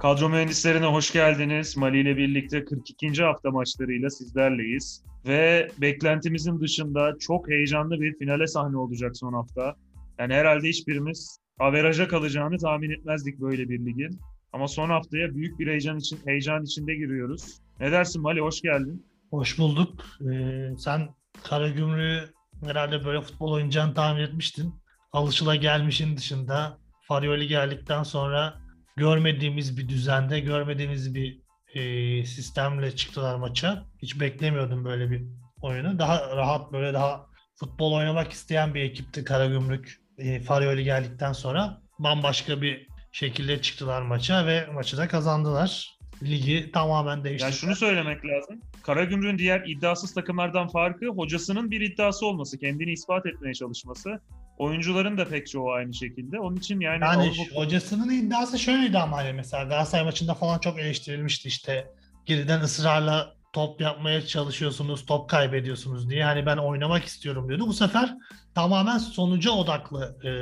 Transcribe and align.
Kadro 0.00 0.28
mühendislerine 0.28 0.86
hoş 0.86 1.12
geldiniz. 1.12 1.76
Mali 1.76 2.00
ile 2.00 2.16
birlikte 2.16 2.64
42. 2.64 3.22
hafta 3.22 3.50
maçlarıyla 3.50 4.10
sizlerleyiz. 4.10 5.04
Ve 5.26 5.68
beklentimizin 5.78 6.60
dışında 6.60 7.12
çok 7.20 7.48
heyecanlı 7.48 8.00
bir 8.00 8.18
finale 8.18 8.46
sahne 8.46 8.76
olacak 8.76 9.16
son 9.16 9.32
hafta. 9.32 9.74
Yani 10.18 10.34
herhalde 10.34 10.68
hiçbirimiz 10.68 11.38
averaja 11.58 12.08
kalacağını 12.08 12.58
tahmin 12.58 12.90
etmezdik 12.90 13.40
böyle 13.40 13.68
bir 13.68 13.86
ligin. 13.86 14.20
Ama 14.52 14.68
son 14.68 14.90
haftaya 14.90 15.34
büyük 15.34 15.58
bir 15.58 15.66
heyecan 15.66 15.98
için 15.98 16.18
heyecan 16.24 16.64
içinde 16.64 16.94
giriyoruz. 16.94 17.60
Ne 17.80 17.92
dersin 17.92 18.22
Mali? 18.22 18.40
Hoş 18.40 18.62
geldin. 18.62 19.06
Hoş 19.30 19.58
bulduk. 19.58 20.04
Ee, 20.32 20.68
sen 20.78 21.08
Karagümrük'ü 21.42 22.32
herhalde 22.64 23.04
böyle 23.04 23.20
futbol 23.20 23.52
oynayacağını 23.52 23.94
tahmin 23.94 24.22
etmiştin. 24.22 24.74
Alışıla 25.12 25.56
gelmişin 25.56 26.16
dışında 26.16 26.78
Farioli 27.08 27.48
geldikten 27.48 28.02
sonra 28.02 28.69
görmediğimiz 28.96 29.78
bir 29.78 29.88
düzende, 29.88 30.40
görmediğimiz 30.40 31.14
bir 31.14 31.40
e, 31.74 32.24
sistemle 32.26 32.96
çıktılar 32.96 33.36
maça. 33.36 33.84
Hiç 34.02 34.20
beklemiyordum 34.20 34.84
böyle 34.84 35.10
bir 35.10 35.22
oyunu. 35.62 35.98
Daha 35.98 36.36
rahat 36.36 36.72
böyle 36.72 36.92
daha 36.92 37.26
futbol 37.54 37.92
oynamak 37.92 38.32
isteyen 38.32 38.74
bir 38.74 38.80
ekipti 38.80 39.24
Karagümrük. 39.24 40.00
E, 40.18 40.40
Farioli 40.40 40.84
geldikten 40.84 41.32
sonra 41.32 41.80
bambaşka 41.98 42.62
bir 42.62 42.86
şekilde 43.12 43.62
çıktılar 43.62 44.02
maça 44.02 44.46
ve 44.46 44.66
maçı 44.66 44.96
da 44.96 45.08
kazandılar. 45.08 46.00
Ligi 46.22 46.72
tamamen 46.72 47.24
değiştirdiler. 47.24 47.50
Yani 47.50 47.58
şunu 47.58 47.76
söylemek 47.76 48.24
lazım. 48.24 48.60
Karagümrük'ün 48.82 49.38
diğer 49.38 49.62
iddiasız 49.66 50.14
takımlardan 50.14 50.68
farkı 50.68 51.06
hocasının 51.06 51.70
bir 51.70 51.80
iddiası 51.80 52.26
olması, 52.26 52.58
kendini 52.58 52.92
ispat 52.92 53.26
etmeye 53.26 53.54
çalışması. 53.54 54.20
Oyuncuların 54.60 55.18
da 55.18 55.28
pek 55.28 55.46
çoğu 55.46 55.72
aynı 55.72 55.94
şekilde. 55.94 56.40
Onun 56.40 56.56
için 56.56 56.80
yani... 56.80 57.04
Yani 57.04 57.22
Avrupa- 57.22 57.56
hocasının 57.56 58.10
iddiası 58.10 58.58
şöyleydi 58.58 58.98
ama 58.98 59.16
hani 59.16 59.32
mesela 59.32 59.64
Galatasaray 59.64 60.04
maçında 60.04 60.34
falan 60.34 60.58
çok 60.58 60.78
eleştirilmişti 60.78 61.48
işte 61.48 61.90
geriden 62.26 62.60
ısrarla 62.60 63.34
top 63.52 63.80
yapmaya 63.80 64.26
çalışıyorsunuz, 64.26 65.06
top 65.06 65.30
kaybediyorsunuz 65.30 66.10
diye. 66.10 66.24
Hani 66.24 66.46
ben 66.46 66.56
oynamak 66.56 67.04
istiyorum 67.04 67.48
diyordu. 67.48 67.66
Bu 67.66 67.72
sefer 67.72 68.14
tamamen 68.54 68.98
sonuca 68.98 69.50
odaklı 69.50 70.16
e, 70.24 70.32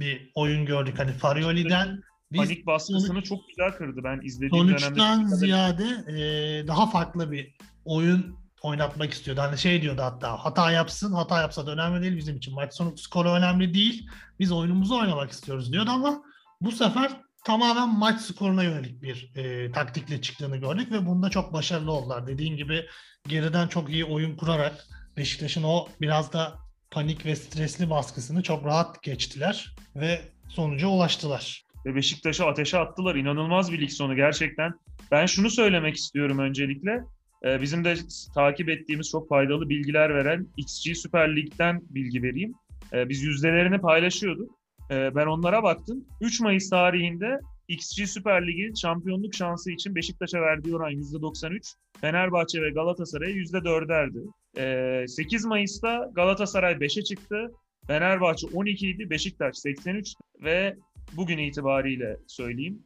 bir 0.00 0.30
oyun 0.34 0.66
gördük. 0.66 0.98
Hani 0.98 1.12
Farioli'den 1.12 2.00
biz 2.32 2.40
panik 2.40 2.66
baskısını 2.66 3.00
sonuç- 3.00 3.28
çok 3.28 3.48
güzel 3.48 3.70
kırdı. 3.72 4.00
Ben 4.04 4.20
izlediğim 4.24 4.66
sonuçtan 4.68 5.18
dönemde... 5.18 5.34
ziyade 5.34 5.84
e, 6.08 6.16
daha 6.66 6.90
farklı 6.90 7.32
bir 7.32 7.54
oyun 7.84 8.45
oynatmak 8.62 9.12
istiyordu. 9.12 9.40
Hani 9.40 9.58
şey 9.58 9.82
diyordu 9.82 10.02
hatta 10.02 10.36
hata 10.44 10.72
yapsın, 10.72 11.12
hata 11.12 11.40
yapsa 11.40 11.66
da 11.66 11.70
önemli 11.70 12.02
değil 12.02 12.16
bizim 12.16 12.36
için. 12.36 12.54
Maç 12.54 12.74
sonu 12.74 12.98
skoru 12.98 13.30
önemli 13.30 13.74
değil. 13.74 14.08
Biz 14.40 14.52
oyunumuzu 14.52 14.98
oynamak 14.98 15.30
istiyoruz 15.30 15.72
diyordu 15.72 15.90
ama 15.90 16.22
bu 16.60 16.72
sefer 16.72 17.12
tamamen 17.44 17.88
maç 17.98 18.20
skoruna 18.20 18.62
yönelik 18.62 19.02
bir 19.02 19.32
e, 19.34 19.72
taktikle 19.72 20.20
çıktığını 20.20 20.56
gördük 20.56 20.92
ve 20.92 21.06
bunda 21.06 21.30
çok 21.30 21.52
başarılı 21.52 21.92
oldular. 21.92 22.26
Dediğim 22.26 22.56
gibi 22.56 22.86
geriden 23.28 23.68
çok 23.68 23.90
iyi 23.90 24.04
oyun 24.04 24.36
kurarak 24.36 24.86
Beşiktaş'ın 25.16 25.62
o 25.62 25.88
biraz 26.00 26.32
da 26.32 26.54
panik 26.90 27.26
ve 27.26 27.36
stresli 27.36 27.90
baskısını 27.90 28.42
çok 28.42 28.64
rahat 28.64 29.02
geçtiler 29.02 29.74
ve 29.96 30.20
sonuca 30.48 30.88
ulaştılar. 30.88 31.64
ve 31.86 31.94
Beşiktaş'ı 31.94 32.44
ateşe 32.44 32.78
attılar. 32.78 33.14
İnanılmaz 33.14 33.72
bir 33.72 33.80
lig 33.80 33.90
sonu 33.90 34.16
gerçekten. 34.16 34.72
Ben 35.10 35.26
şunu 35.26 35.50
söylemek 35.50 35.96
istiyorum 35.96 36.38
öncelikle. 36.38 37.04
Ee, 37.46 37.60
Bizim 37.62 37.84
de 37.84 37.94
takip 38.34 38.68
ettiğimiz 38.68 39.10
çok 39.10 39.28
faydalı 39.28 39.68
bilgiler 39.68 40.14
veren 40.14 40.46
XG 40.56 40.96
Süper 40.96 41.36
Lig'den 41.36 41.80
bilgi 41.90 42.22
vereyim. 42.22 42.52
Ee, 42.92 43.08
Biz 43.08 43.22
yüzdelerini 43.22 43.80
paylaşıyorduk. 43.80 44.50
Ee, 44.90 45.14
Ben 45.14 45.26
onlara 45.26 45.62
baktım. 45.62 46.04
3 46.20 46.40
Mayıs 46.40 46.70
tarihinde 46.70 47.40
XG 47.68 48.06
Süper 48.06 48.46
Lig'in 48.46 48.74
şampiyonluk 48.74 49.34
şansı 49.34 49.70
için 49.72 49.94
Beşiktaş'a 49.94 50.40
verdiği 50.40 50.76
oran 50.76 50.90
%93. 50.90 51.74
Fenerbahçe 52.00 52.62
ve 52.62 52.70
Galatasaray'a 52.70 53.36
%4'erdi. 53.36 54.22
Ee, 54.58 55.08
8 55.08 55.44
Mayıs'ta 55.44 56.10
Galatasaray 56.14 56.72
5'e 56.72 57.04
çıktı. 57.04 57.50
Fenerbahçe 57.86 58.46
12 58.54 58.90
idi, 58.90 59.10
Beşiktaş 59.10 59.58
83 59.58 60.14
ve 60.44 60.76
bugün 61.12 61.38
itibariyle 61.38 62.16
söyleyeyim. 62.26 62.82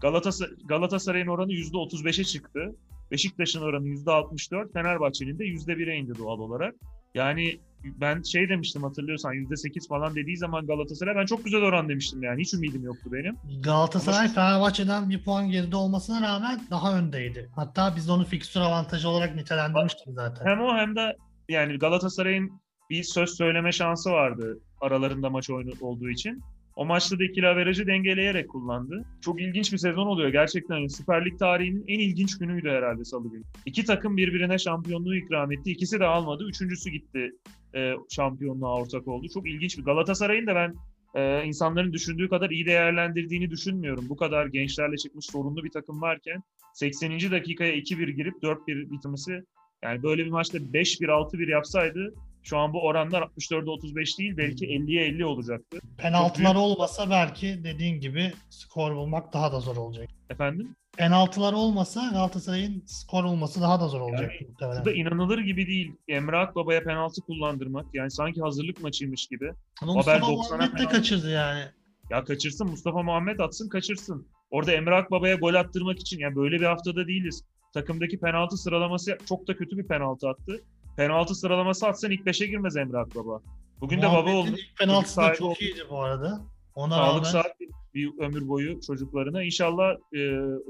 Galatasaray, 0.00 0.52
Galatasaray'ın 0.68 1.26
oranı 1.26 1.52
%35'e 1.52 2.24
çıktı. 2.24 2.76
Beşiktaş'ın 3.10 3.62
oranı 3.62 3.88
%64, 3.88 4.72
Fenerbahçe'nin 4.72 5.38
de 5.38 5.44
%1'e 5.44 5.96
indi 5.96 6.18
doğal 6.18 6.38
olarak. 6.38 6.74
Yani 7.14 7.60
ben 7.84 8.22
şey 8.22 8.48
demiştim 8.48 8.82
hatırlıyorsan 8.82 9.32
%8 9.34 9.88
falan 9.88 10.14
dediği 10.14 10.36
zaman 10.36 10.66
Galatasaray 10.66 11.16
ben 11.16 11.26
çok 11.26 11.44
güzel 11.44 11.62
oran 11.62 11.88
demiştim 11.88 12.22
yani 12.22 12.40
hiç 12.40 12.54
ümidim 12.54 12.82
yoktu 12.82 13.10
benim. 13.12 13.36
Galatasaray 13.62 14.18
Ama- 14.26 14.34
Fenerbahçe'den 14.34 15.10
bir 15.10 15.24
puan 15.24 15.50
geride 15.50 15.76
olmasına 15.76 16.22
rağmen 16.28 16.60
daha 16.70 16.98
öndeydi. 16.98 17.50
Hatta 17.56 17.96
biz 17.96 18.10
onu 18.10 18.24
fikstür 18.24 18.60
avantajı 18.60 19.08
olarak 19.08 19.36
nitelendirmiştik 19.36 20.06
zaten. 20.14 20.46
Hem 20.46 20.60
o 20.60 20.76
hem 20.76 20.96
de 20.96 21.16
yani 21.48 21.78
Galatasaray'ın 21.78 22.60
bir 22.90 23.02
söz 23.02 23.36
söyleme 23.36 23.72
şansı 23.72 24.10
vardı 24.10 24.58
aralarında 24.80 25.30
maç 25.30 25.50
oyunu 25.50 25.70
olduğu 25.80 26.08
için. 26.10 26.42
O 26.76 26.84
maçta 26.84 27.18
da 27.18 27.24
ikili 27.24 27.46
averajı 27.48 27.86
dengeleyerek 27.86 28.48
kullandı. 28.48 29.04
Çok 29.20 29.40
ilginç 29.40 29.72
bir 29.72 29.78
sezon 29.78 30.06
oluyor 30.06 30.28
gerçekten. 30.28 30.86
Süper 30.86 31.24
Lig 31.24 31.38
tarihinin 31.38 31.84
en 31.88 31.98
ilginç 31.98 32.38
günüydü 32.38 32.68
herhalde 32.68 33.04
Salı 33.04 33.30
günü. 33.30 33.42
İki 33.66 33.84
takım 33.84 34.16
birbirine 34.16 34.58
şampiyonluğu 34.58 35.16
ikram 35.16 35.52
etti. 35.52 35.70
İkisi 35.70 36.00
de 36.00 36.04
almadı. 36.04 36.44
Üçüncüsü 36.48 36.90
gitti 36.90 37.32
e, 37.74 37.92
şampiyonluğa 38.10 38.74
ortak 38.74 39.08
oldu. 39.08 39.26
Çok 39.34 39.48
ilginç 39.48 39.78
bir. 39.78 39.84
Galatasaray'ın 39.84 40.46
da 40.46 40.54
ben 40.54 40.74
e, 41.14 41.44
insanların 41.44 41.92
düşündüğü 41.92 42.28
kadar 42.28 42.50
iyi 42.50 42.66
değerlendirdiğini 42.66 43.50
düşünmüyorum. 43.50 44.08
Bu 44.08 44.16
kadar 44.16 44.46
gençlerle 44.46 44.96
çıkmış 44.96 45.26
sorunlu 45.26 45.64
bir 45.64 45.70
takım 45.70 46.00
varken 46.00 46.42
80. 46.74 47.30
dakikaya 47.30 47.74
2-1 47.74 48.10
girip 48.10 48.34
4-1 48.42 48.90
bitirmesi 48.90 49.42
yani 49.82 50.02
böyle 50.02 50.24
bir 50.24 50.30
maçta 50.30 50.58
5-1 50.58 51.06
6-1 51.06 51.50
yapsaydı 51.50 52.14
şu 52.42 52.58
an 52.58 52.72
bu 52.72 52.82
oranlar 52.82 53.22
64'e 53.22 53.70
35 53.70 54.18
değil 54.18 54.36
belki 54.36 54.66
50'ye 54.66 55.04
50 55.04 55.24
olacaktı. 55.24 55.78
Penaltılar 55.98 56.54
olmasa 56.54 57.10
belki 57.10 57.64
dediğin 57.64 58.00
gibi 58.00 58.32
skor 58.50 58.96
bulmak 58.96 59.32
daha 59.32 59.52
da 59.52 59.60
zor 59.60 59.76
olacak. 59.76 60.08
Efendim? 60.30 60.76
Penaltılar 60.96 61.52
olmasa 61.52 62.10
Galatasaray'ın 62.12 62.82
skor 62.86 63.24
bulması 63.24 63.60
daha 63.60 63.80
da 63.80 63.88
zor 63.88 64.00
olacak 64.00 64.32
muhtemelen. 64.48 64.80
Bu 64.80 64.84
da 64.84 64.92
inanılır 64.92 65.38
gibi 65.38 65.66
değil. 65.66 65.92
Emre 66.08 66.36
Akbaba'ya 66.36 66.82
penaltı 66.82 67.20
kullandırmak 67.20 67.86
yani 67.94 68.10
sanki 68.10 68.40
hazırlık 68.40 68.82
maçıymış 68.82 69.26
gibi. 69.26 69.52
Ama 69.82 69.94
Babel 69.94 70.20
Mustafa 70.20 70.26
90'a 70.26 70.56
Muhammed 70.56 70.78
de 70.78 70.84
kaçırdı 70.84 71.30
yani. 71.30 71.64
Ya 72.10 72.24
kaçırsın 72.24 72.66
Mustafa 72.66 73.02
Muhammed 73.02 73.38
atsın 73.38 73.68
kaçırsın. 73.68 74.26
Orada 74.50 74.72
Emre 74.72 74.94
Akbaba'ya 74.94 75.34
gol 75.34 75.54
attırmak 75.54 75.98
için 75.98 76.18
yani 76.18 76.36
böyle 76.36 76.60
bir 76.60 76.66
haftada 76.66 77.06
değiliz. 77.06 77.44
Takımdaki 77.74 78.20
penaltı 78.20 78.56
sıralaması 78.56 79.18
çok 79.28 79.48
da 79.48 79.56
kötü 79.56 79.78
bir 79.78 79.86
penaltı 79.86 80.28
attı. 80.28 80.64
Penaltı 80.96 81.34
sıralaması 81.34 81.86
atsan 81.86 82.10
ilk 82.10 82.20
5'e 82.26 82.46
girmez 82.46 82.76
Emre 82.76 82.98
Akbaba. 82.98 83.40
Bugün 83.80 83.98
de 83.98 84.02
baba 84.02 84.12
Muhammed'in 84.12 84.36
olmuş. 84.36 84.60
ilk 84.60 84.78
penaltısı 84.78 85.16
da 85.20 85.34
çok 85.34 85.48
oldu. 85.50 85.56
iyiydi 85.60 85.82
bu 85.90 86.00
arada. 86.02 86.40
Ona 86.74 86.94
Sağlık 86.94 87.14
rağmen 87.26 87.30
saat 87.30 87.60
bir, 87.60 87.68
bir 87.94 88.18
ömür 88.24 88.48
boyu 88.48 88.80
çocuklarına. 88.80 89.42
İnşallah 89.42 89.90
e, 90.16 90.18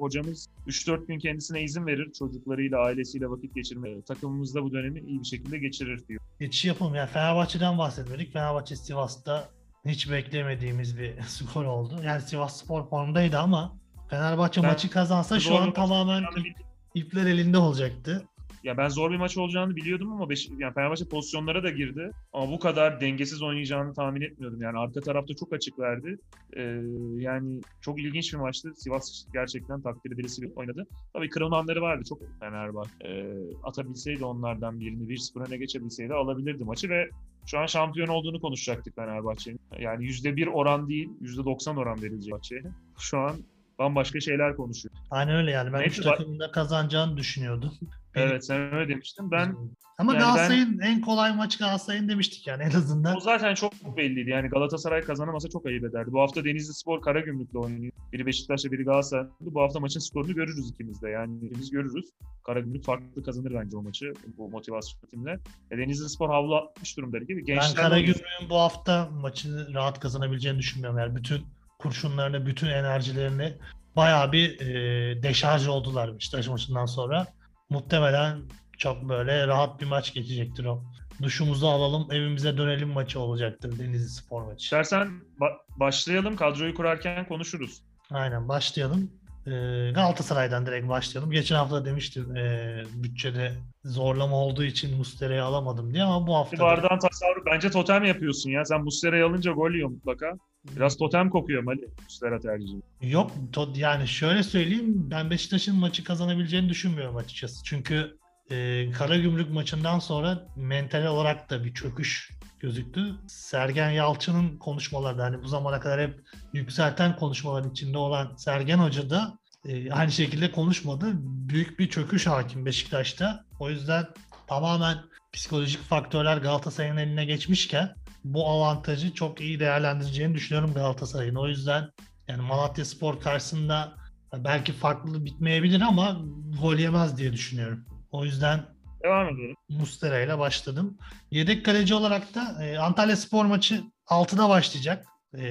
hocamız 0.01 0.49
3-4 0.67 1.07
gün 1.07 1.19
kendisine 1.19 1.63
izin 1.63 1.87
verir. 1.87 2.13
Çocuklarıyla, 2.19 2.79
ailesiyle 2.79 3.31
vakit 3.31 3.55
geçirmeye. 3.55 4.03
Takımımızda 4.03 4.63
bu 4.63 4.73
dönemi 4.73 5.01
iyi 5.01 5.21
bir 5.21 5.25
şekilde 5.27 5.59
geçirir 5.59 6.09
diyor. 6.09 6.21
geçiş 6.41 6.65
yapalım. 6.65 6.95
Yani 6.95 7.11
Fenerbahçe'den 7.11 7.79
bahsetmedik. 7.79 8.33
Fenerbahçe 8.33 8.77
Sivas'ta 8.77 9.49
hiç 9.87 10.11
beklemediğimiz 10.11 10.99
bir 10.99 11.21
skor 11.27 11.65
oldu. 11.65 12.01
Yani 12.05 12.21
Sivas 12.23 12.63
spor 12.65 12.89
formdaydı 12.89 13.39
ama 13.39 13.77
Fenerbahçe 14.11 14.63
Ben- 14.63 14.71
maçı 14.71 14.91
kazansa 14.91 15.41
şu 15.41 15.57
an 15.59 15.73
tamamen 15.73 16.23
ip- 16.23 16.55
ipler 16.95 17.27
elinde 17.27 17.59
olacaktı. 17.59 18.25
Ya 18.65 18.77
ben 18.77 18.89
zor 18.89 19.11
bir 19.11 19.17
maç 19.17 19.39
olacağını 19.39 19.77
biliyordum 19.77 20.13
ama 20.13 20.31
Beş, 20.31 20.49
yani 20.59 20.75
Fenerbahçe 20.75 21.05
pozisyonlara 21.05 21.63
da 21.63 21.71
girdi. 21.71 22.11
Ama 22.33 22.53
bu 22.53 22.59
kadar 22.59 23.01
dengesiz 23.01 23.43
oynayacağını 23.43 23.95
tahmin 23.95 24.21
etmiyordum. 24.21 24.63
Yani 24.63 24.79
arka 24.79 25.01
tarafta 25.01 25.35
çok 25.35 25.53
açık 25.53 25.79
verdi. 25.79 26.17
Ee, 26.57 26.83
yani 27.17 27.61
çok 27.81 28.01
ilginç 28.01 28.33
bir 28.33 28.39
maçtı. 28.39 28.73
Sivas 28.77 29.25
gerçekten 29.33 29.83
takdir 29.83 30.13
edilisi 30.13 30.43
bir 30.43 30.51
oynadı. 30.57 30.87
Tabii 31.13 31.29
kırılmanları 31.29 31.81
vardı. 31.81 32.05
Çok 32.09 32.19
Fenerbahçe. 32.41 32.91
Ee, 33.05 33.35
atabilseydi 33.63 34.25
onlardan 34.25 34.81
birini 34.81 35.09
1-0 35.09 35.47
öne 35.49 35.57
geçebilseydi 35.57 36.15
alabilirdi 36.15 36.65
maçı 36.65 36.89
ve 36.89 37.11
şu 37.47 37.59
an 37.59 37.67
şampiyon 37.67 38.09
olduğunu 38.09 38.41
konuşacaktık 38.41 38.97
Fenerbahçe'nin. 38.97 39.61
Yani 39.79 40.05
%1 40.05 40.47
oran 40.47 40.89
değil, 40.89 41.09
%90 41.21 41.77
oran 41.79 42.03
verilecek 42.03 42.25
Fenerbahçe'ye. 42.25 42.63
Şu 42.99 43.19
an 43.19 43.37
bambaşka 43.79 44.21
şeyler 44.21 44.57
konuşuyor. 44.57 44.95
Aynen 45.11 45.35
öyle 45.37 45.51
yani. 45.51 45.73
Ben 45.73 45.81
Neyse, 45.81 46.01
üç 46.01 46.07
bak- 46.07 46.19
takımın 46.19 46.39
da 46.39 46.51
kazanacağını 46.51 47.17
düşünüyordum. 47.17 47.73
Evet 48.15 48.47
sen 48.47 48.75
öyle 48.75 48.89
demiştin. 48.89 49.31
Ben 49.31 49.57
Ama 49.99 50.15
yani 50.15 50.23
Galatasaray'ın 50.23 50.79
en 50.79 51.01
kolay 51.01 51.37
maçı 51.37 51.59
Galatasaray'ın 51.59 52.09
demiştik 52.09 52.47
yani 52.47 52.63
en 52.63 52.71
azından. 52.71 53.17
O 53.17 53.21
zaten 53.21 53.55
çok 53.55 53.97
belliydi. 53.97 54.31
Yani 54.31 54.49
Galatasaray 54.49 55.01
kazanamasa 55.01 55.49
çok 55.49 55.67
ayıp 55.67 55.85
ederdi. 55.85 56.13
Bu 56.13 56.21
hafta 56.21 56.45
Denizli 56.45 56.75
Spor 56.75 57.03
Karagümrük'le 57.03 57.55
oynuyor. 57.55 57.93
Biri 58.13 58.27
Beşiktaş'la 58.27 58.73
biri 58.73 58.85
Galatasaray. 58.85 59.27
Bu 59.41 59.63
hafta 59.63 59.81
maçın 59.81 60.01
skorunu 60.01 60.35
görürüz 60.35 60.71
ikimiz 60.71 61.03
de. 61.03 61.09
Yani 61.11 61.47
ikimiz 61.47 61.71
görürüz. 61.71 62.05
Karagümrük 62.47 62.85
farklı 62.85 63.23
kazanır 63.23 63.55
bence 63.55 63.77
o 63.77 63.83
maçı. 63.83 64.13
Bu 64.39 64.49
motivasyon 64.49 65.11
timle. 65.11 65.39
E, 65.71 65.79
Denizli 65.79 66.09
Spor 66.09 66.31
havlu 66.31 66.57
atmış 66.57 66.97
durumda 66.97 67.19
gibi. 67.19 67.37
Ben 67.37 67.45
Gençler 67.45 67.75
Karagümrük'ün 67.75 68.51
bu 68.51 68.57
hafta 68.57 69.09
maçı 69.11 69.75
rahat 69.75 70.01
kazanabileceğini 70.01 70.59
düşünmüyorum. 70.59 70.99
Yani 70.99 71.17
bütün 71.17 71.43
kurşunlarını, 71.79 72.47
bütün 72.47 72.67
enerjilerini 72.67 73.53
bayağı 73.97 74.33
bir 74.33 74.61
e, 74.61 75.23
deşarj 75.23 75.69
oldular 75.69 76.15
Beşiktaş 76.15 76.49
maçından 76.49 76.87
sonra. 76.87 77.27
Muhtemelen 77.71 78.43
çok 78.79 79.09
böyle 79.09 79.47
rahat 79.47 79.81
bir 79.81 79.87
maç 79.87 80.15
geçecektir 80.15 80.65
o. 80.65 80.85
Duşumuzu 81.23 81.67
alalım, 81.67 82.13
evimize 82.13 82.57
dönelim 82.57 82.89
maçı 82.89 83.21
olacaktır 83.21 83.79
Denizli 83.79 84.09
Spor 84.09 84.43
maçı. 84.43 84.65
İstersen 84.65 85.09
ba- 85.41 85.59
başlayalım. 85.77 86.37
Kadroyu 86.37 86.75
kurarken 86.75 87.29
konuşuruz. 87.29 87.83
Aynen 88.11 88.49
başlayalım. 88.49 89.11
Ee, 89.51 89.91
Galatasaray'dan 89.95 90.67
direkt 90.67 90.89
başlayalım. 90.89 91.31
Geçen 91.31 91.57
hafta 91.57 91.85
demiştim 91.85 92.37
e, 92.37 92.83
bütçede 92.95 93.53
zorlama 93.85 94.37
olduğu 94.37 94.65
için 94.65 94.97
Mustera'yı 94.97 95.45
alamadım 95.45 95.95
diye 95.95 96.03
ama 96.03 96.27
bu 96.27 96.35
hafta 96.37 96.59
bardan 96.59 96.99
tasarruf. 96.99 97.47
Bence 97.47 97.71
totem 97.71 98.05
yapıyorsun 98.05 98.51
ya. 98.51 98.65
Sen 98.65 98.85
Muslera'yı 98.85 99.27
alınca 99.27 99.53
gol 99.53 99.71
yiyor 99.71 99.89
mutlaka. 99.89 100.33
Biraz 100.77 100.97
totem 100.97 101.31
kokuyor 101.31 101.63
Mali. 101.63 101.89
Muslera 102.05 102.41
tercihi. 102.41 102.77
Yok 103.03 103.31
to- 103.53 103.79
yani 103.79 104.09
şöyle 104.09 104.43
söyleyeyim 104.43 105.11
ben 105.11 105.31
Beşiktaş'ın 105.31 105.77
maçı 105.77 106.05
kazanabileceğini 106.05 106.69
düşünmüyorum 106.69 107.17
açıkçası. 107.17 107.65
Çünkü 107.65 108.17
e, 108.51 108.91
Karagümrük 108.91 109.51
maçından 109.51 109.99
sonra 109.99 110.47
mental 110.57 111.07
olarak 111.07 111.51
da 111.51 111.65
bir 111.65 111.75
çöküş 111.75 112.31
gözüktü. 112.61 113.15
Sergen 113.29 113.91
Yalçın'ın 113.91 114.57
konuşmaları 114.57 115.21
hani 115.23 115.43
bu 115.43 115.49
zamana 115.49 115.81
kadar 115.81 116.01
hep 116.01 116.21
yükselten 116.53 117.17
konuşmaların 117.17 117.71
içinde 117.71 117.99
olan 117.99 118.37
Sergen 118.37 118.79
Hoca 118.79 119.11
da 119.11 119.39
e, 119.69 119.93
aynı 119.93 120.13
şekilde 120.13 120.53
konuşmadı. 120.53 121.07
Büyük 121.23 121.79
bir 121.79 121.89
çöküş 121.89 122.27
hakim 122.27 122.67
Beşiktaş'ta. 122.67 123.45
O 123.59 123.71
yüzden 123.71 124.07
tamamen 124.47 124.99
psikolojik 125.33 125.83
faktörler 125.83 126.37
Galatasaray'ın 126.37 126.97
eline 126.97 127.25
geçmişken 127.25 127.95
bu 128.25 128.49
avantajı 128.49 129.15
çok 129.15 129.41
iyi 129.41 129.61
değerlendireceğini 129.61 130.35
düşünüyorum 130.35 130.75
Galatasaray'ın. 130.75 131.35
O 131.35 131.49
yüzden 131.49 131.91
yani 132.29 132.43
Malatya 132.43 132.85
Spor 132.85 133.21
karşısında 133.21 133.93
belki 134.37 134.73
farklı 134.73 135.25
bitmeyebilir 135.25 135.81
ama 135.81 136.21
gol 136.61 136.77
yemez 136.77 137.19
diye 137.19 137.33
düşünüyorum. 137.33 137.85
O 138.13 138.25
yüzden 138.25 138.67
Devam 139.05 139.29
edelim. 139.29 139.57
Mustera 139.69 140.21
ile 140.21 140.39
başladım. 140.39 140.99
Yedek 141.31 141.65
kaleci 141.65 141.95
olarak 141.95 142.35
da 142.35 142.65
e, 142.65 142.79
Antalya 142.79 143.17
Spor 143.17 143.45
maçı 143.45 143.83
6'da 144.07 144.49
başlayacak. 144.49 145.07
E, 145.39 145.43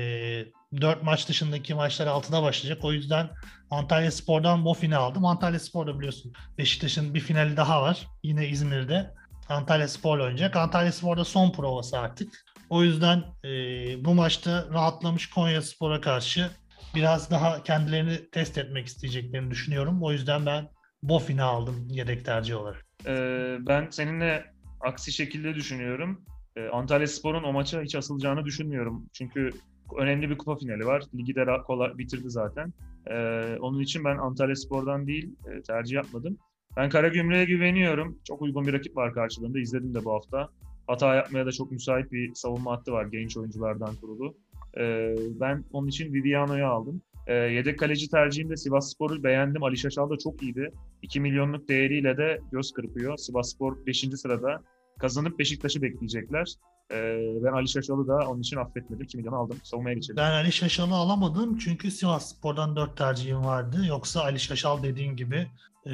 4 0.81 1.03
maç 1.03 1.29
dışındaki 1.29 1.73
maçlar 1.73 2.07
6'da 2.07 2.43
başlayacak. 2.43 2.85
O 2.85 2.93
yüzden 2.93 3.29
Antalya 3.71 4.11
Spor'dan 4.11 4.65
Bofin'i 4.65 4.95
aldım. 4.95 5.25
Antalya 5.25 5.59
Spor'da 5.59 5.97
biliyorsun 5.97 6.33
Beşiktaş'ın 6.57 7.13
bir 7.13 7.19
finali 7.19 7.57
daha 7.57 7.81
var. 7.81 8.07
Yine 8.23 8.47
İzmir'de. 8.47 9.13
Antalya 9.49 9.87
Spor'la 9.87 10.23
oynayacak. 10.23 10.55
Antalya 10.55 10.91
Spor'da 10.91 11.25
son 11.25 11.51
provası 11.51 11.99
artık. 11.99 12.45
O 12.69 12.83
yüzden 12.83 13.23
e, 13.43 13.49
bu 14.05 14.13
maçta 14.13 14.67
rahatlamış 14.73 15.29
Konya 15.29 15.61
Spor'a 15.61 16.01
karşı 16.01 16.49
biraz 16.95 17.31
daha 17.31 17.63
kendilerini 17.63 18.29
test 18.29 18.57
etmek 18.57 18.87
isteyeceklerini 18.87 19.51
düşünüyorum. 19.51 20.03
O 20.03 20.11
yüzden 20.11 20.45
ben 20.45 20.69
Bofin'i 21.03 21.41
aldım 21.43 21.87
yedek 21.89 22.25
tercih 22.25 22.55
olarak. 22.55 22.85
Ee, 23.05 23.57
ben 23.59 23.87
seninle 23.91 24.45
aksi 24.81 25.11
şekilde 25.11 25.55
düşünüyorum. 25.55 26.25
Ee, 26.55 26.67
Antalya 26.67 27.07
Spor'un 27.07 27.43
o 27.43 27.53
maça 27.53 27.81
hiç 27.81 27.95
asılacağını 27.95 28.45
düşünmüyorum. 28.45 29.09
Çünkü 29.13 29.49
önemli 29.97 30.29
bir 30.29 30.37
kupa 30.37 30.55
finali 30.55 30.85
var. 30.85 31.03
Ligi 31.15 31.35
de 31.35 31.45
kolay 31.67 31.97
bitirdi 31.97 32.29
zaten. 32.29 32.73
Ee, 33.07 33.57
onun 33.59 33.79
için 33.79 34.03
ben 34.03 34.17
Antalya 34.17 34.55
Spor'dan 34.55 35.07
değil 35.07 35.35
e, 35.47 35.61
tercih 35.61 35.95
yapmadım. 35.95 36.37
Ben 36.77 36.89
Karagümrük'e 36.89 37.45
güveniyorum. 37.45 38.19
Çok 38.23 38.41
uygun 38.41 38.67
bir 38.67 38.73
rakip 38.73 38.97
var 38.97 39.13
karşılığında. 39.13 39.59
İzledim 39.59 39.93
de 39.93 40.05
bu 40.05 40.13
hafta. 40.13 40.49
Hata 40.87 41.15
yapmaya 41.15 41.45
da 41.45 41.51
çok 41.51 41.71
müsait 41.71 42.11
bir 42.11 42.33
savunma 42.33 42.71
hattı 42.71 42.91
var 42.91 43.05
genç 43.05 43.37
oyunculardan 43.37 43.95
kurulu. 43.95 44.35
Ee, 44.77 45.15
ben 45.39 45.63
onun 45.71 45.87
için 45.87 46.13
Viviano'yu 46.13 46.65
aldım. 46.65 47.01
Ee, 47.27 47.33
yedek 47.33 47.79
kaleci 47.79 48.09
tercihimde 48.09 48.57
Sivas 48.57 48.91
Spor'u 48.91 49.23
beğendim. 49.23 49.63
Ali 49.63 49.77
Şaşal 49.77 50.09
da 50.09 50.17
çok 50.17 50.43
iyiydi. 50.43 50.71
2 51.01 51.19
milyonluk 51.19 51.69
değeriyle 51.69 52.17
de 52.17 52.39
göz 52.51 52.71
kırpıyor. 52.71 53.17
Sivasspor 53.17 53.85
5. 53.85 53.99
sırada 54.15 54.61
kazanıp 54.99 55.39
Beşiktaş'ı 55.39 55.81
bekleyecekler. 55.81 56.55
Ee, 56.91 56.95
ben 57.43 57.53
Ali 57.53 57.67
Şaşal'ı 57.67 58.07
da 58.07 58.29
onun 58.29 58.41
için 58.41 58.57
affetmedim. 58.57 59.03
2 59.03 59.17
milyon 59.17 59.33
aldım. 59.33 59.57
Savunmaya 59.63 59.93
geçelim. 59.93 60.17
Ben 60.17 60.31
Ali 60.31 60.51
Şaşal'ı 60.51 60.93
alamadım 60.95 61.57
çünkü 61.57 61.91
Sivas 61.91 62.35
Spor'dan 62.35 62.75
4 62.75 62.97
tercihim 62.97 63.45
vardı. 63.45 63.85
Yoksa 63.87 64.21
Ali 64.21 64.39
Şaşal 64.39 64.83
dediğin 64.83 65.15
gibi 65.15 65.47
e, 65.85 65.93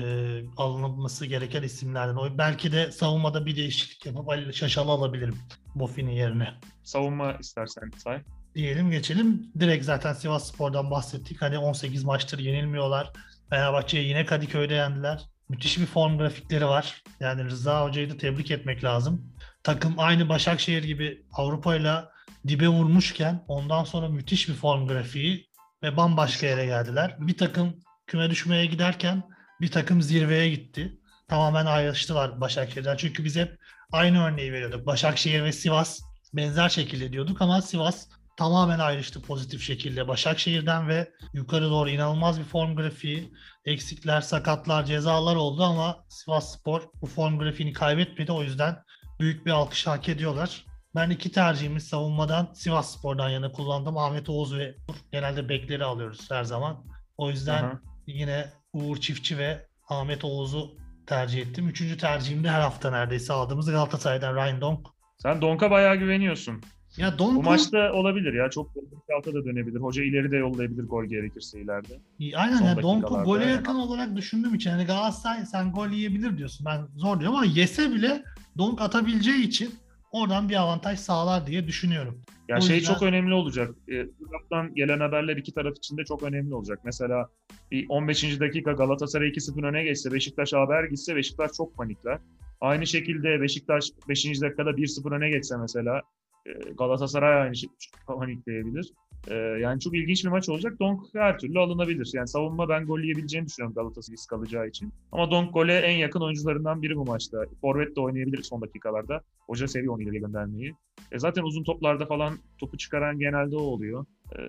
alınması 0.58 1.26
gereken 1.26 1.64
isimlerden. 1.64 2.16
O 2.16 2.38
belki 2.38 2.72
de 2.72 2.92
savunmada 2.92 3.46
bir 3.46 3.56
değişiklik 3.56 4.06
yapıp 4.06 4.30
Ali 4.30 4.54
Şaşal'ı 4.54 4.92
alabilirim 4.92 5.38
Bofin'in 5.76 6.12
yerine. 6.12 6.54
Savunma 6.84 7.34
istersen 7.34 7.92
say. 7.98 8.22
Diyelim 8.56 8.92
geçelim. 8.92 9.48
Direkt 9.60 9.86
zaten 9.86 10.14
Sivas 10.14 10.52
Spor'dan 10.52 10.92
bahsettik. 10.92 11.42
Hani 11.42 11.58
18 11.58 12.04
maçtır 12.04 12.40
yenilmiyorlar. 12.40 13.14
Fenerbahçe'yi 13.50 14.08
yine 14.08 14.26
Kadıköy'de 14.26 14.74
yendiler. 14.74 15.26
Müthiş 15.50 15.80
bir 15.80 15.86
form 15.86 16.18
grafikleri 16.18 16.66
var. 16.66 17.04
Yani 17.20 17.44
Rıza 17.44 17.86
Hoca'yı 17.86 18.10
da 18.10 18.18
tebrik 18.18 18.52
etmek 18.52 18.84
lazım. 18.84 19.35
Takım 19.66 19.94
aynı 19.98 20.30
Başakşehir 20.30 20.84
gibi 20.84 21.26
Avrupa'yla 21.34 22.12
dibe 22.48 22.68
vurmuşken 22.68 23.44
ondan 23.48 23.84
sonra 23.84 24.10
müthiş 24.10 24.50
bir 24.50 24.54
form 24.54 24.88
grafiği 24.88 25.50
ve 25.84 25.98
bambaşka 25.98 26.48
yere 26.48 26.66
geldiler. 26.66 27.16
Bir 27.20 27.38
takım 27.38 27.80
küme 28.08 28.30
düşmeye 28.30 28.66
giderken 28.66 29.24
bir 29.62 29.72
takım 29.72 30.02
zirveye 30.02 30.50
gitti. 30.50 31.00
Tamamen 31.28 31.66
ayrıştılar 31.66 32.42
Başakşehir'den. 32.42 32.98
Çünkü 32.98 33.24
biz 33.24 33.36
hep 33.36 33.58
aynı 33.92 34.24
örneği 34.24 34.54
veriyorduk. 34.54 34.86
Başakşehir 34.86 35.44
ve 35.44 35.52
Sivas 35.52 36.00
benzer 36.34 36.70
şekilde 36.70 37.12
diyorduk 37.12 37.42
ama 37.42 37.62
Sivas 37.62 38.08
tamamen 38.38 38.80
ayrıştı 38.80 39.22
pozitif 39.22 39.62
şekilde 39.62 40.08
Başakşehir'den 40.08 40.88
ve 40.88 41.12
yukarı 41.34 41.70
doğru 41.70 41.90
inanılmaz 41.90 42.40
bir 42.40 42.46
form 42.46 42.76
grafiği, 42.76 43.34
eksikler, 43.66 44.22
sakatlar, 44.22 44.86
cezalar 44.86 45.36
oldu 45.36 45.64
ama 45.64 46.06
Sivas 46.10 46.60
Spor 46.60 46.82
bu 47.02 47.06
form 47.06 47.40
grafiğini 47.40 47.74
kaybetmedi. 47.74 48.32
O 48.32 48.44
yüzden 48.44 48.86
büyük 49.20 49.46
bir 49.46 49.52
alkış 49.52 49.88
hak 49.88 50.10
ediyorlar. 50.10 50.66
Ben 50.96 51.10
iki 51.10 51.32
tercihimi 51.32 51.82
savunmadan 51.82 52.48
Sivas 52.54 52.98
Spor'dan 52.98 53.30
yana 53.30 53.52
kullandım. 53.52 53.98
Ahmet 53.98 54.30
Oğuz 54.30 54.58
ve 54.58 54.76
Uğur. 54.90 54.96
genelde 55.12 55.50
bekleri 55.50 55.84
alıyoruz 55.84 56.32
her 56.32 56.44
zaman. 56.44 56.84
O 57.18 57.30
yüzden 57.30 57.64
Aha. 57.64 57.80
yine 58.08 58.46
Uğur 58.74 58.98
Çiftçi 58.98 59.38
ve 59.38 59.68
Ahmet 59.90 60.26
Oğuz'u 60.26 60.78
tercih 61.08 61.42
ettim. 61.42 61.68
Üçüncü 61.70 61.98
tercihim 61.98 62.44
de 62.44 62.50
her 62.50 62.62
hafta 62.62 62.92
neredeyse 62.92 63.34
aldığımız 63.34 63.72
Galatasaray'dan 63.72 64.36
Ryan 64.36 64.62
Donk. 64.62 64.88
Sen 65.18 65.42
Donk'a 65.42 65.72
bayağı 65.72 65.96
güveniyorsun. 65.96 66.62
Ya 66.98 67.14
Bu 67.14 67.18
Donk'u 67.18 67.42
maçta 67.44 67.94
olabilir 67.94 68.34
ya. 68.34 68.50
Çok 68.50 68.72
alta 69.18 69.34
da 69.34 69.46
dönebilir. 69.46 69.80
Hoca 69.80 70.04
ileri 70.04 70.32
de 70.32 70.38
yollayabilir 70.38 70.84
gol 70.84 71.06
gerekirse 71.06 71.62
ileride. 71.62 72.00
Aynen 72.36 72.58
Son 72.58 72.66
ya 72.66 72.82
Donk'u 72.82 73.24
gole 73.24 73.44
yani. 73.44 73.52
yakın 73.52 73.76
olarak 73.76 74.16
düşündüğüm 74.16 74.56
için 74.56 74.70
hani 74.70 74.86
Galatasaray 74.86 75.46
sen 75.46 75.72
gol 75.72 75.88
yiyebilir 75.90 76.38
diyorsun. 76.38 76.66
Ben 76.66 76.88
zor 76.96 77.20
diyorum 77.20 77.36
ama 77.38 77.46
yese 77.46 77.92
bile 77.92 78.24
Donk 78.58 78.82
atabileceği 78.82 79.44
için 79.48 79.76
oradan 80.12 80.50
bir 80.50 80.56
avantaj 80.56 81.00
sağlar 81.00 81.48
diye 81.48 81.68
düşünüyorum. 81.68 82.22
Ya 82.50 82.58
O 82.58 82.62
şey 82.62 82.76
yüzden- 82.78 82.94
çok 82.94 83.04
önemli 83.04 83.34
olacak. 83.34 83.76
E, 83.88 83.94
Irak'tan 83.94 84.76
gelen 84.76 85.00
haberler 85.00 85.38
iki 85.38 85.54
taraf 85.54 85.78
için 85.78 85.98
de 85.98 86.04
çok 86.08 86.24
önemli 86.24 86.54
olacak. 86.56 86.80
Mesela 86.84 87.30
bir 87.72 87.86
15. 87.90 88.40
dakika 88.40 88.72
Galatasaray 88.72 89.28
2-0 89.30 89.64
öne 89.64 89.84
geçse, 89.84 90.12
Beşiktaş 90.14 90.54
haber 90.54 90.84
gitse 90.84 91.16
Beşiktaş 91.16 91.52
çok 91.58 91.76
panikler. 91.78 92.20
Aynı 92.62 92.88
şekilde 92.88 93.42
Beşiktaş 93.42 93.86
5. 94.10 94.42
dakikada 94.42 94.78
1-0 94.78 95.12
öne 95.16 95.30
geçse 95.30 95.58
mesela 95.58 96.02
e, 96.46 96.52
Galatasaray 96.78 97.42
aynı 97.42 97.56
şey 97.56 97.70
panikleyebilir. 98.08 98.92
E, 99.28 99.34
yani 99.36 99.80
çok 99.80 99.96
ilginç 99.96 100.26
bir 100.26 100.30
maç 100.30 100.50
olacak. 100.50 100.80
Donk 100.80 101.02
her 101.14 101.40
türlü 101.40 101.60
alınabilir. 101.60 102.12
Yani 102.14 102.28
savunma 102.28 102.70
ben 102.70 102.86
gol 102.86 103.00
yiyebileceğini 103.00 103.48
düşünüyorum 103.48 103.76
Galatasaray 103.76 104.14
risk 104.14 104.34
alacağı 104.34 104.68
için. 104.68 104.94
Ama 105.12 105.32
Donk 105.32 105.54
gole 105.54 105.78
en 105.78 105.98
yakın 105.98 106.22
oyuncularından 106.22 106.82
biri 106.82 106.96
bu 106.96 107.06
maçta. 107.06 107.38
Forvet 107.62 107.96
de 107.96 108.02
oynayabilir 108.02 108.44
son 108.44 108.62
dakikalarda. 108.62 109.22
Hoca 109.48 109.68
seviyor 109.68 109.94
onu 109.94 110.02
ileri 110.02 110.20
göndermeyi. 110.20 110.76
E 111.12 111.20
zaten 111.20 111.44
uzun 111.44 111.64
toplarda 111.64 112.06
falan 112.06 112.38
topu 112.58 112.78
çıkaran 112.78 113.20
genelde 113.20 113.56
o 113.56 113.62
oluyor. 113.62 114.06
E, 114.32 114.40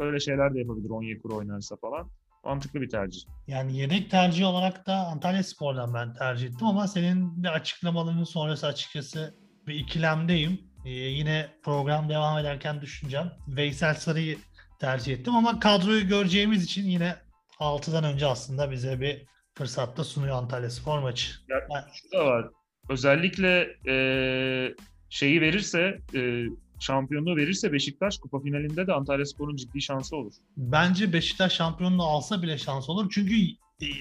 öyle 0.00 0.20
şeyler 0.20 0.54
de 0.54 0.58
yapabilir 0.58 0.90
Onyekuru 0.90 1.36
oynarsa 1.36 1.76
falan. 1.76 2.10
Mantıklı 2.44 2.80
bir 2.80 2.88
tercih. 2.88 3.20
Yani 3.46 3.76
yedek 3.76 4.10
tercih 4.10 4.46
olarak 4.46 4.86
da 4.86 4.94
Antalya 4.94 5.42
Spor'dan 5.42 5.94
ben 5.94 6.14
tercih 6.14 6.46
ettim 6.46 6.66
ama 6.66 6.88
senin 6.88 7.42
de 7.42 7.50
açıklamalarının 7.50 8.24
sonrası 8.24 8.66
açıkçası 8.66 9.34
bir 9.66 9.74
ikilemdeyim. 9.74 10.60
Ee, 10.86 10.90
yine 10.90 11.48
program 11.62 12.08
devam 12.08 12.38
ederken 12.38 12.80
düşüneceğim. 12.80 13.26
Veysel 13.48 13.94
Sarı'yı 13.94 14.38
tercih 14.80 15.14
ettim 15.14 15.34
ama 15.34 15.60
kadroyu 15.60 16.08
göreceğimiz 16.08 16.64
için 16.64 16.84
yine 16.84 17.16
6'dan 17.60 18.04
önce 18.04 18.26
aslında 18.26 18.70
bize 18.70 19.00
bir 19.00 19.22
fırsatta 19.54 20.04
sunuyor 20.04 20.36
Antalya 20.36 20.70
Spor 20.70 20.98
maçı. 20.98 21.32
Ya, 21.48 21.56
Ben- 21.74 21.84
şu 21.92 22.18
da 22.18 22.24
var. 22.24 22.48
Özellikle 22.88 23.68
e, 23.88 23.94
şeyi 25.10 25.40
verirse, 25.40 25.98
e, 26.14 26.44
şampiyonluğu 26.80 27.36
verirse 27.36 27.72
Beşiktaş 27.72 28.18
kupa 28.18 28.40
finalinde 28.40 28.86
de 28.86 28.92
Antalyaspor'un 28.92 29.56
ciddi 29.56 29.82
şansı 29.82 30.16
olur. 30.16 30.32
Bence 30.56 31.12
Beşiktaş 31.12 31.52
şampiyonluğu 31.52 32.04
alsa 32.04 32.42
bile 32.42 32.58
şans 32.58 32.88
olur. 32.88 33.10
Çünkü 33.14 33.34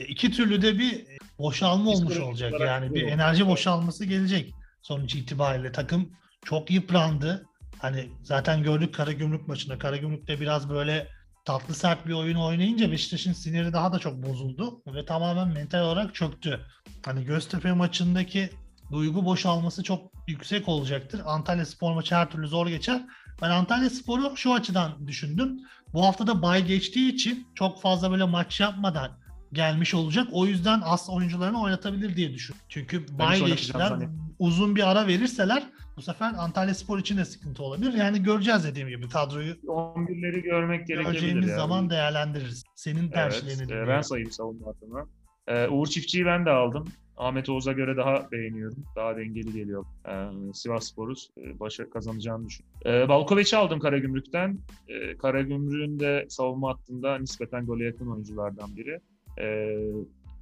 iki 0.08 0.32
türlü 0.32 0.62
de 0.62 0.80
bir 0.80 1.06
boşalma 1.40 1.92
olmuş 1.92 2.18
olacak. 2.18 2.54
Yani 2.60 2.94
bir 2.94 3.04
enerji 3.04 3.48
boşalması 3.48 4.06
gelecek 4.06 4.54
sonuç 4.82 5.16
itibariyle. 5.16 5.72
Takım 5.72 6.12
çok 6.46 6.72
yıprandı. 6.72 7.46
Hani 7.80 8.10
zaten 8.24 8.64
gördük 8.64 8.96
Karagümrük 8.96 9.48
maçında. 9.48 9.80
Karagümrük'te 9.80 10.40
biraz 10.40 10.70
böyle 10.70 11.08
tatlı 11.46 11.74
sert 11.74 12.08
bir 12.08 12.14
oyun 12.14 12.38
oynayınca 12.38 12.92
Beşiktaş'ın 12.92 13.34
siniri 13.34 13.74
daha 13.74 13.94
da 13.94 14.00
çok 14.00 14.28
bozuldu 14.28 14.82
ve 14.88 15.06
tamamen 15.06 15.48
mental 15.48 15.80
olarak 15.80 16.16
çöktü. 16.16 16.60
Hani 17.06 17.26
Göztepe 17.26 17.72
maçındaki 17.72 18.50
duygu 18.92 19.26
boşalması 19.26 19.84
çok 19.84 20.12
yüksek 20.28 20.70
olacaktır. 20.70 21.22
Antalya 21.26 21.66
Spor 21.66 21.94
maçı 21.94 22.16
her 22.16 22.30
türlü 22.30 22.48
zor 22.48 22.68
geçer. 22.68 23.06
Ben 23.42 23.50
Antalya 23.50 23.90
Spor'u 23.90 24.38
şu 24.38 24.54
açıdan 24.54 25.08
düşündüm. 25.08 25.60
Bu 25.94 26.06
hafta 26.06 26.28
da 26.28 26.42
bay 26.42 26.66
geçtiği 26.66 27.14
için 27.14 27.48
çok 27.56 27.82
fazla 27.82 28.12
böyle 28.12 28.24
maç 28.24 28.60
yapmadan 28.60 29.25
gelmiş 29.56 29.94
olacak. 29.94 30.28
O 30.32 30.46
yüzden 30.46 30.82
as 30.84 31.10
oyuncularını 31.10 31.62
oynatabilir 31.62 32.16
diye 32.16 32.34
düşün. 32.34 32.56
Çünkü 32.70 33.06
bay 33.20 33.46
geçtiler. 33.46 33.94
Uzun 34.40 34.76
bir 34.76 34.92
ara 34.92 35.08
verirseler 35.08 35.64
bu 35.98 36.02
sefer 36.02 36.34
Antalya 36.38 36.74
Spor 36.74 37.00
için 37.00 37.18
de 37.18 37.26
sıkıntı 37.26 37.64
olabilir. 37.64 37.94
Yani 37.94 38.24
göreceğiz 38.24 38.64
dediğim 38.64 38.88
gibi 38.88 39.10
kadroyu 39.10 39.54
11'leri 39.54 40.42
görmek 40.42 40.88
gerekebilir. 40.88 41.12
göreceğimiz 41.12 41.48
yani. 41.48 41.58
zaman 41.58 41.90
değerlendiririz. 41.90 42.64
Senin 42.76 43.10
tercihlerini 43.10 43.74
Evet, 43.74 43.88
ben 43.88 44.02
sayayım 44.02 44.32
savunma 44.32 44.68
hattına. 44.68 45.06
E, 45.48 45.68
Uğur 45.68 45.88
Çiftçi'yi 45.88 46.26
ben 46.26 46.46
de 46.46 46.50
aldım. 46.50 46.88
Ahmet 47.18 47.50
Oğuz'a 47.50 47.72
göre 47.72 47.98
daha 47.98 48.32
beğeniyorum. 48.32 48.86
Daha 48.96 49.18
dengeli 49.18 49.54
geliyor. 49.54 49.86
E, 50.08 50.14
Sivas 50.54 50.88
Spor'uz. 50.88 51.30
E, 51.38 51.60
başa 51.60 51.90
kazanacağını 51.90 52.48
düşünüyorum. 52.48 52.82
E, 52.86 53.10
Balkovic'i 53.10 53.58
aldım 53.58 53.80
Karagümrük'ten. 53.80 54.60
E, 54.88 55.18
Karagümrük'ün 55.18 56.00
de 56.00 56.26
savunma 56.30 56.70
hattında 56.70 57.18
nispeten 57.18 57.66
gole 57.66 57.86
yakın 57.86 58.08
oyunculardan 58.08 58.76
biri. 58.76 59.00
E, 59.42 59.76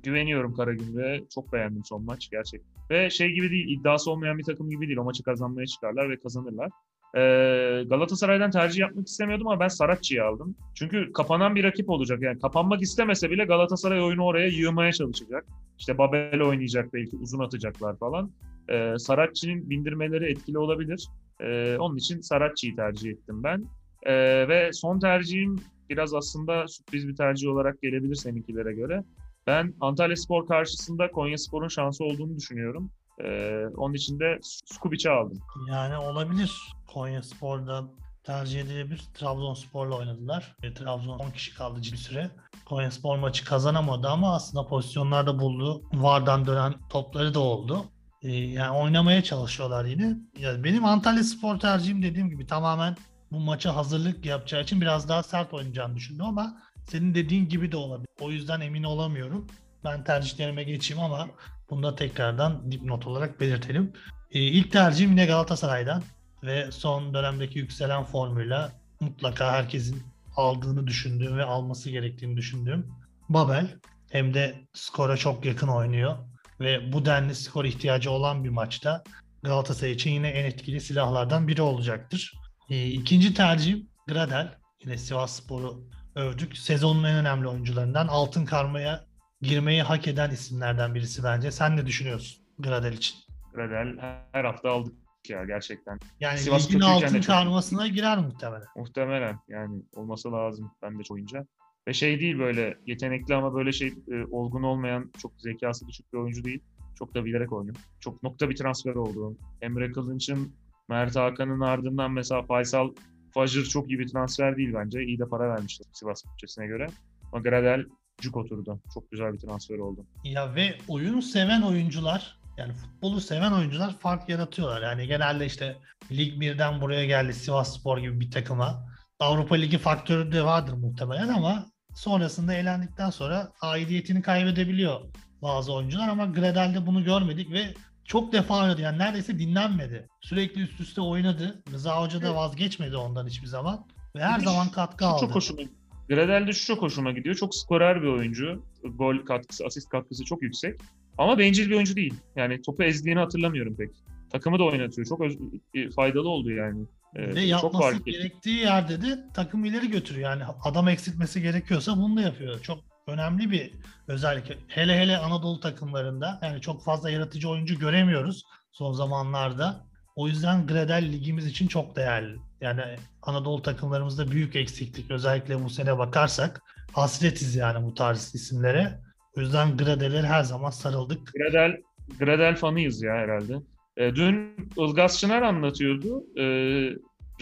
güveniyorum 0.03 0.53
Karagümrük'e. 0.53 1.23
Çok 1.35 1.53
beğendim 1.53 1.83
son 1.85 2.03
maç 2.03 2.29
gerçekten. 2.31 2.73
Ve 2.89 3.09
şey 3.09 3.31
gibi 3.31 3.51
değil, 3.51 3.79
iddiası 3.79 4.11
olmayan 4.11 4.37
bir 4.37 4.43
takım 4.43 4.69
gibi 4.69 4.87
değil. 4.87 4.97
O 4.97 5.03
maçı 5.03 5.23
kazanmaya 5.23 5.65
çıkarlar 5.65 6.09
ve 6.09 6.19
kazanırlar. 6.19 6.69
Ee, 7.15 7.83
Galatasaray'dan 7.89 8.51
tercih 8.51 8.79
yapmak 8.79 9.07
istemiyordum 9.07 9.47
ama 9.47 9.59
ben 9.59 9.67
Saratçı'yı 9.67 10.23
aldım. 10.25 10.55
Çünkü 10.75 11.13
kapanan 11.13 11.55
bir 11.55 11.63
rakip 11.63 11.89
olacak. 11.89 12.21
Yani 12.21 12.39
kapanmak 12.39 12.81
istemese 12.81 13.29
bile 13.29 13.45
Galatasaray 13.45 14.03
oyunu 14.03 14.23
oraya 14.23 14.47
yığmaya 14.47 14.91
çalışacak. 14.91 15.45
İşte 15.79 15.97
Babel 15.97 16.41
oynayacak 16.41 16.93
belki 16.93 17.17
uzun 17.17 17.39
atacaklar 17.39 17.97
falan. 17.97 18.31
Ee, 18.69 18.93
Saratçı'nın 18.97 19.69
bindirmeleri 19.69 20.31
etkili 20.31 20.57
olabilir. 20.57 21.07
Ee, 21.41 21.77
onun 21.79 21.97
için 21.97 22.21
Saratçı'yı 22.21 22.75
tercih 22.75 23.11
ettim 23.11 23.43
ben. 23.43 23.65
Ee, 24.03 24.47
ve 24.47 24.69
son 24.73 24.99
tercihim 24.99 25.55
biraz 25.89 26.13
aslında 26.13 26.67
sürpriz 26.67 27.07
bir 27.07 27.15
tercih 27.15 27.49
olarak 27.49 27.81
gelebilir 27.81 28.15
seninkilere 28.15 28.73
göre. 28.73 29.03
Ben 29.47 29.73
Antalya 29.81 30.15
Spor 30.15 30.47
karşısında 30.47 31.11
Konya 31.11 31.37
Spor'un 31.37 31.67
şansı 31.67 32.03
olduğunu 32.03 32.35
düşünüyorum. 32.35 32.91
Ee, 33.23 33.65
onun 33.77 33.93
için 33.93 34.19
de 34.19 34.39
Skubic'i 34.65 35.09
aldım. 35.09 35.39
Yani 35.69 35.97
olabilir. 35.97 36.51
Konya 36.93 37.23
Spor'da 37.23 37.83
tercih 38.23 38.61
edilebilir. 38.61 39.01
Trabzonspor'la 39.13 39.97
oynadılar. 39.97 40.55
E, 40.63 40.73
Trabzon 40.73 41.19
10 41.19 41.31
kişi 41.31 41.55
kaldı 41.55 41.79
bir 41.79 41.97
süre. 41.97 42.31
Konya 42.65 42.91
Spor 42.91 43.17
maçı 43.17 43.45
kazanamadı 43.45 44.07
ama 44.07 44.35
aslında 44.35 44.67
pozisyonlarda 44.67 45.39
buldu. 45.39 45.83
Vardan 45.93 46.45
dönen 46.45 46.73
topları 46.89 47.33
da 47.33 47.39
oldu. 47.39 47.85
E, 48.21 48.31
yani 48.31 48.77
oynamaya 48.77 49.23
çalışıyorlar 49.23 49.85
yine. 49.85 50.17
Yani 50.39 50.63
benim 50.63 50.85
Antalya 50.85 51.23
Spor 51.23 51.59
tercihim 51.59 52.03
dediğim 52.03 52.29
gibi 52.29 52.47
tamamen 52.47 52.97
bu 53.33 53.39
maça 53.39 53.75
hazırlık 53.75 54.25
yapacağı 54.25 54.61
için 54.61 54.81
biraz 54.81 55.09
daha 55.09 55.23
sert 55.23 55.53
oynayacağını 55.53 55.95
düşündüm 55.95 56.25
ama 56.25 56.57
senin 56.89 57.15
dediğin 57.15 57.49
gibi 57.49 57.71
de 57.71 57.77
olabilir. 57.77 58.09
O 58.21 58.31
yüzden 58.31 58.61
emin 58.61 58.83
olamıyorum. 58.83 59.47
Ben 59.83 60.03
tercihlerime 60.03 60.63
geçeyim 60.63 61.03
ama 61.03 61.27
bunu 61.69 61.83
da 61.83 61.95
tekrardan 61.95 62.71
dipnot 62.71 63.07
olarak 63.07 63.39
belirtelim. 63.39 63.93
E, 64.31 64.39
ilk 64.39 64.71
tercihim 64.71 65.11
yine 65.11 65.25
Galatasaray'dan 65.25 66.03
ve 66.43 66.71
son 66.71 67.13
dönemdeki 67.13 67.59
yükselen 67.59 68.03
formuyla 68.03 68.71
mutlaka 68.99 69.51
herkesin 69.51 70.03
aldığını 70.35 70.87
düşündüğüm 70.87 71.37
ve 71.37 71.43
alması 71.43 71.89
gerektiğini 71.89 72.37
düşündüğüm 72.37 72.87
Babel. 73.29 73.67
Hem 74.11 74.33
de 74.33 74.55
skora 74.73 75.17
çok 75.17 75.45
yakın 75.45 75.67
oynuyor 75.67 76.17
ve 76.59 76.93
bu 76.93 77.05
denli 77.05 77.35
skor 77.35 77.65
ihtiyacı 77.65 78.11
olan 78.11 78.43
bir 78.43 78.49
maçta 78.49 79.03
Galatasaray 79.43 79.93
için 79.93 80.11
yine 80.11 80.29
en 80.29 80.45
etkili 80.45 80.81
silahlardan 80.81 81.47
biri 81.47 81.61
olacaktır. 81.61 82.33
E, 82.69 82.87
ikinci 82.87 83.33
tercihim 83.33 83.89
Gradel. 84.07 84.57
Yine 84.83 84.97
Sivas 84.97 85.39
Spor'u 85.43 85.83
övdük. 86.15 86.57
Sezonun 86.57 87.03
en 87.03 87.15
önemli 87.15 87.47
oyuncularından 87.47 88.07
altın 88.07 88.45
karmaya 88.45 89.05
girmeyi 89.41 89.81
hak 89.81 90.07
eden 90.07 90.31
isimlerden 90.31 90.95
birisi 90.95 91.23
bence. 91.23 91.51
Sen 91.51 91.77
ne 91.77 91.85
düşünüyorsun 91.85 92.43
Gradel 92.59 92.93
için? 92.93 93.17
Gradel 93.53 93.97
her 94.31 94.45
hafta 94.45 94.71
aldık 94.71 94.93
ya 95.29 95.45
gerçekten. 95.45 95.99
Yani 96.19 96.37
Sivas 96.39 96.69
ligin 96.69 96.79
altın 96.79 97.07
çok- 97.21 97.25
karmasına 97.25 97.87
girer 97.87 98.17
muhtemelen. 98.17 98.67
Muhtemelen 98.75 99.39
yani 99.47 99.81
olması 99.95 100.31
lazım 100.31 100.71
ben 100.81 100.99
de 100.99 101.03
oyunca. 101.09 101.45
Ve 101.87 101.93
şey 101.93 102.19
değil 102.19 102.39
böyle 102.39 102.77
yetenekli 102.85 103.35
ama 103.35 103.53
böyle 103.53 103.71
şey 103.71 103.87
e, 103.87 104.25
olgun 104.31 104.63
olmayan 104.63 105.11
çok 105.21 105.31
zekası 105.37 105.87
düşük 105.87 106.13
bir 106.13 106.17
oyuncu 106.17 106.43
değil. 106.43 106.63
Çok 106.99 107.15
da 107.15 107.25
bilerek 107.25 107.53
oynuyor. 107.53 107.75
Çok 107.99 108.23
nokta 108.23 108.49
bir 108.49 108.55
transfer 108.55 108.95
oldu. 108.95 109.37
Emre 109.61 109.91
Kılınç'ın 109.91 110.55
Mert 110.89 111.15
Hakan'ın 111.15 111.61
ardından 111.61 112.11
mesela 112.11 112.41
Faysal 112.43 112.89
Fajr 113.33 113.63
çok 113.63 113.89
iyi 113.89 113.99
bir 113.99 114.07
transfer 114.07 114.57
değil 114.57 114.73
bence. 114.73 115.03
İyi 115.03 115.19
de 115.19 115.25
para 115.25 115.49
vermişler 115.49 115.87
Sivas 115.93 116.23
bütçesine 116.25 116.67
göre. 116.67 116.87
Ama 117.31 117.41
Gradel 117.41 117.85
cuk 118.21 118.37
oturdu. 118.37 118.79
Çok 118.93 119.11
güzel 119.11 119.33
bir 119.33 119.39
transfer 119.39 119.77
oldu. 119.77 120.05
Ya 120.23 120.55
ve 120.55 120.77
oyunu 120.87 121.21
seven 121.21 121.61
oyuncular 121.61 122.39
yani 122.57 122.73
futbolu 122.73 123.21
seven 123.21 123.51
oyuncular 123.51 123.99
fark 123.99 124.29
yaratıyorlar. 124.29 124.81
Yani 124.81 125.07
genelde 125.07 125.45
işte 125.45 125.77
Lig 126.11 126.43
1'den 126.43 126.81
buraya 126.81 127.05
geldi 127.05 127.33
Sivas 127.33 127.79
Spor 127.79 127.97
gibi 127.97 128.19
bir 128.19 128.31
takıma. 128.31 128.85
Avrupa 129.19 129.55
Ligi 129.55 129.77
faktörü 129.77 130.31
de 130.31 130.43
vardır 130.43 130.73
muhtemelen 130.73 131.27
ama 131.27 131.65
sonrasında 131.95 132.53
elendikten 132.53 133.09
sonra 133.09 133.51
aidiyetini 133.61 134.21
kaybedebiliyor 134.21 135.01
bazı 135.41 135.73
oyuncular 135.73 136.09
ama 136.09 136.25
Gredel'de 136.25 136.85
bunu 136.85 137.03
görmedik 137.03 137.51
ve 137.51 137.73
çok 138.05 138.33
defa 138.33 138.63
oynadı. 138.63 138.81
Yani 138.81 138.99
neredeyse 138.99 139.39
dinlenmedi. 139.39 140.07
Sürekli 140.21 140.61
üst 140.61 140.79
üste 140.79 141.01
oynadı. 141.01 141.63
Rıza 141.71 142.01
Hoca 142.01 142.21
da 142.21 142.35
vazgeçmedi 142.35 142.97
ondan 142.97 143.27
hiçbir 143.27 143.47
zaman. 143.47 143.85
Ve 144.15 144.23
her 144.23 144.39
de 144.39 144.43
zaman 144.43 144.69
katkı 144.71 145.05
aldı. 145.05 145.19
çok 145.21 145.35
hoşuma 145.35 145.61
Gradel'de 146.09 146.53
şu 146.53 146.65
çok 146.65 146.81
hoşuma 146.81 147.11
gidiyor. 147.11 147.35
Çok 147.35 147.55
skorer 147.55 148.01
bir 148.01 148.07
oyuncu. 148.07 148.63
Gol 148.83 149.17
katkısı, 149.17 149.65
asist 149.65 149.89
katkısı 149.89 150.25
çok 150.25 150.41
yüksek. 150.41 150.79
Ama 151.17 151.37
bencil 151.39 151.69
bir 151.69 151.75
oyuncu 151.75 151.95
değil. 151.95 152.13
Yani 152.35 152.61
topu 152.61 152.83
ezdiğini 152.83 153.19
hatırlamıyorum 153.19 153.75
pek. 153.75 153.89
Takımı 154.31 154.59
da 154.59 154.63
oynatıyor. 154.63 155.07
Çok 155.07 155.21
öz- 155.21 155.37
e, 155.73 155.89
faydalı 155.89 156.29
oldu 156.29 156.51
yani. 156.51 156.85
Ee, 157.15 157.21
Ve 157.27 157.33
çok 157.33 157.47
yapması 157.49 158.03
gerektiği 158.03 158.57
yerde 158.57 159.01
de 159.01 159.19
takım 159.33 159.65
ileri 159.65 159.89
götürüyor. 159.89 160.29
Yani 160.31 160.43
adam 160.63 160.87
eksiltmesi 160.87 161.41
gerekiyorsa 161.41 161.97
bunu 161.97 162.17
da 162.17 162.21
yapıyor. 162.21 162.61
Çok 162.61 162.79
önemli 163.07 163.51
bir 163.51 163.73
özellik. 164.07 164.57
Hele 164.67 164.99
hele 164.99 165.17
Anadolu 165.17 165.59
takımlarında 165.59 166.39
yani 166.43 166.61
çok 166.61 166.83
fazla 166.83 167.09
yaratıcı 167.09 167.49
oyuncu 167.49 167.79
göremiyoruz 167.79 168.43
son 168.71 168.93
zamanlarda. 168.93 169.85
O 170.15 170.27
yüzden 170.27 170.67
Gradel 170.67 171.11
ligimiz 171.11 171.45
için 171.45 171.67
çok 171.67 171.95
değerli. 171.95 172.37
Yani 172.61 172.81
Anadolu 173.21 173.61
takımlarımızda 173.61 174.31
büyük 174.31 174.55
eksiklik. 174.55 175.11
Özellikle 175.11 175.63
bu 175.63 175.69
sene 175.69 175.97
bakarsak 175.97 176.61
hasretiz 176.91 177.55
yani 177.55 177.85
bu 177.85 177.93
tarz 177.93 178.35
isimlere. 178.35 178.99
O 179.37 179.41
yüzden 179.41 179.77
Gradel'e 179.77 180.21
her 180.21 180.43
zaman 180.43 180.69
sarıldık. 180.69 181.31
Gradel, 181.33 181.77
Gradel 182.19 182.55
fanıyız 182.55 183.03
ya 183.03 183.13
herhalde. 183.13 183.55
Ee, 183.97 184.15
dün 184.15 184.55
Ilgaz 184.77 185.19
Çınar 185.19 185.41
anlatıyordu. 185.41 186.23
Ee, 186.39 186.89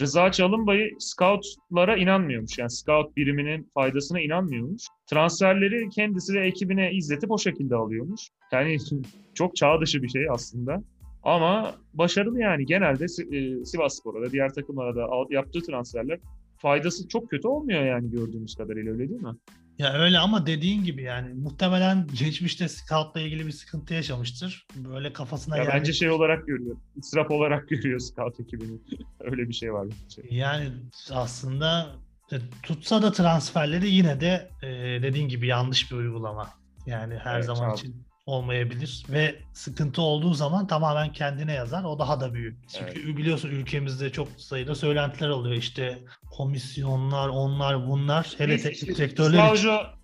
Rıza 0.00 0.32
Çalınbay'ı 0.32 0.90
scoutlara 0.98 1.96
inanmıyormuş. 1.96 2.58
Yani 2.58 2.70
scout 2.70 3.16
biriminin 3.16 3.70
faydasına 3.74 4.20
inanmıyormuş. 4.20 4.82
Transferleri 5.06 5.88
kendisi 5.88 6.34
ve 6.34 6.46
ekibine 6.46 6.92
izletip 6.92 7.30
o 7.30 7.38
şekilde 7.38 7.76
alıyormuş. 7.76 8.20
Yani 8.52 8.76
çok 9.34 9.56
çağ 9.56 9.80
dışı 9.80 10.02
bir 10.02 10.08
şey 10.08 10.26
aslında. 10.30 10.82
Ama 11.22 11.74
başarılı 11.94 12.40
yani. 12.40 12.66
Genelde 12.66 13.04
e, 13.04 13.64
Sivas 13.64 13.98
Spor'a 13.98 14.22
da 14.22 14.32
diğer 14.32 14.52
takımlara 14.54 14.96
da 14.96 15.08
yaptığı 15.30 15.60
transferler 15.60 16.18
faydası 16.58 17.08
çok 17.08 17.30
kötü 17.30 17.48
olmuyor 17.48 17.84
yani 17.84 18.10
gördüğümüz 18.10 18.54
kadarıyla 18.54 18.92
öyle 18.92 19.08
değil 19.08 19.22
mi? 19.22 19.34
Ya 19.78 19.92
öyle 19.92 20.18
ama 20.18 20.46
dediğin 20.46 20.84
gibi 20.84 21.02
yani 21.02 21.34
muhtemelen 21.34 22.06
geçmişte 22.18 22.68
scoutla 22.68 23.20
ilgili 23.20 23.46
bir 23.46 23.52
sıkıntı 23.52 23.94
yaşamıştır. 23.94 24.66
Böyle 24.76 25.12
kafasına 25.12 25.56
Ya 25.56 25.64
yani, 25.64 25.72
bence 25.74 25.92
şey 25.92 26.10
olarak 26.10 26.46
görüyor. 26.46 26.76
İsraf 26.96 27.30
olarak 27.30 27.68
görüyor 27.68 27.98
scout 28.00 28.40
ekibini. 28.40 28.78
öyle 29.20 29.48
bir 29.48 29.54
şey 29.54 29.72
var. 29.72 29.86
bence. 30.02 30.22
yani 30.30 30.68
aslında 31.10 31.96
e, 32.32 32.36
tutsa 32.62 33.02
da 33.02 33.12
transferleri 33.12 33.90
yine 33.90 34.20
de 34.20 34.50
e, 34.62 34.68
dediğin 35.02 35.28
gibi 35.28 35.46
yanlış 35.46 35.90
bir 35.92 35.96
uygulama. 35.96 36.50
Yani 36.86 37.14
her 37.14 37.34
Evet, 37.34 37.44
zaman 37.44 37.70
abi. 37.70 37.78
için 37.78 38.04
olmayabilir 38.26 39.04
ve 39.08 39.34
sıkıntı 39.52 40.02
olduğu 40.02 40.34
zaman 40.34 40.66
tamamen 40.66 41.12
kendine 41.12 41.52
yazar. 41.52 41.84
O 41.84 41.98
daha 41.98 42.20
da 42.20 42.34
büyük. 42.34 42.68
Çünkü 42.68 43.16
biliyorsun 43.16 43.48
ülkemizde 43.48 44.12
çok 44.12 44.28
sayıda 44.36 44.74
söylentiler 44.74 45.28
oluyor. 45.28 45.56
İşte 45.56 45.98
komisyonlar, 46.30 47.28
onlar, 47.28 47.88
bunlar. 47.88 48.34
Hele 48.38 48.56
teknik 48.58 48.90
Rıza 48.90 48.98
direktörler 48.98 49.44
için. 49.54 49.68
Hoca, 49.68 49.94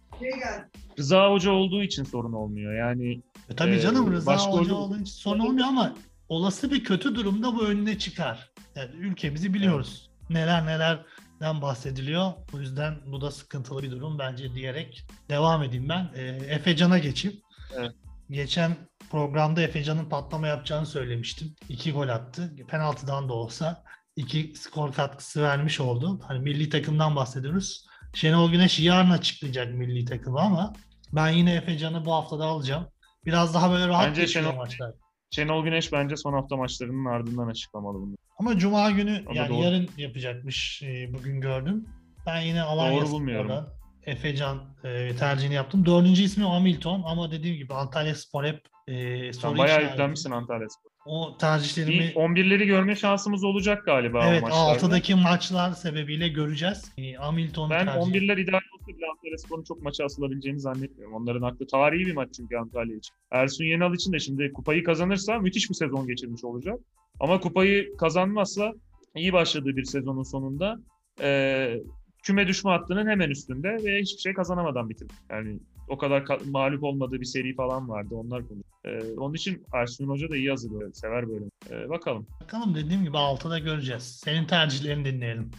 Rıza 0.98 1.30
Hoca 1.30 1.50
olduğu 1.50 1.82
için 1.82 2.04
sorun 2.04 2.32
olmuyor. 2.32 2.74
Yani 2.74 3.22
E 3.50 3.56
tabii 3.56 3.74
Ee, 3.74 3.80
canım 3.80 4.12
Rıza 4.12 4.36
Hoca 4.36 4.74
olduğu 4.74 4.94
için 4.94 5.04
sorun 5.04 5.38
olmuyor 5.40 5.66
ama 5.66 5.94
olası 6.28 6.70
bir 6.70 6.84
kötü 6.84 7.14
durumda 7.14 7.54
bu 7.56 7.66
önüne 7.66 7.98
çıkar. 7.98 8.50
Yani 8.76 8.90
ülkemizi 8.96 9.54
biliyoruz. 9.54 10.10
Neler 10.30 10.66
neler 10.66 11.04
den 11.40 11.62
bahsediliyor. 11.62 12.32
O 12.54 12.60
yüzden 12.60 12.94
bu 13.06 13.20
da 13.20 13.30
sıkıntılı 13.30 13.82
bir 13.82 13.90
durum 13.90 14.18
bence 14.18 14.54
diyerek 14.54 15.06
devam 15.28 15.62
edeyim 15.62 15.88
ben. 15.88 16.10
E, 16.14 16.22
Efecan'a 16.48 16.98
geçeyim. 16.98 17.40
Evet. 17.76 17.92
Geçen 18.30 18.76
programda 19.10 19.62
Efecan'ın 19.62 20.04
patlama 20.08 20.46
yapacağını 20.46 20.86
söylemiştim. 20.86 21.54
İki 21.68 21.92
gol 21.92 22.08
attı. 22.08 22.52
Penaltıdan 22.68 23.28
da 23.28 23.32
olsa 23.32 23.82
iki 24.16 24.52
skor 24.56 24.92
katkısı 24.92 25.42
vermiş 25.42 25.80
oldu. 25.80 26.20
Hani 26.28 26.38
milli 26.38 26.68
takımdan 26.68 27.16
bahsediyoruz. 27.16 27.86
Şenol 28.14 28.50
Güneş 28.52 28.80
yarın 28.80 29.10
açıklayacak 29.10 29.74
milli 29.74 30.04
takımı 30.04 30.40
ama 30.40 30.72
ben 31.12 31.28
yine 31.28 31.54
Efecan'ı 31.54 32.04
bu 32.04 32.12
haftada 32.14 32.44
alacağım. 32.44 32.86
Biraz 33.26 33.54
daha 33.54 33.70
böyle 33.70 33.88
rahat 33.88 34.06
Bence 34.08 34.20
geçiyor 34.20 34.44
Şenol- 34.44 34.56
maçlar. 34.56 34.92
Şenol 35.30 35.64
Güneş 35.64 35.92
bence 35.92 36.16
son 36.16 36.32
hafta 36.32 36.56
maçlarının 36.56 37.04
ardından 37.04 37.48
açıklamalı 37.48 38.00
bunu. 38.00 38.16
Ama 38.38 38.58
Cuma 38.58 38.90
günü 38.90 39.22
Ama 39.26 39.34
yani 39.36 39.48
doğru. 39.48 39.62
yarın 39.64 39.88
yapacakmış 39.96 40.82
e, 40.82 41.14
bugün 41.14 41.40
gördüm. 41.40 41.88
Ben 42.26 42.40
yine 42.40 42.62
Alanya 42.62 43.00
Doğru 43.00 43.10
bulmuyorum. 43.10 43.66
Efecan 44.08 44.58
e, 44.84 45.16
tercihini 45.16 45.54
yaptım. 45.54 45.86
Dördüncü 45.86 46.22
ismi 46.22 46.44
Hamilton 46.44 47.02
ama 47.06 47.30
dediğim 47.30 47.56
gibi 47.56 47.74
Antalya 47.74 48.14
Spor 48.14 48.44
hep 48.44 48.60
e, 48.88 49.32
soru 49.32 49.50
Sen 49.50 49.58
bayağı 49.58 49.82
yüklenmişsin 49.82 50.30
Antalya 50.30 50.68
Spor. 50.68 50.88
O 51.06 51.36
tercihlerimi 51.38 52.04
İlk 52.04 52.16
11'leri 52.16 52.64
görme 52.64 52.96
şansımız 52.96 53.44
olacak 53.44 53.84
galiba 53.84 54.26
evet 54.28 54.42
o 54.42 54.46
maçlarda. 54.46 54.86
6'daki 54.86 55.14
maçlar 55.14 55.72
sebebiyle 55.72 56.28
göreceğiz. 56.28 56.92
E, 56.98 57.12
Hamilton 57.12 57.70
Ben 57.70 57.86
tercih. 57.86 58.00
11'ler 58.00 58.40
ideal 58.40 58.60
olsa 58.74 58.86
bile 58.98 59.06
Antalya 59.12 59.38
Spor'un 59.38 59.64
çok 59.64 59.82
maça 59.82 60.04
asılabileceğini 60.04 60.60
zannetmiyorum. 60.60 61.14
Onların 61.14 61.42
aklı 61.42 61.66
tarihi 61.66 62.06
bir 62.06 62.14
maç 62.14 62.28
çünkü 62.36 62.56
Antalya 62.56 62.96
için. 62.96 63.14
Ersun 63.30 63.64
Yenal 63.64 63.94
için 63.94 64.12
de 64.12 64.18
şimdi 64.18 64.52
kupayı 64.52 64.84
kazanırsa 64.84 65.38
müthiş 65.38 65.70
bir 65.70 65.74
sezon 65.74 66.06
geçirmiş 66.06 66.44
olacak. 66.44 66.78
Ama 67.20 67.40
kupayı 67.40 67.96
kazanmazsa 67.96 68.72
iyi 69.16 69.32
başladığı 69.32 69.76
bir 69.76 69.84
sezonun 69.84 70.22
sonunda 70.22 70.76
eee, 71.20 71.82
küme 72.22 72.46
düşme 72.48 72.70
hattının 72.70 73.06
hemen 73.06 73.30
üstünde 73.30 73.68
ve 73.68 74.00
hiçbir 74.00 74.20
şey 74.20 74.34
kazanamadan 74.34 74.88
bitirdi. 74.90 75.12
Yani 75.30 75.58
o 75.88 75.98
kadar 75.98 76.22
ka- 76.22 76.50
mağlup 76.50 76.82
olmadığı 76.84 77.20
bir 77.20 77.24
seri 77.24 77.54
falan 77.54 77.88
vardı. 77.88 78.14
Onlar 78.14 78.48
konu. 78.48 78.58
Eee, 78.84 79.00
onun 79.16 79.34
için 79.34 79.62
Ersun 79.74 80.08
Hoca 80.08 80.28
da 80.30 80.36
iyi 80.36 80.50
hazırlıyor. 80.50 80.92
Sever 80.92 81.28
böyle. 81.28 81.44
Eee, 81.70 81.88
bakalım. 81.88 82.26
Bakalım 82.42 82.74
dediğim 82.74 83.04
gibi 83.04 83.16
6'da 83.16 83.58
göreceğiz. 83.58 84.02
Senin 84.24 84.44
tercihlerini 84.44 85.04
dinleyelim. 85.04 85.50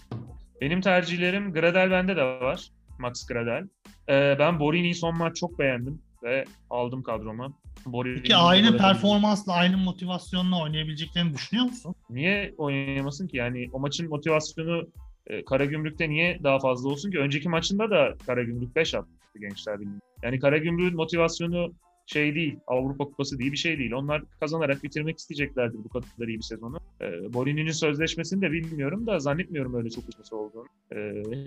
Benim 0.62 0.82
tercihlerim 0.82 1.54
Gradel 1.54 1.92
bende 1.92 2.16
de 2.16 2.24
var. 2.24 2.70
Max 3.00 3.26
Gradel. 3.26 3.68
Ee, 4.10 4.36
ben 4.40 4.60
Borini'yi 4.60 4.96
son 4.96 5.18
maç 5.18 5.36
çok 5.36 5.60
beğendim 5.60 6.02
ve 6.24 6.46
aldım 6.70 7.04
kadroma. 7.04 7.54
Borini 7.86 8.16
Peki 8.16 8.36
aynı 8.36 8.78
performansla 8.78 9.54
aynı 9.54 9.78
motivasyonla 9.78 10.62
oynayabileceklerini 10.64 11.34
düşünüyor 11.34 11.66
musun? 11.66 11.96
Niye 12.10 12.54
oynayamasın 12.58 13.28
ki? 13.28 13.38
Yani 13.38 13.70
o 13.74 13.80
maçın 13.80 14.10
motivasyonu 14.10 14.88
e, 15.28 15.46
Karagümrük'te 15.46 16.10
niye 16.10 16.40
daha 16.44 16.60
fazla 16.60 16.90
olsun 16.90 17.12
ki? 17.12 17.20
Önceki 17.20 17.50
maçında 17.50 17.90
da 17.90 18.16
Karagümrük 18.26 18.76
5 18.76 18.96
attı 18.96 19.10
Gençler 19.40 19.80
Birliği. 19.80 20.00
Yani 20.24 20.40
Karagümrük'ün 20.40 20.96
motivasyonu 20.96 21.74
şey 22.06 22.36
değil, 22.36 22.60
Avrupa 22.68 23.06
Kupası 23.06 23.40
değil 23.40 23.52
bir 23.52 23.58
şey 23.58 23.78
değil. 23.78 23.92
Onlar 23.92 24.24
kazanarak 24.40 24.84
bitirmek 24.84 25.18
isteyeceklerdir 25.18 25.78
bu 25.84 25.90
kadar 25.90 26.28
iyi 26.28 26.38
bir 26.38 26.44
sezonu. 26.44 26.78
Ee, 27.02 27.34
Borini'nin 27.34 27.72
sözleşmesini 27.72 28.42
de 28.42 28.52
bilmiyorum 28.52 29.08
da 29.08 29.20
zannetmiyorum 29.20 29.76
öyle 29.76 29.90
çok 29.90 30.04
uzun 30.10 30.38
olduğunu. 30.38 30.66
Ee, 30.92 31.00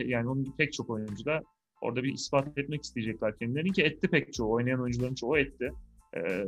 yani 0.05 0.29
onun 0.29 0.55
pek 0.59 0.73
çok 0.73 0.91
oyuncu 0.91 1.25
da 1.25 1.43
orada 1.81 2.03
bir 2.03 2.13
ispat 2.13 2.59
etmek 2.59 2.83
isteyecekler 2.83 3.39
kendilerini 3.39 3.73
ki 3.73 3.83
etti 3.83 4.09
pek 4.09 4.33
çoğu. 4.33 4.53
Oynayan 4.53 4.81
oyuncuların 4.81 5.15
çoğu 5.15 5.39
etti. 5.39 5.73
Ee, 6.17 6.45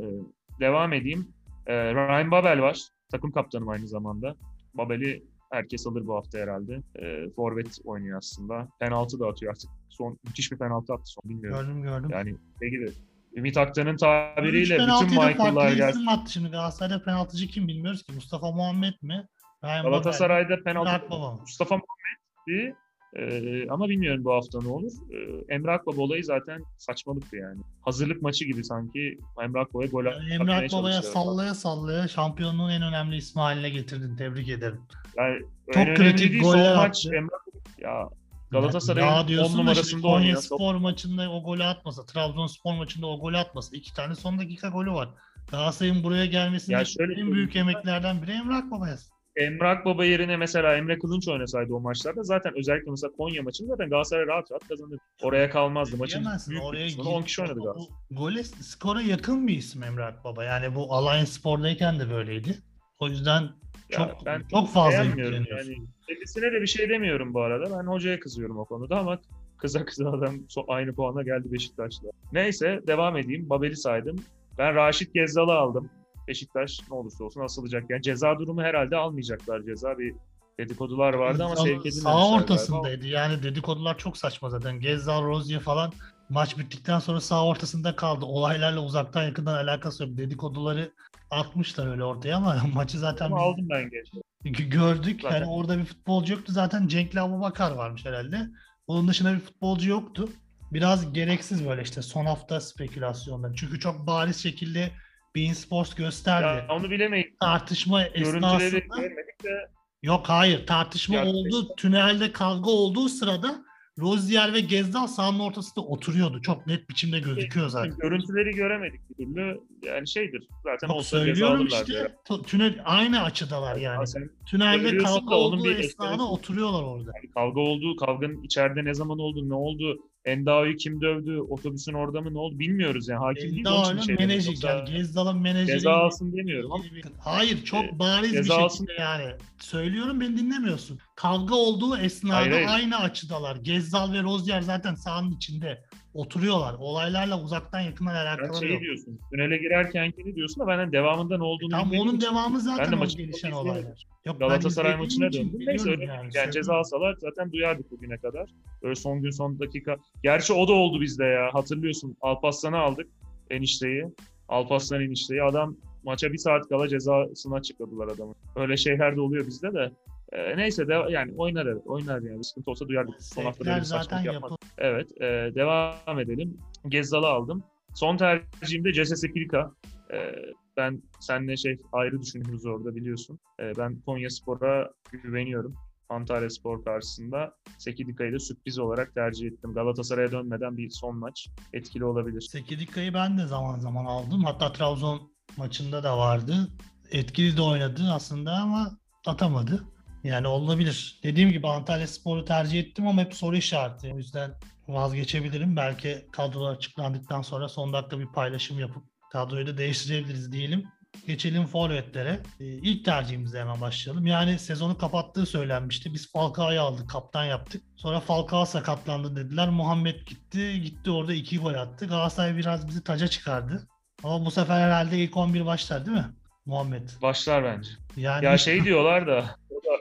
devam 0.59 0.93
edeyim. 0.93 1.27
Ee, 1.67 1.93
Ryan 1.93 2.31
Babel 2.31 2.61
var. 2.61 2.89
Takım 3.11 3.31
kaptanım 3.31 3.69
aynı 3.69 3.87
zamanda. 3.87 4.35
Babel'i 4.73 5.23
herkes 5.51 5.87
alır 5.87 6.07
bu 6.07 6.15
hafta 6.15 6.37
herhalde. 6.37 6.81
Ee, 7.01 7.29
forvet 7.35 7.79
oynuyor 7.85 8.17
aslında. 8.17 8.67
Penaltı 8.79 9.19
da 9.19 9.27
atıyor 9.27 9.51
artık. 9.51 9.69
Son 9.89 10.17
müthiş 10.23 10.51
bir 10.51 10.57
penaltı 10.57 10.93
attı 10.93 11.11
son 11.11 11.29
bilmiyorum. 11.29 11.59
Gördüm 11.59 11.81
gördüm. 11.81 12.09
Yani 12.09 12.35
ne 12.61 12.69
gibi? 12.69 12.91
Ümit 13.35 13.57
Aktan'ın 13.57 13.97
tabiriyle 13.97 14.77
bütün 14.79 15.09
Michael'lar 15.09 15.89
isim 15.89 16.09
attı 16.09 16.31
şimdi. 16.31 16.49
Galatasaray'da 16.49 17.03
penaltıcı 17.03 17.47
kim 17.47 17.67
bilmiyoruz 17.67 18.03
ki. 18.03 18.13
Mustafa 18.13 18.51
Muhammed 18.51 18.93
mi? 19.01 19.27
Ryan. 19.63 19.83
Galatasaray'da 19.85 20.63
penaltı? 20.63 21.15
Mustafa 21.41 21.75
Muhammed'di. 21.75 22.75
Ee, 23.19 23.69
ama 23.69 23.89
bilmiyorum 23.89 24.23
bu 24.25 24.33
hafta 24.33 24.61
ne 24.61 24.67
olur. 24.67 24.91
Ee, 25.11 25.53
Emre 25.55 25.71
Akbaba 25.71 26.01
olayı 26.01 26.23
zaten 26.25 26.61
saçmalıktı 26.77 27.35
yani. 27.35 27.61
Hazırlık 27.81 28.21
maçı 28.21 28.45
gibi 28.45 28.63
sanki 28.63 29.17
Emre 29.43 29.59
Akbaba'ya 29.59 29.89
gol 29.89 30.05
Yani 30.05 30.15
atmaya 30.15 30.35
Emrah 30.35 30.47
Baba'ya 30.47 30.69
çalışıyorlar. 30.69 31.01
sallaya 31.01 31.53
sallaya 31.53 32.07
şampiyonluğun 32.07 32.69
en 32.69 32.81
önemli 32.81 33.15
ismi 33.15 33.41
haline 33.41 33.69
getirdin. 33.69 34.15
Tebrik 34.15 34.49
ederim. 34.49 34.81
Yani 35.17 35.39
Çok 35.73 35.95
kritik 35.97 36.43
goller 36.43 36.75
maç. 36.75 37.05
Emre 37.05 37.35
ya 37.77 38.09
Galatasaray'ın 38.51 39.27
diyorsun 39.27 39.53
10 39.53 39.57
da 39.57 39.61
numarasında 39.61 40.01
Konya 40.01 40.15
oynuyor. 40.15 40.41
Spor 40.41 40.75
maçında 40.75 41.31
o 41.31 41.43
golü 41.43 41.63
atmasa, 41.63 42.05
Trabzonspor 42.05 42.73
maçında 42.73 43.07
o 43.07 43.19
golü 43.19 43.37
atmasa. 43.37 43.77
iki 43.77 43.93
tane 43.93 44.15
son 44.15 44.39
dakika 44.39 44.69
golü 44.69 44.91
var. 44.91 45.09
Galatasaray'ın 45.51 46.03
buraya 46.03 46.25
gelmesinde 46.25 46.83
en 47.17 47.31
büyük 47.31 47.55
emeklerden 47.55 48.21
biri 48.21 48.31
Emrah 48.31 48.71
Baba'ya. 48.71 48.97
Emre 49.35 49.67
Akbaba 49.67 50.05
yerine 50.05 50.37
mesela 50.37 50.75
Emre 50.77 50.99
Kılınç 50.99 51.27
oynasaydı 51.27 51.73
o 51.73 51.79
maçlarda 51.79 52.23
zaten 52.23 52.53
özellikle 52.57 52.91
mesela 52.91 53.11
Konya 53.17 53.43
maçında 53.43 53.67
zaten 53.67 53.89
Galatasaray 53.89 54.27
rahat 54.27 54.51
rahat 54.51 54.67
kazanırdı. 54.67 54.97
Oraya 55.23 55.49
kalmazdı. 55.49 55.97
Maçın 55.97 56.19
Diyemezsin, 56.19 56.51
büyük 56.51 56.63
oraya 56.63 56.87
kısmını 56.87 57.09
10 57.09 57.13
girip- 57.13 57.27
kişi 57.27 57.41
oynadı 57.41 57.59
Galatasaray. 57.59 57.97
Gole, 58.11 58.43
skora 58.43 59.01
yakın 59.01 59.47
bir 59.47 59.57
isim 59.57 59.83
Emrah 59.83 60.23
Baba. 60.23 60.43
Yani 60.43 60.75
bu 60.75 60.93
Alliance 60.93 61.31
Spor'dayken 61.31 61.99
de 61.99 62.09
böyleydi. 62.09 62.57
O 62.99 63.07
yüzden 63.07 63.49
çok 63.89 64.25
ben 64.25 64.41
çok 64.51 64.69
fazla 64.69 65.03
yükleniyorsun. 65.03 65.71
yani. 65.71 65.87
Kendisine 66.07 66.51
de 66.51 66.61
bir 66.61 66.67
şey 66.67 66.89
demiyorum 66.89 67.33
bu 67.33 67.41
arada. 67.41 67.77
Ben 67.79 67.87
hocaya 67.87 68.19
kızıyorum 68.19 68.57
o 68.59 68.65
konuda 68.65 68.99
ama 68.99 69.19
kıza 69.57 69.85
kıza 69.85 70.09
adam 70.09 70.35
aynı 70.67 70.95
puana 70.95 71.23
geldi 71.23 71.51
Beşiktaş'la. 71.51 72.09
Neyse 72.33 72.81
devam 72.87 73.17
edeyim. 73.17 73.49
Babel'i 73.49 73.75
saydım. 73.75 74.15
Ben 74.57 74.75
Raşit 74.75 75.13
Gezzal'ı 75.13 75.53
aldım. 75.53 75.89
Beşiktaş 76.27 76.79
ne 76.89 76.95
olursa 76.95 77.23
olsun 77.23 77.41
asılacak. 77.41 77.83
Yani 77.89 78.01
ceza 78.01 78.39
durumu 78.39 78.61
herhalde 78.61 78.95
almayacaklar. 78.97 79.61
Ceza 79.63 79.97
bir 79.97 80.15
dedikodular 80.59 81.13
vardı 81.13 81.43
ama 81.43 81.55
sevk 81.55 81.65
edilmemişler 81.67 82.01
Sağ 82.01 82.11
galiba. 82.13 82.35
ortasındaydı. 82.35 83.07
Yani 83.07 83.43
dedikodular 83.43 83.97
çok 83.97 84.17
saçma 84.17 84.49
zaten. 84.49 84.79
Gezzal, 84.79 85.23
Rozier 85.23 85.59
falan 85.59 85.91
maç 86.29 86.57
bittikten 86.57 86.99
sonra 86.99 87.21
sağ 87.21 87.45
ortasında 87.45 87.95
kaldı. 87.95 88.25
Olaylarla 88.25 88.79
uzaktan 88.79 89.23
yakından 89.23 89.55
alakası 89.55 90.03
yok. 90.03 90.17
Dedikoduları 90.17 90.91
atmışlar 91.31 91.87
öyle 91.91 92.03
ortaya 92.03 92.37
ama 92.37 92.61
maçı 92.73 92.99
zaten 92.99 93.25
Ama 93.25 93.35
biz 93.37 93.43
aldım 93.43 93.69
ben 93.69 93.89
geç. 93.89 94.11
g- 94.57 94.63
gördük. 94.63 95.19
Zaten. 95.21 95.35
Yani 95.39 95.49
orada 95.51 95.77
bir 95.77 95.85
futbolcu 95.85 96.33
yoktu. 96.33 96.51
Zaten 96.51 96.87
Cenk'le 96.87 97.15
Abubakar 97.17 97.71
varmış 97.71 98.05
herhalde. 98.05 98.47
Onun 98.87 99.07
dışında 99.07 99.33
bir 99.33 99.39
futbolcu 99.39 99.89
yoktu. 99.89 100.29
Biraz 100.73 101.13
gereksiz 101.13 101.67
böyle 101.67 101.81
işte 101.81 102.01
son 102.01 102.25
hafta 102.25 102.61
spekülasyonlar. 102.61 103.53
Çünkü 103.55 103.79
çok 103.79 104.07
bariz 104.07 104.37
şekilde 104.43 104.91
Bein 105.35 105.53
Sports 105.53 105.95
gösterdi. 105.95 106.65
Ya 106.69 106.75
onu 106.75 106.91
bilemeyiz. 106.91 107.27
Tartışma 107.39 108.03
esnasında 108.03 108.79
görmedik 108.79 109.43
de 109.43 109.69
Yok 110.03 110.29
hayır 110.29 110.67
tartışma 110.67 111.15
Ya- 111.15 111.25
oldu. 111.25 111.75
Tünelde 111.77 112.31
kavga 112.31 112.69
olduğu 112.71 113.09
sırada 113.09 113.65
Rozier 113.99 114.53
ve 114.53 114.59
Gezdal 114.59 115.07
sahanın 115.07 115.39
ortasında 115.39 115.85
oturuyordu. 115.85 116.41
Çok 116.41 116.67
net 116.67 116.89
biçimde 116.89 117.19
gözüküyor 117.19 117.67
zaten. 117.69 117.97
görüntüleri 117.97 118.51
göremedik 118.51 119.01
bir 119.09 119.15
türlü. 119.25 119.59
Yani 119.85 120.07
şeydir. 120.07 120.47
Zaten 120.63 120.87
Yok 120.87 121.03
söylüyorum 121.03 121.67
işte. 121.67 122.15
t- 122.27 122.41
Tünel 122.41 122.81
aynı 122.85 123.23
açıdalar 123.23 123.75
yani. 123.75 123.99
Ya 123.99 124.05
sen 124.05 124.29
Tünelde 124.45 124.97
kavga 124.97 125.35
olduğu 125.35 125.63
bir 125.65 125.79
esnada 125.79 126.23
oturuyorlar 126.23 126.83
orada. 126.83 127.11
Yani 127.15 127.31
kavga 127.33 127.61
oldu, 127.61 127.95
kavganın 127.95 128.43
içeride 128.43 128.85
ne 128.85 128.93
zaman 128.93 129.19
oldu, 129.19 129.49
ne 129.49 129.53
oldu, 129.55 129.97
Endao'yu 130.25 130.75
kim 130.75 131.01
dövdü, 131.01 131.39
otobüsün 131.39 131.93
orada 131.93 132.21
mı 132.21 132.33
ne 132.33 132.37
oldu 132.37 132.59
bilmiyoruz 132.59 133.07
yani. 133.07 133.19
Hakim 133.19 133.51
değil 133.51 133.65
onun 133.67 133.97
için 133.97 134.05
şey 134.05 134.15
menajer, 134.15 134.29
demiyorum. 134.29 134.51
Yoksa 134.51 134.69
yani 134.69 134.97
Gezdal'ın 134.97 135.41
menajeri. 135.41 135.67
Ceza 135.77 135.91
alsın 135.91 136.33
demiyorum 136.37 136.71
ama 136.71 136.83
Hayır 137.19 137.63
çok 137.63 137.85
E, 137.85 137.99
bariz 137.99 138.31
bir 138.31 138.37
şekilde 138.37 138.53
alsın. 138.53 138.87
yani. 138.99 139.31
Söylüyorum 139.59 140.21
beni 140.21 140.37
dinlemiyorsun. 140.37 140.99
Kavga 141.15 141.55
olduğu 141.55 141.97
esnada 141.97 142.35
Hayır, 142.35 142.51
hayır. 142.51 142.67
aynı 142.67 142.97
açıdalar. 142.99 143.55
Gezdal 143.55 144.13
ve 144.13 144.23
Rozier 144.23 144.61
zaten 144.61 144.95
sahanın 144.95 145.31
içinde 145.31 145.83
oturuyorlar. 146.15 146.75
Olaylarla 146.79 147.41
uzaktan 147.41 147.79
yakından 147.79 148.15
alakaları 148.15 148.59
şey 148.59 148.73
yok. 148.73 148.81
diyorsun, 148.81 149.19
tünele 149.31 149.57
girerkenkini 149.57 150.35
diyorsun 150.35 150.63
da 150.63 150.67
benden 150.67 150.91
devamında 150.91 151.37
ne 151.37 151.43
olduğunu 151.43 151.69
Tam 151.69 151.91
bilmediğim 151.91 152.09
onun 152.09 152.21
devamı 152.21 152.59
zaten 152.59 152.85
Ben 152.85 152.91
de 152.91 152.95
o 152.95 152.99
maçı 152.99 153.17
gelişen 153.17 153.51
olaylar. 153.51 154.07
Yok, 154.25 154.39
Galatasaray 154.39 154.95
maçına 154.95 155.27
için 155.27 155.53
döndüm. 155.53 155.67
Neyse 155.67 155.89
öyle 155.89 156.05
yani, 156.05 156.21
söylüyorum. 156.21 156.51
ceza 156.51 156.75
alsalar 156.75 157.15
zaten 157.19 157.51
duyardık 157.51 157.91
bugüne 157.91 158.17
kadar. 158.17 158.49
Böyle 158.83 158.95
son 158.95 159.21
gün 159.21 159.31
son 159.31 159.59
dakika. 159.59 159.97
Gerçi 160.23 160.53
o 160.53 160.67
da 160.67 160.73
oldu 160.73 161.01
bizde 161.01 161.25
ya. 161.25 161.49
Hatırlıyorsun 161.53 162.17
Alparslan'ı 162.21 162.77
aldık 162.77 163.07
enişteyi. 163.49 164.05
Alparslan 164.49 165.01
enişteyi. 165.01 165.43
Adam 165.43 165.75
maça 166.03 166.33
bir 166.33 166.37
saat 166.37 166.69
kala 166.69 166.87
cezasını 166.87 167.55
açıkladılar 167.55 168.07
adamın. 168.07 168.35
Öyle 168.55 168.77
şeyler 168.77 169.15
de 169.15 169.21
oluyor 169.21 169.47
bizde 169.47 169.73
de. 169.73 169.91
Ee, 170.31 170.57
neyse 170.57 170.87
de 170.87 170.93
yani 171.09 171.33
oynar 171.37 171.65
evet. 171.65 171.81
Oynar 171.85 172.21
yani. 172.21 172.37
Bir 172.37 172.43
sıkıntı 172.43 172.71
olsa 172.71 172.87
duyardık. 172.87 173.23
Son 173.23 173.43
hafta 173.43 173.57
Sevkler 173.57 173.73
böyle 173.73 173.81
bir 173.81 173.87
saçmalık 173.87 174.25
yapıldı. 174.25 174.55
Evet. 174.77 175.21
e, 175.21 175.55
devam 175.55 176.19
edelim. 176.19 176.57
Gezzal'ı 176.87 177.27
aldım. 177.27 177.63
Son 177.95 178.17
tercihimde 178.17 178.93
Cese 178.93 179.31
Pilika. 179.31 179.71
E, 180.13 180.35
ben 180.77 181.01
seninle 181.19 181.57
şey 181.57 181.79
ayrı 181.91 182.21
düşünüyoruz 182.21 182.65
orada 182.65 182.95
biliyorsun. 182.95 183.39
E, 183.59 183.77
ben 183.77 184.01
Konya 184.01 184.29
Spor'a 184.29 184.91
güveniyorum. 185.11 185.75
Antalya 186.09 186.49
Spor 186.49 186.83
karşısında. 186.83 187.55
Sekidika'yı 187.77 188.33
da 188.33 188.39
sürpriz 188.39 188.79
olarak 188.79 189.13
tercih 189.13 189.47
ettim. 189.47 189.73
Galatasaray'a 189.73 190.31
dönmeden 190.31 190.77
bir 190.77 190.89
son 190.89 191.17
maç 191.17 191.49
etkili 191.73 192.05
olabilir. 192.05 192.41
Sekidika'yı 192.41 193.13
ben 193.13 193.37
de 193.37 193.45
zaman 193.45 193.79
zaman 193.79 194.05
aldım. 194.05 194.43
Hatta 194.43 194.71
Trabzon 194.71 195.31
maçında 195.57 196.03
da 196.03 196.17
vardı. 196.17 196.67
Etkili 197.11 197.57
de 197.57 197.61
oynadı 197.61 198.01
aslında 198.11 198.51
ama 198.51 198.91
atamadı. 199.25 199.83
Yani 200.25 200.47
olabilir. 200.47 201.19
Dediğim 201.23 201.51
gibi 201.51 201.67
Antalya 201.67 202.07
Spor'u 202.07 202.45
tercih 202.45 202.79
ettim 202.79 203.07
ama 203.07 203.21
hep 203.21 203.33
soru 203.33 203.57
işareti. 203.57 204.13
O 204.13 204.17
yüzden 204.17 204.51
vazgeçebilirim. 204.87 205.75
Belki 205.75 206.25
kadrolar 206.31 206.75
açıklandıktan 206.75 207.41
sonra 207.41 207.69
son 207.69 207.93
dakika 207.93 208.19
bir 208.19 208.27
paylaşım 208.27 208.79
yapıp 208.79 209.03
kadroyu 209.31 209.67
da 209.67 209.77
değiştirebiliriz 209.77 210.51
diyelim. 210.51 210.83
Geçelim 211.27 211.65
forvetlere. 211.65 212.39
Ee, 212.59 212.65
ilk 212.65 213.05
tercihimizle 213.05 213.59
hemen 213.59 213.81
başlayalım. 213.81 214.27
Yani 214.27 214.59
sezonu 214.59 214.97
kapattığı 214.97 215.45
söylenmişti. 215.45 216.13
Biz 216.13 216.31
Falcao'yu 216.31 216.81
aldık, 216.81 217.09
kaptan 217.09 217.45
yaptık. 217.45 217.83
Sonra 217.95 218.19
Falcao 218.19 218.65
sakatlandı 218.65 219.35
dediler. 219.35 219.69
Muhammed 219.69 220.27
gitti. 220.27 220.81
Gitti 220.81 221.11
orada 221.11 221.33
iki 221.33 221.59
gol 221.59 221.73
attı. 221.73 222.07
Galatasaray 222.07 222.57
biraz 222.57 222.87
bizi 222.87 223.03
taca 223.03 223.27
çıkardı. 223.27 223.87
Ama 224.23 224.45
bu 224.45 224.51
sefer 224.51 224.79
herhalde 224.79 225.17
ilk 225.17 225.37
11 225.37 225.65
başlar 225.65 226.05
değil 226.05 226.17
mi? 226.17 226.25
Muhammed. 226.65 227.09
Başlar 227.21 227.63
bence. 227.63 227.89
Yani 228.17 228.45
Ya 228.45 228.57
şey 228.57 228.83
diyorlar 228.83 229.27
da 229.27 229.45
o 229.69 229.75
da 229.85 229.94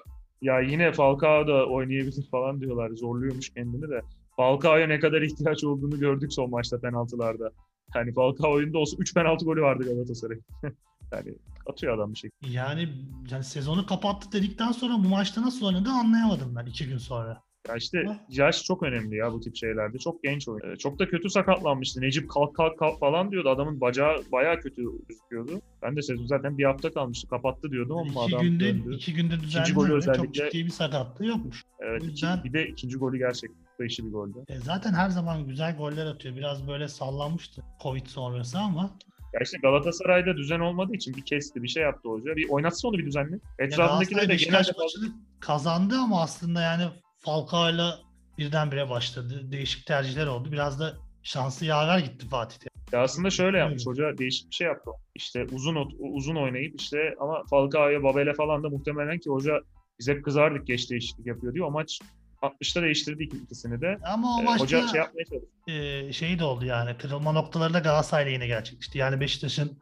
ya 0.45 0.61
yine 0.61 0.93
Falcao 0.93 1.47
da 1.47 1.67
oynayabilir 1.67 2.29
falan 2.31 2.61
diyorlar. 2.61 2.91
Zorluyormuş 2.91 3.51
kendini 3.51 3.91
de. 3.91 4.01
Falcao'ya 4.37 4.87
ne 4.87 4.99
kadar 4.99 5.23
ihtiyaç 5.23 5.65
olduğunu 5.65 6.01
gördük 6.01 6.33
son 6.33 6.51
maçta 6.51 6.81
penaltılarda. 6.81 7.51
Yani 7.95 8.13
Falcao 8.13 8.53
oyunda 8.53 8.79
olsa 8.79 8.97
3 8.99 9.15
penaltı 9.15 9.45
golü 9.45 9.63
vardı 9.63 9.85
Galatasaray. 9.85 10.39
yani 11.13 11.35
atıyor 11.67 11.95
adam 11.95 12.13
bir 12.13 12.19
şekilde. 12.19 12.53
yani, 12.53 12.89
yani 13.31 13.45
sezonu 13.45 13.87
kapattı 13.87 14.33
dedikten 14.33 14.73
sonra 14.73 14.95
bu 15.05 15.09
maçta 15.09 15.43
nasıl 15.43 15.67
oynadı 15.67 15.91
anlayamadım 15.91 16.57
ben 16.57 16.67
iki 16.67 16.87
gün 16.87 16.99
sonra. 16.99 17.43
Ya 17.69 17.77
işte 17.77 18.05
yaş 18.29 18.63
çok 18.65 18.83
önemli 18.83 19.17
ya 19.17 19.33
bu 19.33 19.41
tip 19.41 19.57
şeylerde. 19.57 19.99
Çok 19.99 20.23
genç 20.23 20.49
oyun. 20.49 20.73
Ee, 20.73 20.77
Çok 20.77 20.99
da 20.99 21.09
kötü 21.09 21.31
sakatlanmıştı. 21.31 22.01
Necip 22.01 22.31
kalk 22.31 22.57
kalk 22.57 22.79
kalk 22.79 23.01
falan 23.01 23.31
diyordu. 23.31 23.49
Adamın 23.49 23.81
bacağı 23.81 24.23
bayağı 24.33 24.61
kötü 24.61 24.83
gözüküyordu. 25.09 25.63
Ben 25.83 25.97
de 25.97 26.03
sezon 26.03 26.27
zaten 26.27 26.59
bir 26.59 26.65
hafta 26.65 26.93
kalmıştı. 26.93 27.29
Kapattı 27.29 27.71
diyordum 27.71 27.97
ama 27.99 28.11
iki 28.25 28.35
adam 28.37 28.45
günde 28.47 28.65
döndü. 28.75 28.95
iki 28.95 29.15
günde 29.15 29.41
düzenli 29.41 29.75
çok 30.17 30.35
ciddi 30.35 30.65
bir 30.65 30.71
sakatlığı 30.71 31.27
yokmuş. 31.27 31.65
Evet, 31.81 32.03
o 32.03 32.05
iki- 32.05 32.11
yüzden- 32.13 32.45
bir 32.45 32.53
de 32.53 32.67
ikinci 32.69 32.97
golü 32.97 33.19
gerçekten 33.19 33.65
beşi 33.81 34.07
bir 34.07 34.11
goldü. 34.13 34.39
E, 34.49 34.59
zaten 34.59 34.93
her 34.93 35.11
zaman 35.11 35.49
güzel 35.49 35.77
goller 35.77 36.07
atıyor. 36.07 36.37
Biraz 36.37 36.69
böyle 36.69 36.89
sallanmıştı 36.89 37.63
Covid 37.83 38.07
sonrası 38.07 38.59
ama 38.59 38.91
Ya 39.35 39.41
işte 39.45 39.59
Galatasaray'da 39.63 40.37
düzen 40.37 40.61
olmadığı 40.61 40.95
için 40.95 41.15
bir 41.17 41.25
kesti, 41.25 41.63
bir 41.63 41.69
şey 41.69 41.83
yaptı 41.83 42.09
hoca. 42.09 42.37
Bir 42.37 42.49
oynatsa 42.49 42.89
onu 42.89 42.99
bir 42.99 43.07
düzenli. 43.07 43.41
Etrafındakiler 43.59 44.29
de 44.29 44.73
maçını 44.79 45.13
kazandı 45.41 45.95
ama 45.99 46.23
aslında 46.23 46.63
yani 46.63 46.83
Falcao'yla 47.25 47.99
birdenbire 48.39 48.91
başladı. 48.91 49.53
Değişik 49.53 49.87
tercihler 49.87 50.27
oldu. 50.27 50.53
Biraz 50.53 50.81
da 50.81 50.95
şansı 51.23 51.65
yaver 51.65 51.99
gitti 51.99 52.29
Fatih'te. 52.29 52.67
Ya 52.93 53.03
aslında 53.03 53.31
şöyle 53.31 53.59
yapmış. 53.59 53.87
Hoca 53.87 54.19
değişik 54.19 54.51
bir 54.51 54.55
şey 54.55 54.67
yaptı. 54.67 54.91
İşte 55.15 55.47
uzun 55.53 55.77
uzun 55.99 56.37
oynayıp 56.37 56.81
işte 56.81 57.15
ama 57.21 57.43
Falcao'ya, 57.51 58.03
Babel'e 58.03 58.35
falan 58.35 58.63
da 58.63 58.69
muhtemelen 58.69 59.19
ki 59.19 59.31
hoca 59.31 59.53
biz 59.99 60.09
hep 60.09 60.25
kızardık 60.25 60.67
geç 60.67 60.91
değişiklik 60.91 61.27
yapıyor 61.27 61.55
diyor. 61.55 61.67
O 61.67 61.71
maç 61.71 61.99
60'ta 62.43 62.83
değiştirdi 62.83 63.23
iki- 63.23 63.37
ikisini 63.37 63.81
de. 63.81 63.99
Ama 64.13 64.37
o 64.37 64.41
Ee, 64.41 64.45
maçta 64.45 64.65
hoca 64.65 64.89
şey 64.89 64.99
yapmaya 65.01 65.25
çalıştı. 65.25 65.49
e, 65.69 66.13
şey 66.13 66.39
de 66.39 66.45
oldu 66.45 66.65
yani. 66.65 66.97
Kırılma 66.99 67.33
noktaları 67.33 67.75
da 67.75 67.79
Galatasaray'la 67.79 68.31
yine 68.31 68.47
gerçekleşti. 68.47 68.99
Yani 68.99 69.21
Beşiktaş'ın 69.21 69.79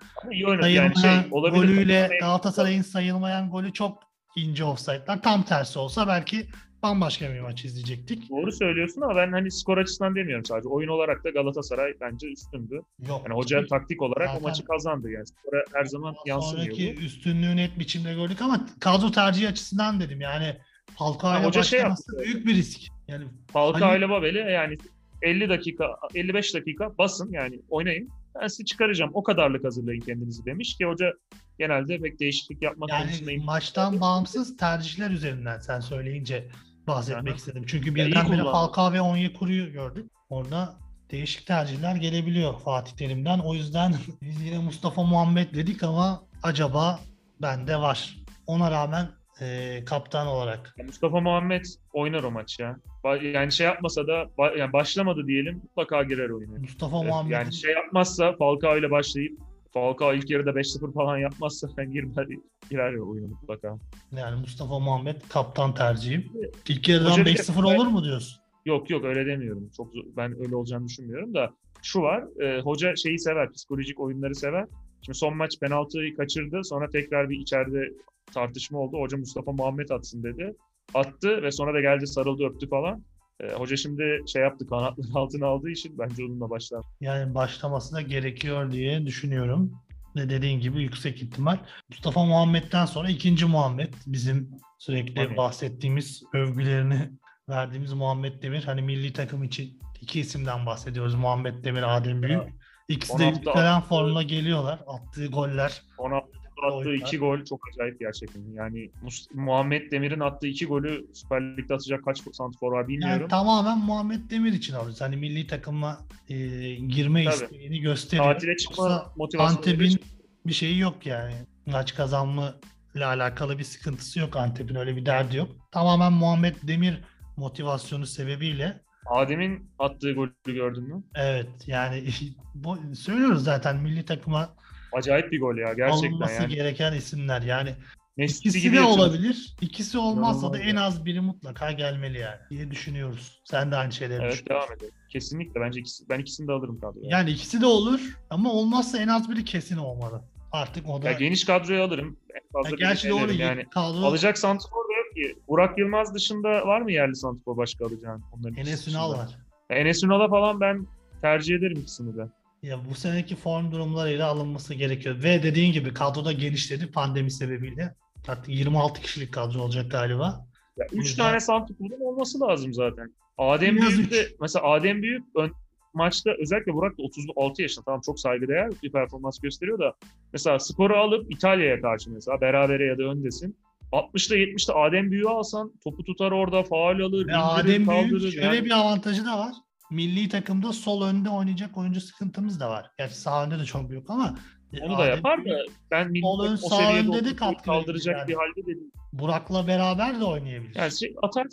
oynadı. 0.46 0.70
Yani 0.70 0.94
sayılmayan 0.94 1.22
şey 1.22 1.30
golüyle 1.50 2.10
Galatasaray'ın 2.20 2.82
sayılmayan 2.82 3.50
golü 3.50 3.72
çok 3.72 3.98
ince 4.36 4.64
offside'lar. 4.64 5.22
Tam 5.22 5.42
tersi 5.42 5.78
olsa 5.78 6.08
belki 6.08 6.48
bambaşka 6.82 7.34
bir 7.34 7.40
maç 7.40 7.64
izleyecektik. 7.64 8.30
Doğru 8.30 8.52
söylüyorsun 8.52 9.00
ama 9.00 9.16
ben 9.16 9.32
hani 9.32 9.50
skor 9.50 9.78
açısından 9.78 10.14
demiyorum 10.14 10.44
sadece. 10.44 10.68
Oyun 10.68 10.88
olarak 10.88 11.24
da 11.24 11.30
Galatasaray 11.30 11.94
bence 12.00 12.26
üstündü. 12.28 12.80
Yok. 13.08 13.22
Yani 13.28 13.36
hoca 13.36 13.66
taktik 13.66 14.02
olarak 14.02 14.26
Zaten- 14.28 14.40
o 14.40 14.42
maçı 14.42 14.64
kazandı. 14.64 15.10
Yani 15.10 15.26
skora 15.26 15.64
her 15.74 15.84
zaman 15.84 16.14
yansımıyor 16.26 16.66
Sonraki 16.66 16.96
bu. 16.96 17.00
üstünlüğü 17.04 17.56
net 17.56 17.78
biçimde 17.78 18.14
gördük 18.14 18.42
ama 18.42 18.66
kadro 18.80 19.10
tercihi 19.10 19.48
açısından 19.48 20.00
dedim. 20.00 20.20
Yani 20.20 20.56
Falcao 20.98 21.30
Ha, 21.30 21.38
ile 21.38 21.46
hoca 21.46 21.62
şey 21.62 21.78
başlaması 21.78 22.04
yaptı. 22.16 22.24
büyük 22.24 22.46
bir 22.46 22.54
risk. 22.54 22.80
Yani 23.08 23.24
Falcao 23.52 23.88
Hani- 23.88 23.98
ile 23.98 24.08
Babel'i 24.08 24.38
yani 24.38 24.76
50 25.22 25.48
dakika, 25.48 25.96
55 26.14 26.54
dakika 26.54 26.98
basın 26.98 27.32
yani 27.32 27.60
oynayın. 27.68 28.08
Ben 28.40 28.46
sizi 28.46 28.64
çıkaracağım. 28.64 29.10
O 29.14 29.22
kadarlık 29.22 29.64
hazırlayın 29.64 30.00
kendinizi 30.00 30.44
demiş 30.44 30.76
ki 30.76 30.84
hoca 30.84 31.12
genelde 31.58 31.98
pek 31.98 32.20
değişiklik 32.20 32.62
yapmak 32.62 32.90
konusunda 32.90 33.30
yani 33.30 33.40
imkan- 33.42 33.44
maçtan 33.46 34.00
bağımsız 34.00 34.56
tercihler 34.56 35.10
üzerinden 35.10 35.58
sen 35.58 35.80
söyleyince 35.80 36.48
bahsetmek 36.86 37.28
Aha. 37.28 37.36
istedim. 37.36 37.64
Çünkü 37.66 37.94
birdenbire. 37.94 38.42
Falcao 38.42 38.92
ve 38.92 39.00
Onyekuru'yu 39.00 39.72
gördük. 39.72 40.10
Orada 40.30 40.74
değişik 41.10 41.46
tercihler 41.46 41.96
gelebiliyor 41.96 42.60
Fatih 42.60 42.92
Terim'den. 42.96 43.38
O 43.38 43.54
yüzden 43.54 43.94
biz 44.22 44.40
yine 44.42 44.58
Mustafa 44.58 45.02
Muhammed 45.02 45.54
dedik 45.54 45.82
ama 45.82 46.22
acaba 46.42 47.00
bende 47.42 47.76
var. 47.76 48.16
Ona 48.46 48.70
rağmen 48.70 49.08
eee, 49.40 49.84
kaptan 49.84 50.26
olarak. 50.26 50.74
Mustafa 50.86 51.20
Muhammed 51.20 51.64
oynar 51.92 52.22
o 52.22 52.30
maç 52.30 52.58
ya. 52.58 52.76
Yani 53.22 53.52
şey 53.52 53.66
yapmasa 53.66 54.06
da 54.06 54.26
yani 54.58 54.72
başlamadı 54.72 55.26
diyelim 55.26 55.56
mutlaka 55.56 56.02
girer 56.02 56.30
oyuna. 56.30 56.58
Mustafa 56.58 56.96
Evet, 56.96 57.06
Muhammed'in 57.08 57.34
Yani 57.34 57.52
şey 57.52 57.72
yapmazsa 57.72 58.36
Falcao 58.38 58.76
ile 58.78 58.90
başlayıp 58.90 59.38
Falcao 59.74 60.14
ilk 60.14 60.30
yarıda 60.30 60.50
5-0 60.50 60.92
falan 60.92 61.18
yapmazsa 61.18 61.68
ben 61.76 61.92
girer, 61.92 62.26
girer 62.70 62.92
ya 62.92 63.00
oyuna 63.02 63.26
mutlaka. 63.26 63.78
Yani 64.16 64.40
Mustafa 64.40 64.78
Muhammed 64.78 65.16
kaptan 65.28 65.74
tercihim. 65.74 66.32
İlk 66.68 66.88
yarıdan 66.88 67.10
Hoca 67.10 67.24
bir 67.24 67.30
de- 67.30 67.42
5-0 67.42 67.64
olur 67.76 67.86
mu 67.86 68.04
diyorsun? 68.04 68.42
Yok 68.66 68.90
yok 68.90 69.04
öyle 69.04 69.26
demiyorum. 69.26 69.70
Çok 69.76 69.92
zor- 69.94 70.04
ben 70.16 70.40
öyle 70.40 70.56
olacağını 70.56 70.86
düşünmüyorum 70.88 71.34
da 71.34 71.50
şu 71.82 72.00
var. 72.02 72.24
e, 72.42 72.60
hoca 72.60 72.96
şeyi 72.96 73.18
sever, 73.18 73.52
psikolojik 73.52 74.00
oyunları 74.00 74.34
sever. 74.34 74.66
Şimdi 75.02 75.18
son 75.18 75.36
maç 75.36 75.58
penaltıyı 75.60 76.16
kaçırdı. 76.16 76.60
Sonra 76.64 76.90
tekrar 76.90 77.30
bir 77.30 77.38
içeride 77.38 77.92
tartışma 78.34 78.78
oldu. 78.78 78.98
Hoca 79.00 79.18
Mustafa 79.18 79.52
Muhammed 79.52 79.88
atsın 79.88 80.22
dedi. 80.22 80.54
Attı 80.94 81.42
ve 81.42 81.50
sonra 81.52 81.74
da 81.74 81.80
geldi 81.80 82.06
sarıldı 82.06 82.44
öptü 82.44 82.68
falan. 82.68 83.02
E, 83.42 83.52
hoca 83.52 83.76
şimdi 83.76 84.22
şey 84.26 84.42
yaptı 84.42 84.66
kanatları 84.66 85.06
altına 85.14 85.46
aldığı 85.46 85.70
için 85.70 85.98
bence 85.98 86.24
onunla 86.24 86.50
başlar. 86.50 86.84
Yani 87.00 87.34
başlaması 87.34 87.94
da 87.94 88.00
gerekiyor 88.00 88.72
diye 88.72 89.06
düşünüyorum. 89.06 89.72
Ve 90.16 90.30
dediğin 90.30 90.60
gibi 90.60 90.82
yüksek 90.82 91.22
ihtimal. 91.22 91.58
Mustafa 91.88 92.24
Muhammed'den 92.24 92.86
sonra 92.86 93.08
ikinci 93.08 93.46
Muhammed 93.46 93.94
bizim 94.06 94.50
sürekli 94.78 95.14
Tabii. 95.14 95.36
bahsettiğimiz 95.36 96.22
övgülerini 96.34 97.10
verdiğimiz 97.48 97.92
Muhammed 97.92 98.42
Demir. 98.42 98.64
Hani 98.64 98.82
milli 98.82 99.12
takım 99.12 99.42
için 99.44 99.80
iki 100.00 100.20
isimden 100.20 100.66
bahsediyoruz. 100.66 101.14
Muhammed 101.14 101.64
Demir, 101.64 101.96
Adem 101.96 102.22
Büyük. 102.22 102.42
İkisi 102.88 103.18
de 103.18 103.24
yükselen 103.24 103.80
formla 103.80 104.22
geliyorlar. 104.22 104.80
Attığı 104.86 105.26
goller. 105.26 105.82
Ona 105.98 106.22
attığı 106.62 106.94
iki 106.94 107.18
gol 107.18 107.44
çok 107.44 107.60
acayip 107.68 108.00
gerçekten. 108.00 108.42
Yani 108.54 108.90
Muhammed 109.34 109.92
Demir'in 109.92 110.20
attığı 110.20 110.46
iki 110.46 110.66
golü 110.66 111.06
Süper 111.12 111.56
Lig'de 111.56 111.74
atacak 111.74 112.04
kaç 112.04 112.22
santrfor 112.32 112.72
var 112.72 112.88
bilmiyorum. 112.88 113.20
Yani 113.20 113.30
tamamen 113.30 113.78
Muhammed 113.78 114.30
Demir 114.30 114.52
için 114.52 114.74
alıyoruz. 114.74 115.00
Hani 115.00 115.16
milli 115.16 115.46
takıma 115.46 115.98
e, 116.28 116.36
girme 116.74 117.24
Tabii. 117.24 117.34
isteğini 117.34 117.80
gösteriyor. 117.80 118.34
Tatile 118.34 118.56
çıkma 118.56 118.84
Yoksa 118.84 119.12
motivasyonu 119.16 119.58
Antep'in 119.58 120.00
bir 120.46 120.52
şeyi 120.52 120.78
yok 120.78 121.06
yani. 121.06 121.34
Maç 121.66 121.94
kazanma 121.94 122.54
ile 122.94 123.04
alakalı 123.04 123.58
bir 123.58 123.64
sıkıntısı 123.64 124.20
yok 124.20 124.36
Antep'in 124.36 124.74
öyle 124.74 124.96
bir 124.96 125.06
derdi 125.06 125.36
yok. 125.36 125.48
Tamamen 125.72 126.12
Muhammed 126.12 126.56
Demir 126.62 127.00
motivasyonu 127.36 128.06
sebebiyle 128.06 128.80
Adem'in 129.06 129.70
attığı 129.78 130.12
golü 130.12 130.32
gördün 130.46 130.82
mü? 130.82 131.02
evet 131.14 131.48
yani 131.66 132.08
bu, 132.54 132.78
söylüyoruz 132.94 133.44
zaten 133.44 133.76
milli 133.76 134.04
takıma 134.04 134.54
Acayip 134.92 135.32
bir 135.32 135.40
gol 135.40 135.56
ya 135.56 135.72
gerçekten 135.72 136.08
alınması 136.08 136.42
yani. 136.42 136.54
gereken 136.54 136.92
isimler 136.92 137.42
yani. 137.42 137.74
Messi 138.16 138.38
İkisi 138.38 138.60
gibi 138.60 138.76
de 138.76 138.80
yaşadı. 138.80 138.92
olabilir. 139.00 139.56
İkisi 139.60 139.98
olmazsa 139.98 140.52
da 140.52 140.58
en 140.58 140.74
ya. 140.76 140.82
az 140.84 141.04
biri 141.04 141.20
mutlaka 141.20 141.72
gelmeli 141.72 142.18
yani 142.18 142.38
diye 142.50 142.70
düşünüyoruz. 142.70 143.42
Sen 143.44 143.70
de 143.70 143.76
aynı 143.76 143.92
şeyleri 143.92 144.22
Evet 144.22 144.32
düşünüyorsun. 144.32 144.68
devam 144.68 144.76
edelim. 144.78 144.92
Kesinlikle 145.08 145.60
bence 145.60 145.80
ikisi, 145.80 146.08
ben 146.08 146.18
ikisini 146.18 146.48
de 146.48 146.52
alırım 146.52 146.80
kadroya. 146.80 147.08
Yani 147.10 147.30
ikisi 147.30 147.60
de 147.60 147.66
olur 147.66 148.18
ama 148.30 148.52
olmazsa 148.52 148.98
en 148.98 149.08
az 149.08 149.30
biri 149.30 149.44
kesin 149.44 149.76
olmalı. 149.76 150.22
Artık 150.52 150.88
o 150.88 151.02
da 151.02 151.06
Ya 151.06 151.12
geniş 151.12 151.44
kadroya 151.44 151.84
alırım. 151.84 152.16
En 152.30 152.34
Ya 152.34 152.40
fazla 152.62 152.76
gerçi 152.76 153.08
birini 153.08 153.20
doğru 153.20 153.32
yani. 153.32 153.64
kadro 153.70 153.96
Alacak 154.06 154.38
santrfor 154.38 154.88
da 154.88 154.92
yok 154.98 155.14
ki. 155.16 155.38
Burak 155.48 155.78
Yılmaz 155.78 156.14
dışında 156.14 156.48
var 156.66 156.80
mı 156.80 156.92
yerli 156.92 157.16
santrfor 157.16 157.56
başka 157.56 157.86
alacağın? 157.86 158.22
Onların 158.32 158.56
Enes 158.56 158.88
Ünal 158.88 159.12
var. 159.12 159.38
Ya 159.70 159.76
Enes 159.76 160.04
Ünal'a 160.04 160.28
falan 160.28 160.60
ben 160.60 160.86
tercih 161.22 161.54
ederim 161.56 161.78
ikisini 161.80 162.16
de. 162.16 162.22
Ya 162.62 162.78
bu 162.90 162.94
seneki 162.94 163.36
form 163.36 163.72
durumlarıyla 163.72 164.26
alınması 164.28 164.74
gerekiyor. 164.74 165.22
Ve 165.22 165.42
dediğin 165.42 165.72
gibi 165.72 165.94
kadroda 165.94 166.32
genişledi 166.32 166.90
pandemi 166.90 167.30
sebebiyle. 167.30 167.94
Artık 168.28 168.48
26 168.48 169.00
kişilik 169.02 169.32
kadro 169.34 169.60
olacak 169.60 169.90
galiba. 169.90 170.46
Ya 170.76 170.86
O 170.92 170.96
3 170.96 171.04
yüzden- 171.08 171.24
tane 171.24 171.40
santrforun 171.40 172.00
olması 172.00 172.40
lazım 172.40 172.74
zaten. 172.74 173.14
Adem 173.38 173.76
Biraz 173.76 173.96
Büyük 173.98 174.10
de 174.10 174.22
üç. 174.24 174.34
mesela 174.40 174.64
Adem 174.72 175.02
Büyük 175.02 175.24
ön, 175.36 175.52
maçta 175.94 176.30
özellikle 176.42 176.74
Burak 176.74 176.98
da 176.98 177.02
36 177.02 177.62
yaşında 177.62 177.84
tamam 177.84 178.00
çok 178.06 178.20
saygıdeğer 178.20 178.70
bir 178.82 178.92
performans 178.92 179.38
gösteriyor 179.40 179.78
da 179.78 179.94
mesela 180.32 180.58
skoru 180.58 180.96
alıp 180.96 181.32
İtalya'ya 181.32 181.80
karşı 181.80 182.10
mesela 182.10 182.40
berabere 182.40 182.84
ya 182.86 182.98
da 182.98 183.02
öndesin. 183.02 183.56
60'ta 183.92 184.36
70'te 184.36 184.72
Adem 184.72 185.10
Büyük'ü 185.10 185.28
alsan 185.28 185.72
topu 185.84 186.04
tutar 186.04 186.32
orada 186.32 186.62
faal 186.62 187.00
alır, 187.00 187.26
Ve 187.26 187.36
Adem. 187.36 187.86
Büyük 187.88 188.32
şöyle 188.32 188.46
Yani 188.46 188.64
bir 188.64 188.70
avantajı 188.70 189.24
da 189.24 189.38
var. 189.38 189.52
Milli 189.92 190.28
takımda 190.28 190.72
sol 190.72 191.02
önde 191.02 191.30
oynayacak 191.30 191.76
oyuncu 191.78 192.00
sıkıntımız 192.00 192.60
da 192.60 192.70
var. 192.70 192.90
Gerçi 192.98 193.14
sağ 193.14 193.44
önde 193.44 193.58
de 193.58 193.64
çok 193.64 193.90
büyük 193.90 194.10
ama 194.10 194.38
e, 194.72 194.82
onu 194.84 194.98
da 194.98 195.06
yapar 195.06 195.44
da 195.44 195.58
ben 195.90 196.10
milli 196.10 196.22
Sol 196.22 196.44
ön, 196.44 196.56
sağ 196.56 196.94
önde 196.94 197.24
de 197.24 197.36
katkı 197.36 197.64
kaldıracak 197.64 198.16
verir 198.16 198.28
bir 198.28 198.32
yani. 198.32 198.40
halde 198.40 198.66
değil. 198.66 198.90
Burak'la 199.12 199.66
beraber 199.66 200.20
de 200.20 200.24
oynayabilir. 200.24 200.74
Yani 200.76 200.98
şey 200.98 201.14
atar. 201.22 201.46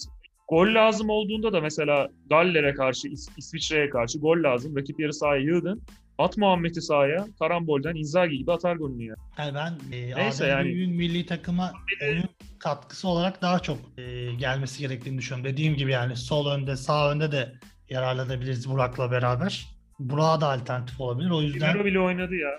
Gol 0.47 0.73
lazım 0.75 1.09
olduğunda 1.09 1.53
da 1.53 1.61
mesela 1.61 2.07
Galler'e 2.29 2.73
karşı, 2.73 3.07
İs- 3.07 3.29
İsviçre'ye 3.37 3.89
karşı 3.89 4.19
gol 4.19 4.43
lazım. 4.43 4.75
Rakip 4.75 4.99
yarı 4.99 5.13
sahaya 5.13 5.41
yığdın. 5.41 5.81
At 6.17 6.37
Muhammed'i 6.37 6.81
sahaya. 6.81 7.25
Karambolden 7.39 7.95
Inzaghi 7.95 8.37
gibi 8.37 8.51
atar 8.51 8.75
golünü 8.75 9.03
ya. 9.05 9.15
Yani 9.37 9.55
ben 9.55 9.97
e, 9.97 10.15
Neyse 10.15 10.43
Adem 10.43 10.57
yani. 10.57 10.65
Büyük'ün 10.65 10.95
milli 10.95 11.25
takıma 11.25 11.73
oyun 12.03 12.23
katkısı 12.59 13.07
olarak 13.07 13.41
daha 13.41 13.59
çok 13.59 13.77
e, 13.97 14.33
gelmesi 14.33 14.79
gerektiğini 14.79 15.17
düşünüyorum. 15.17 15.53
Dediğim 15.53 15.75
gibi 15.75 15.91
yani 15.91 16.15
sol 16.15 16.47
önde, 16.51 16.75
sağ 16.75 17.11
önde 17.11 17.31
de 17.31 17.53
yararlanabiliriz 17.89 18.69
Burak'la 18.69 19.11
beraber. 19.11 19.67
Burak'a 19.99 20.41
da 20.41 20.49
alternatif 20.51 21.01
olabilir. 21.01 21.29
O 21.29 21.41
yüzden 21.41 21.73
Libero 21.73 21.85
bile 21.85 21.99
oynadı 21.99 22.35
ya. 22.35 22.49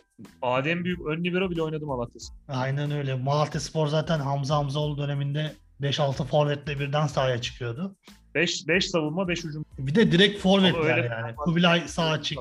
Adem 0.42 0.84
Büyük 0.84 1.00
ön 1.06 1.24
libero 1.24 1.50
bile 1.50 1.62
oynadı 1.62 1.86
Malatya'sı. 1.86 2.32
aynen 2.48 2.90
öyle. 2.90 3.14
Malatya 3.14 3.60
Spor 3.60 3.86
zaten 3.86 4.18
Hamza 4.20 4.56
Hamzaoğlu 4.56 4.98
döneminde 4.98 5.52
5-6 5.80 6.24
forvetle 6.24 6.78
birden 6.80 7.06
sahaya 7.06 7.40
çıkıyordu. 7.40 7.96
5 8.34 8.68
5 8.68 8.90
savunma 8.90 9.28
5 9.28 9.44
hücum. 9.44 9.64
Bir 9.78 9.94
de 9.94 10.12
direkt 10.12 10.40
forvet 10.40 10.74
Ama 10.74 10.84
öyle- 10.84 11.06
yani. 11.06 11.34
Kubilay 11.36 11.88
sağ 11.88 12.08
açık, 12.10 12.38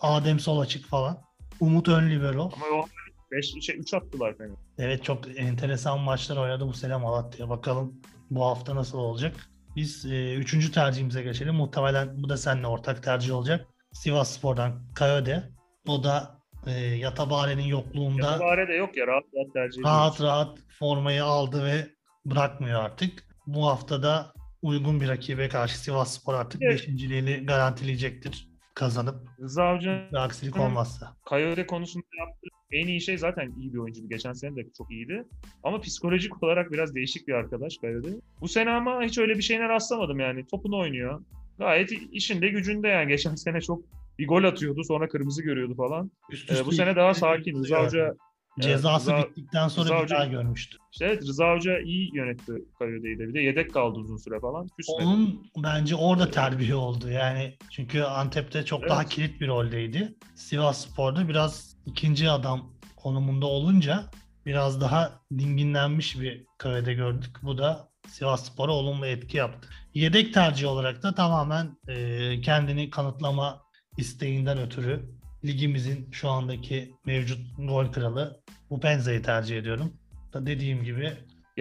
Adem 0.00 0.40
sol 0.40 0.60
açık 0.60 0.86
falan. 0.86 1.18
Umut 1.60 1.88
ön 1.88 2.10
libero. 2.10 2.42
Ama 2.42 2.82
o 2.82 2.86
5 3.32 3.54
şey 3.66 3.76
3 3.78 3.94
attılar 3.94 4.34
fena. 4.38 4.52
Evet 4.78 5.04
çok 5.04 5.38
enteresan 5.40 6.00
maçlar 6.00 6.36
oynadı 6.36 6.66
bu 6.66 6.72
sene 6.72 6.96
Malatya. 6.96 7.48
Bakalım 7.48 7.94
bu 8.30 8.44
hafta 8.44 8.76
nasıl 8.76 8.98
olacak. 8.98 9.48
Biz 9.76 10.06
e, 10.06 10.34
üçüncü 10.34 10.72
tercihimize 10.72 11.22
geçelim. 11.22 11.54
Muhtemelen 11.54 12.22
bu 12.22 12.28
da 12.28 12.36
seninle 12.36 12.66
ortak 12.66 13.02
tercih 13.02 13.34
olacak. 13.34 13.66
Sivas 13.92 14.38
Spor'dan 14.38 14.82
Kayode. 14.94 15.42
O 15.88 16.04
da 16.04 16.38
e, 16.66 16.70
Yatabare'nin 16.80 17.62
yokluğunda 17.62 18.30
Yatabare 18.30 18.68
de 18.68 18.72
yok 18.72 18.96
ya 18.96 19.06
rahat 19.06 19.24
rahat 19.34 19.52
tercih 19.52 19.84
rahat 19.84 20.20
rahat 20.20 20.58
formayı 20.78 21.24
aldı 21.24 21.64
ve 21.64 21.86
bırakmıyor 22.26 22.84
artık. 22.84 23.24
Bu 23.46 23.66
haftada 23.66 24.32
uygun 24.62 25.00
bir 25.00 25.08
rakibe 25.08 25.48
karşı 25.48 25.78
Sivas 25.78 26.18
Spor 26.18 26.34
artık 26.34 26.62
Evet. 26.62 26.72
beşinciliğini 26.72 27.46
garantileyecektir 27.46 28.48
kazanıp 28.74 29.28
Rıza 29.40 29.78
bir 29.80 30.16
aksilik 30.16 30.56
olmazsa. 30.60 31.16
Coyote 31.28 31.66
konusunda 31.66 32.06
yaptığı 32.18 32.51
en 32.72 32.86
iyi 32.86 33.00
şey 33.00 33.18
zaten 33.18 33.52
iyi 33.60 33.72
bir 33.72 33.78
oyuncuydu. 33.78 34.08
Geçen 34.08 34.32
sene 34.32 34.56
de 34.56 34.66
çok 34.78 34.90
iyiydi. 34.90 35.24
Ama 35.62 35.80
psikolojik 35.80 36.42
olarak 36.42 36.72
biraz 36.72 36.94
değişik 36.94 37.28
bir 37.28 37.32
arkadaş 37.32 37.74
Coyote. 37.80 38.08
Bu 38.40 38.48
sene 38.48 38.70
ama 38.70 39.02
hiç 39.02 39.18
öyle 39.18 39.36
bir 39.36 39.42
şeyine 39.42 39.68
rastlamadım 39.68 40.20
yani. 40.20 40.46
Topunu 40.46 40.78
oynuyor. 40.78 41.20
Gayet 41.58 41.92
işinde 42.12 42.48
gücünde 42.48 42.88
yani. 42.88 43.08
Geçen 43.08 43.34
sene 43.34 43.60
çok 43.60 43.84
bir 44.18 44.28
gol 44.28 44.44
atıyordu 44.44 44.84
sonra 44.84 45.08
kırmızı 45.08 45.42
görüyordu 45.42 45.74
falan. 45.74 46.10
Üst 46.30 46.50
Ee, 46.50 46.66
bu 46.66 46.72
sene 46.72 46.96
daha 46.96 47.14
sakin. 47.14 47.58
Rıza. 47.58 47.84
Hoca 47.84 48.14
Cezası 48.60 49.10
Rıza- 49.10 49.28
bittikten 49.28 49.68
sonra 49.68 49.84
Rıza 49.84 49.96
bir 49.98 50.02
Hoca- 50.02 50.16
daha 50.16 50.26
görmüştü. 50.26 50.76
işte 50.92 51.04
evet, 51.04 51.22
Rıza 51.22 51.54
Hoca 51.54 51.78
iyi 51.78 52.16
yönetti 52.16 52.52
Coyote'yi 52.78 53.18
de. 53.18 53.28
Bir 53.28 53.34
de 53.34 53.40
yedek 53.40 53.72
kaldı 53.74 53.98
uzun 53.98 54.16
süre 54.16 54.40
falan. 54.40 54.68
Küsmedi. 54.76 55.02
Onun 55.04 55.46
bence 55.56 55.94
orada 55.96 56.30
terbiye 56.30 56.74
oldu. 56.74 57.10
Yani 57.10 57.56
çünkü 57.70 58.02
Antep'te 58.02 58.64
çok 58.64 58.80
Evet. 58.80 58.90
daha 58.90 59.04
kilit 59.04 59.40
bir 59.40 59.48
roldeydi. 59.48 60.14
Sivas 60.34 60.86
Spor'da 60.88 61.28
biraz 61.28 61.76
ikinci 61.86 62.30
adam 62.30 62.72
konumunda 62.96 63.46
olunca 63.46 64.04
biraz 64.46 64.80
daha 64.80 65.20
dinginlenmiş 65.38 66.20
bir 66.20 66.44
kavede 66.58 66.94
gördük. 66.94 67.36
Bu 67.42 67.58
da 67.58 67.88
Sivas 68.08 68.46
Spor'a 68.52 68.72
olumlu 68.72 69.06
etki 69.06 69.36
yaptı. 69.36 69.68
Yedek 69.94 70.34
tercih 70.34 70.68
olarak 70.68 71.02
da 71.02 71.14
tamamen 71.14 71.76
e, 71.88 72.40
kendini 72.40 72.90
kanıtlama 72.90 73.62
isteğinden 73.98 74.58
ötürü 74.58 75.10
ligimizin 75.44 76.08
şu 76.12 76.30
andaki 76.30 76.94
mevcut 77.06 77.38
gol 77.58 77.86
kralı 77.92 78.41
Upenza'yı 78.76 79.22
tercih 79.22 79.58
ediyorum. 79.58 79.92
Da 80.32 80.46
dediğim 80.46 80.84
gibi 80.84 81.04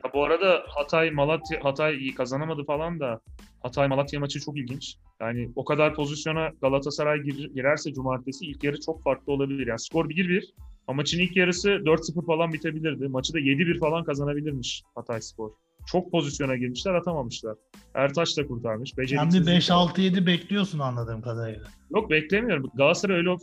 Ya 0.03 0.11
bu 0.13 0.23
arada 0.23 0.63
Hatay 0.67 1.11
Malatya 1.11 1.63
Hatay 1.63 1.97
iyi 1.97 2.15
kazanamadı 2.15 2.63
falan 2.63 2.99
da 2.99 3.19
Hatay 3.63 3.87
Malatya 3.87 4.19
maçı 4.19 4.39
çok 4.39 4.57
ilginç. 4.57 4.95
Yani 5.21 5.51
o 5.55 5.65
kadar 5.65 5.93
pozisyona 5.95 6.49
Galatasaray 6.61 7.19
gir- 7.19 7.53
girerse 7.53 7.93
cumartesi 7.93 8.45
ilk 8.45 8.63
yarı 8.63 8.79
çok 8.79 9.03
farklı 9.03 9.33
olabilir. 9.33 9.67
Yani 9.67 9.79
skor 9.79 10.09
1-1 10.09 10.43
ama 10.87 10.95
maçın 10.95 11.19
ilk 11.19 11.35
yarısı 11.37 11.69
4-0 11.69 12.25
falan 12.25 12.53
bitebilirdi. 12.53 13.07
Maçı 13.07 13.33
da 13.33 13.39
7-1 13.39 13.79
falan 13.79 14.03
kazanabilirmiş 14.03 14.83
Hatay 14.95 15.21
Spor. 15.21 15.51
Çok 15.87 16.11
pozisyona 16.11 16.55
girmişler 16.55 16.93
atamamışlar. 16.93 17.55
Ertaş 17.93 18.37
da 18.37 18.47
kurtarmış. 18.47 18.97
Beceriksizlik 18.97 19.47
var. 19.71 19.75
5-6-7 19.95 20.25
bekliyorsun 20.25 20.79
anladığım 20.79 21.21
kadarıyla. 21.21 21.63
Yok 21.95 22.09
beklemiyorum. 22.09 22.71
Galatasaray 22.75 23.17
öyle 23.17 23.35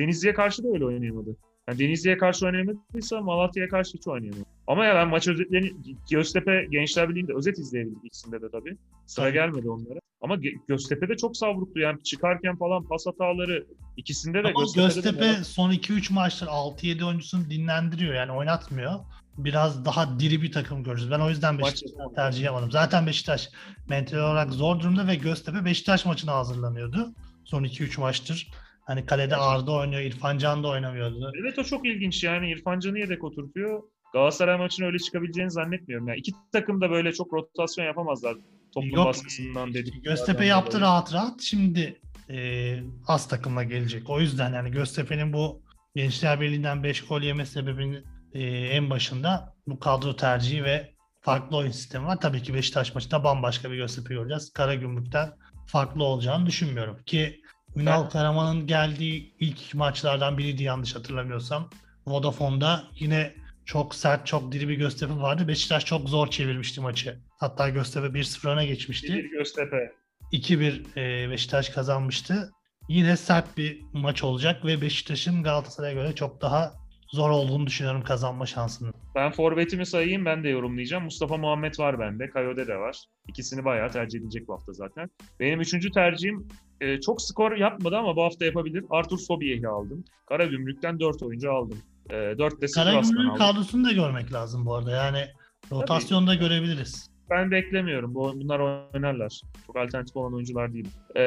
Denizli'ye 0.00 0.34
karşı 0.34 0.64
da 0.64 0.68
öyle 0.68 0.84
oynayamadı. 0.84 1.36
Yani 1.68 1.78
Denizli'ye 1.78 2.18
karşı 2.18 2.46
oynayamadıysa 2.46 3.20
Malatya'ya 3.20 3.68
karşı 3.68 3.92
hiç 3.98 4.08
oynayamadı. 4.08 4.44
Ama 4.66 4.84
ya 4.84 4.94
ben 4.94 5.08
maç 5.08 5.28
özetlerini 5.28 5.72
Göztepe 6.10 6.66
Gençler 6.70 7.08
Birliği'nde 7.08 7.34
özet 7.34 7.58
izleyebildim 7.58 8.00
ikisinde 8.04 8.42
de 8.42 8.50
tabii. 8.52 8.76
Sıra 9.06 9.24
Tabii. 9.24 9.34
gelmedi 9.34 9.70
onlara. 9.70 9.98
Ama 10.20 10.34
Ge- 10.34 10.58
Göztepe 10.68 11.08
de 11.08 11.16
çok 11.16 11.36
savruktu 11.36 11.80
yani 11.80 12.02
çıkarken 12.02 12.56
falan 12.56 12.88
pas 12.88 13.06
hataları 13.06 13.66
ikisinde 13.96 14.44
de 14.44 14.48
Ama 14.48 14.60
Göztepe'de 14.60 14.82
de 14.82 15.10
Göztepe 15.10 15.26
Malatya- 15.26 15.44
son 15.44 15.70
2-3 15.70 16.12
maçtır 16.12 16.46
6-7 16.46 17.04
oyuncusunu 17.04 17.50
dinlendiriyor 17.50 18.14
yani 18.14 18.32
oynatmıyor. 18.32 18.92
Biraz 19.38 19.84
daha 19.84 20.18
diri 20.20 20.42
bir 20.42 20.52
takım 20.52 20.82
görürüz. 20.84 21.10
Ben 21.10 21.20
o 21.20 21.28
yüzden 21.28 21.58
Beşiktaş'ı 21.58 22.14
tercih 22.14 22.44
yapmadım. 22.44 22.70
Zaten 22.70 23.06
Beşiktaş 23.06 23.48
mental 23.88 24.18
olarak 24.18 24.52
zor 24.52 24.80
durumda 24.80 25.06
ve 25.06 25.14
Göztepe 25.14 25.64
Beşiktaş 25.64 26.06
maçına 26.06 26.32
hazırlanıyordu. 26.32 27.14
Son 27.44 27.64
2-3 27.64 27.98
maçtır. 28.00 28.50
Hani 28.86 29.06
kalede 29.06 29.36
Arda 29.36 29.72
oynuyor, 29.72 30.02
İrfan 30.02 30.38
Can 30.38 30.64
da 30.64 30.68
oynamıyordu. 30.68 31.32
Evet 31.42 31.58
o 31.58 31.64
çok 31.64 31.86
ilginç 31.86 32.24
yani 32.24 32.50
İrfan 32.50 32.80
Can'ı 32.80 32.98
yedek 32.98 33.24
oturtuyor. 33.24 33.82
Galatasaray 34.12 34.58
maçına 34.58 34.86
öyle 34.86 34.98
çıkabileceğini 34.98 35.50
zannetmiyorum. 35.50 36.08
Yani 36.08 36.18
iki 36.18 36.32
takım 36.52 36.80
da 36.80 36.90
böyle 36.90 37.12
çok 37.12 37.32
rotasyon 37.32 37.84
yapamazlar 37.84 38.36
toplum 38.74 38.90
Yok, 38.90 39.06
baskısından 39.06 39.74
dedik. 39.74 40.04
Göztepe 40.04 40.44
yaptı 40.44 40.80
rahat 40.80 41.12
rahat. 41.12 41.40
Şimdi 41.40 42.00
e, 42.30 42.78
az 43.06 43.28
takımla 43.28 43.62
gelecek. 43.62 44.10
O 44.10 44.20
yüzden 44.20 44.52
yani 44.52 44.70
Göztepe'nin 44.70 45.32
bu 45.32 45.62
Gençler 45.94 46.40
Birliği'nden 46.40 46.82
5 46.82 47.04
gol 47.04 47.22
yeme 47.22 47.46
sebebinin 47.46 48.04
e, 48.32 48.42
en 48.48 48.90
başında 48.90 49.54
bu 49.66 49.78
kadro 49.78 50.16
tercihi 50.16 50.64
ve 50.64 50.94
farklı 51.20 51.56
oyun 51.56 51.70
sistemi 51.70 52.06
var. 52.06 52.20
Tabii 52.20 52.42
ki 52.42 52.54
Beşiktaş 52.54 52.94
maçında 52.94 53.24
bambaşka 53.24 53.70
bir 53.70 53.76
Göztepe 53.76 54.14
göreceğiz. 54.14 54.52
Karagümrük'ten 54.52 55.32
farklı 55.66 56.04
olacağını 56.04 56.46
düşünmüyorum. 56.46 56.96
Ki 57.06 57.40
Ünal 57.76 58.04
Ben- 58.04 58.08
Karaman'ın 58.10 58.66
geldiği 58.66 59.34
ilk 59.40 59.74
maçlardan 59.74 60.38
biriydi 60.38 60.62
yanlış 60.62 60.94
hatırlamıyorsam. 60.96 61.70
Vodafone'da 62.06 62.84
yine 62.98 63.34
çok 63.64 63.94
sert, 63.94 64.26
çok 64.26 64.52
diri 64.52 64.68
bir 64.68 64.74
Göztepe 64.74 65.16
vardı. 65.16 65.48
Beşiktaş 65.48 65.84
çok 65.84 66.08
zor 66.08 66.28
çevirmişti 66.30 66.80
maçı. 66.80 67.18
Hatta 67.38 67.68
Göztepe 67.68 68.06
1-0 68.06 68.48
öne 68.48 68.66
geçmişti. 68.66 69.14
Bir 69.14 69.30
Göztepe. 69.30 69.92
2-1 70.32 70.82
e, 70.96 71.30
Beşiktaş 71.30 71.68
kazanmıştı. 71.68 72.50
Yine 72.88 73.16
sert 73.16 73.56
bir 73.56 73.80
maç 73.92 74.24
olacak 74.24 74.64
ve 74.64 74.80
Beşiktaş'ın 74.80 75.42
Galatasaray'a 75.42 75.94
göre 75.94 76.14
çok 76.14 76.40
daha 76.42 76.74
zor 77.16 77.30
olduğunu 77.30 77.66
düşünüyorum 77.66 78.02
kazanma 78.02 78.46
şansının. 78.46 78.94
Ben 79.14 79.32
forvetimi 79.32 79.86
sayayım 79.86 80.24
ben 80.24 80.44
de 80.44 80.48
yorumlayacağım. 80.48 81.04
Mustafa 81.04 81.36
Muhammed 81.36 81.78
var 81.78 81.98
bende. 81.98 82.30
Kayode 82.30 82.66
de 82.66 82.76
var. 82.76 83.04
İkisini 83.28 83.64
bayağı 83.64 83.90
tercih 83.90 84.18
edilecek 84.18 84.48
bu 84.48 84.52
hafta 84.52 84.72
zaten. 84.72 85.10
Benim 85.40 85.60
üçüncü 85.60 85.90
tercihim 85.90 86.48
e, 86.80 87.00
çok 87.00 87.22
skor 87.22 87.52
yapmadı 87.52 87.96
ama 87.96 88.16
bu 88.16 88.22
hafta 88.22 88.44
yapabilir. 88.44 88.84
Artur 88.90 89.18
Sobiyeh'i 89.18 89.68
aldım. 89.68 90.04
Karagümrük'ten 90.26 91.00
4 91.00 91.22
oyuncu 91.22 91.52
aldım. 91.52 91.78
E, 92.10 92.14
4 92.14 92.62
de 92.62 92.66
Karagümrük'ün 92.74 93.34
kadrosunu 93.34 93.84
da 93.84 93.92
görmek 93.92 94.32
lazım 94.32 94.66
bu 94.66 94.74
arada. 94.74 94.90
Yani 94.90 95.24
rotasyonda 95.72 96.34
görebiliriz. 96.34 97.10
Ben 97.30 97.50
beklemiyorum. 97.50 98.14
Bu, 98.14 98.32
bunlar 98.34 98.60
oynarlar. 98.94 99.40
Çok 99.66 99.76
alternatif 99.76 100.16
olan 100.16 100.34
oyuncular 100.34 100.72
değil. 100.72 100.88
E, 101.16 101.22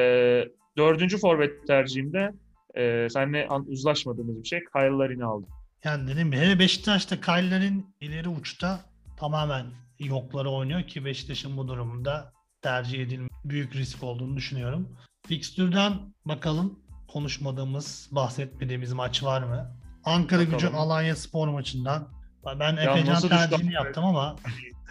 dördüncü 0.76 1.18
forvet 1.18 1.66
tercihimde 1.66 2.32
e, 2.76 3.08
seninle 3.10 3.48
uzlaşmadığımız 3.66 4.42
bir 4.42 4.48
şey. 4.48 4.60
Kyle 4.74 4.90
Larin'i 4.90 5.24
aldım. 5.24 5.48
Yani 5.84 6.08
dedim 6.08 6.32
hele 6.32 6.58
Beşiktaş'ta 6.58 7.20
Kyle'lerin 7.20 7.94
ileri 8.00 8.28
uçta 8.28 8.80
tamamen 9.16 9.66
yokları 9.98 10.50
oynuyor 10.50 10.82
ki 10.82 11.04
Beşiktaş'ın 11.04 11.56
bu 11.56 11.68
durumda 11.68 12.32
tercih 12.62 13.02
edilmiş 13.02 13.32
büyük 13.44 13.74
risk 13.74 14.02
olduğunu 14.02 14.36
düşünüyorum. 14.36 14.96
Fikstürden 15.26 15.92
bakalım 16.24 16.78
konuşmadığımız, 17.08 18.08
bahsetmediğimiz 18.12 18.92
maç 18.92 19.22
var 19.22 19.42
mı? 19.42 19.76
Ankara 20.04 20.40
Bakalım. 20.40 20.58
gücü 20.58 20.76
Alanya 20.76 21.16
Spor 21.16 21.48
maçından 21.48 22.08
ben 22.60 22.76
Efecan 22.76 23.28
tercihini 23.28 23.72
yaptım 23.72 24.04
ama 24.04 24.36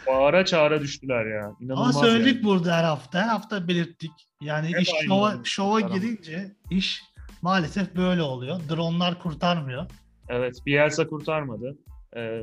Bağıra 0.08 0.46
çağıra 0.46 0.82
düştüler 0.82 1.26
ya. 1.26 1.52
İnanılmaz 1.60 1.96
ama 1.96 2.06
söyledik 2.06 2.36
yani. 2.36 2.44
burada 2.44 2.78
her 2.78 2.84
hafta. 2.84 3.22
Her 3.22 3.28
hafta 3.28 3.68
belirttik. 3.68 4.12
Yani 4.42 4.68
Hep 4.68 4.82
iş 4.82 4.90
şova, 5.08 5.36
şova 5.44 5.80
girince 5.80 6.56
iş 6.70 7.02
maalesef 7.42 7.96
böyle 7.96 8.22
oluyor. 8.22 8.60
Dronlar 8.70 9.20
kurtarmıyor. 9.20 9.86
Evet, 10.30 10.56
Bielsa 10.66 11.08
kurtarmadı. 11.08 11.78
Ee, 12.18 12.42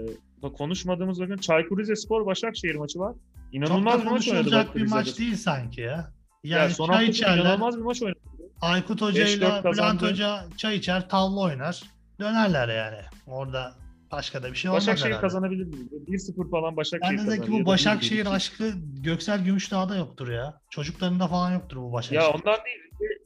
konuşmadığımız 0.58 1.20
bakın 1.20 1.36
Çaykur 1.36 1.78
Rizespor 1.78 2.26
Başakşehir 2.26 2.74
maçı 2.74 2.98
var. 2.98 3.16
İnanılmaz 3.52 3.94
Çok 3.94 4.02
da 4.02 4.06
bir 4.06 4.10
maç 4.10 4.28
oynadı 4.28 4.50
bak 4.52 4.74
bir 4.74 4.80
Rize'de. 4.80 4.94
maç 4.98 5.18
değil 5.18 5.36
sanki 5.36 5.80
ya. 5.80 6.12
Yani 6.44 6.60
Yani 6.62 6.72
son 6.74 6.86
çay 6.86 7.06
içerler, 7.06 7.38
inanılmaz 7.42 7.76
bir 7.76 7.82
maç 7.82 8.02
oynadı. 8.02 8.18
Aykut 8.60 9.02
Hoca 9.02 9.24
5-4 9.24 9.36
ile 9.36 9.72
Bülent. 9.72 10.02
Hoca 10.02 10.44
çay 10.56 10.76
içer, 10.76 11.08
tavla 11.08 11.40
oynar. 11.40 11.82
Dönerler 12.20 12.68
yani. 12.68 13.02
Orada 13.26 13.74
başka 14.12 14.42
da 14.42 14.50
bir 14.52 14.56
şey 14.56 14.70
olmaz 14.70 14.86
Başakşehir 14.86 15.20
kazanabilir 15.20 15.64
mi? 15.66 15.74
1-0 16.08 16.50
falan 16.50 16.76
Başakşehir 16.76 17.16
kazanır. 17.16 17.36
ya 17.38 17.52
bu 17.64 17.66
Başakşehir 17.66 18.24
1-1. 18.24 18.28
aşkı 18.28 18.72
Göksel 19.02 19.44
Gümüşdağ'da 19.44 19.96
yoktur 19.96 20.28
ya. 20.28 20.60
Çocuklarında 20.70 21.26
falan 21.28 21.52
yoktur 21.52 21.76
bu 21.76 21.92
Başakşehir. 21.92 22.20
Ya 22.20 22.28
ondan 22.30 22.58
değil. 22.64 22.78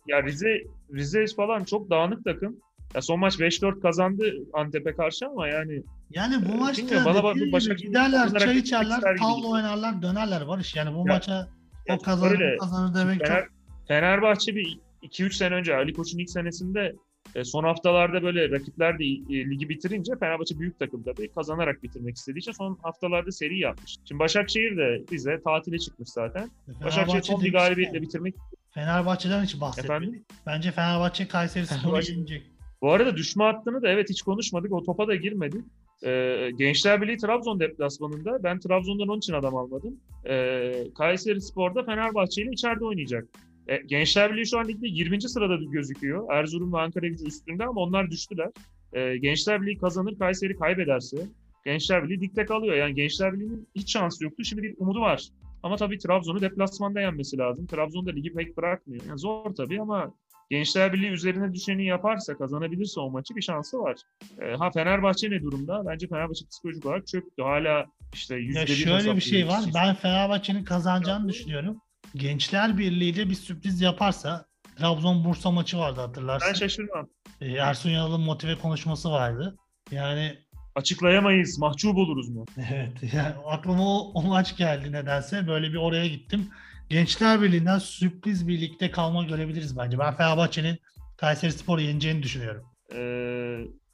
Ya 0.07 0.23
Rize 0.23 0.63
Rize 0.95 1.25
falan 1.37 1.65
çok 1.65 1.91
dağınık 1.91 2.25
takım. 2.25 2.57
Ya 2.95 3.03
son 3.03 3.21
maç 3.21 3.35
5-4 3.41 3.81
kazandı 3.81 4.33
Antep'e 4.53 4.93
karşı 4.95 5.27
ama 5.27 5.49
yani 5.49 5.83
Yani 6.11 6.49
bu 6.49 6.53
Ee, 6.53 6.57
maçta 6.57 7.05
bana 7.05 7.23
bak- 7.23 7.37
Başakşehir 7.53 7.89
giderler, 7.89 8.39
çay 8.39 8.59
içerler, 8.59 9.01
tavla 9.19 9.47
oynarlar, 9.49 10.03
dönerler 10.03 10.49
Barış. 10.49 10.75
Yani 10.77 10.95
bu 10.95 10.99
Ya- 11.09 11.15
maça 11.15 11.49
ya 11.89 11.97
o 11.97 11.99
kazanır, 11.99 12.31
öyle. 12.31 12.57
kazanır 12.57 12.95
demek 12.95 13.21
Fener, 13.21 13.41
çok... 13.43 13.49
Fenerbahçe 13.89 14.55
bir 14.57 14.79
2-3 15.03 15.33
sene 15.37 15.55
önce 15.55 15.77
Ali 15.77 15.93
Koç'un 15.93 16.19
ilk 16.19 16.31
senesinde 16.31 16.95
e, 17.35 17.45
son 17.45 17.65
haftalarda 17.65 18.23
böyle 18.23 18.51
rakipler 18.51 18.99
de 18.99 19.05
e, 19.05 19.51
ligi 19.51 19.69
bitirince 19.69 20.13
Fenerbahçe 20.21 20.59
büyük 20.59 20.79
takım 20.79 21.03
tabii 21.03 21.29
kazanarak 21.33 21.83
bitirmek 21.83 22.17
istediği 22.17 22.39
için 22.39 22.53
son 22.53 22.79
haftalarda 22.83 23.31
seri 23.33 23.59
yapmış. 23.59 23.97
Şimdi 24.09 24.19
Başakşehir 24.19 24.77
de 24.77 25.03
bize 25.13 25.41
tatile 25.45 25.79
çıkmış 25.79 26.09
zaten. 26.09 26.51
Başakşehir 26.85 27.23
son 27.23 27.43
bir 27.45 27.53
galibiyetle 27.53 28.03
bitirmek. 28.03 28.35
Fenerbahçe'den 28.75 29.45
hiç 29.45 29.61
bahsetmedik. 29.61 29.91
Efendim? 30.09 30.25
Bence 30.47 30.73
Fenerbahçe 30.73 31.29
Kayseri 31.29 31.67
Spor'u 31.67 31.81
Fenerbahçe- 31.97 32.13
yenecek. 32.17 32.47
Bu 32.83 32.93
arada 32.93 33.17
düşme 33.17 33.45
hattını 33.45 33.83
da 33.83 33.89
evet 33.89 34.11
hiç 34.11 34.23
konuşmadık. 34.23 34.73
O 34.73 34.83
topa 34.83 35.09
da 35.09 35.15
girmedik. 35.15 35.65
Ee, 36.05 36.51
Gençler 36.59 37.03
Birliği 37.03 37.17
Trabzon 37.17 37.61
deplasmanında 37.61 38.43
ben 38.43 38.61
Trabzon'dan 38.61 39.09
onun 39.09 39.19
için 39.19 39.33
adam 39.33 39.57
almadım. 39.57 40.01
Ee, 40.29 40.85
Kayseri 40.99 41.41
Spor'da 41.41 41.85
Fenerbahçe 41.85 42.43
ile 42.43 42.51
içeride 42.51 42.85
oynayacak. 42.85 43.29
Ee, 43.69 43.77
Gençler 43.77 44.33
Birliği 44.33 44.47
şu 44.47 44.59
an 44.59 44.69
ligde 44.69 44.89
20. 44.89 45.23
sırada 45.23 45.57
gözüküyor. 45.57 46.27
Erzurum 46.33 46.73
ve 46.73 46.81
Ankara 46.81 47.07
gücü 47.07 47.27
üstünde 47.27 47.65
ama 47.65 47.81
onlar 47.81 48.11
düştüler. 48.11 48.51
Ee, 48.93 49.17
Gençler 49.17 49.63
Birliği 49.63 49.79
kazanır, 49.79 50.19
Kayseri 50.19 50.57
kaybederse 50.57 51.17
Gençler 51.65 52.05
Birliği 52.05 52.21
dikte 52.21 52.45
kalıyor. 52.45 52.77
Yani 52.77 52.95
Gençler 52.95 53.33
Birliği'nin 53.33 53.69
hiç 53.75 53.93
şansı 53.93 54.25
yoktu. 54.25 54.45
Şimdi 54.45 54.63
bir 54.63 54.75
umudu 54.79 55.01
var. 55.01 55.29
Ama 55.63 55.77
tabii 55.77 55.99
Trabzon'u 55.99 56.41
deplasmanda 56.41 57.01
yenmesi 57.01 57.39
lazım. 57.39 57.67
Trabzon 57.67 58.07
da 58.07 58.11
ligi 58.11 58.33
pek 58.33 58.57
bırakmıyor. 58.57 59.05
Yani 59.09 59.19
zor 59.19 59.55
tabii 59.55 59.81
ama 59.81 60.15
Gençler 60.51 60.93
Birliği 60.93 61.11
üzerine 61.11 61.55
düşeni 61.55 61.87
yaparsa, 61.87 62.39
kazanabilirse 62.39 63.01
o 63.01 63.11
maçı 63.11 63.37
bir 63.37 63.43
şansı 63.43 63.79
var. 63.79 63.97
Ee, 64.43 64.57
ha 64.57 64.71
Fenerbahçe 64.71 65.31
ne 65.31 65.43
durumda? 65.43 65.83
Bence 65.87 66.09
Fenerbahçe 66.09 66.47
psikolojik 66.51 66.87
olarak 66.87 67.07
çöktü. 67.07 67.43
Hala 67.43 67.87
işte 68.15 68.37
yüzde 68.37 68.59
Ya 68.59 68.67
bir 68.67 68.73
şöyle 68.75 69.17
bir 69.17 69.21
şey 69.21 69.49
var. 69.49 69.65
Ben 69.75 69.95
Fenerbahçe'nin 69.95 70.65
kazanacağını 70.65 71.29
düşünüyorum. 71.29 71.81
Gençler 72.15 72.79
Birliği 72.79 73.11
ile 73.11 73.31
bir 73.31 73.35
sürpriz 73.35 73.81
yaparsa 73.81 74.47
Trabzon 74.77 75.25
Bursa 75.25 75.51
maçı 75.51 75.79
vardı 75.79 75.97
Ben 75.99 76.03
hatırlarsın. 76.07 76.55
şaşırmam. 76.55 77.09
Ee, 77.41 77.53
Ersun 77.53 77.91
Yanal'ın 77.91 78.21
motive 78.21 78.59
konuşması 78.59 79.11
vardı. 79.11 79.57
Yani 79.91 80.39
Açıklayamayız. 80.75 81.59
Mahcup 81.59 81.97
oluruz 81.97 82.29
mu? 82.29 82.45
evet 82.73 83.15
yani 83.15 83.35
aklıma 83.47 83.83
o, 83.83 84.13
o 84.15 84.23
maç 84.23 84.57
geldi 84.57 84.93
nedense. 84.93 85.47
Böyle 85.47 85.69
bir 85.73 85.77
oraya 85.77 86.07
gittim. 86.07 86.51
Gençler 86.91 87.43
Birliği'nden 87.43 87.79
sürpriz 87.79 88.49
birlikte 88.49 88.91
kalma 88.91 89.25
görebiliriz 89.25 89.79
bence. 89.79 89.99
Ben 89.99 90.17
Fenerbahçe'nin 90.17 90.79
Kayseri 91.17 91.53
Spor'u 91.53 91.81
yeneceğini 91.81 92.23
düşünüyorum. 92.23 92.65
Ee, 92.93 92.97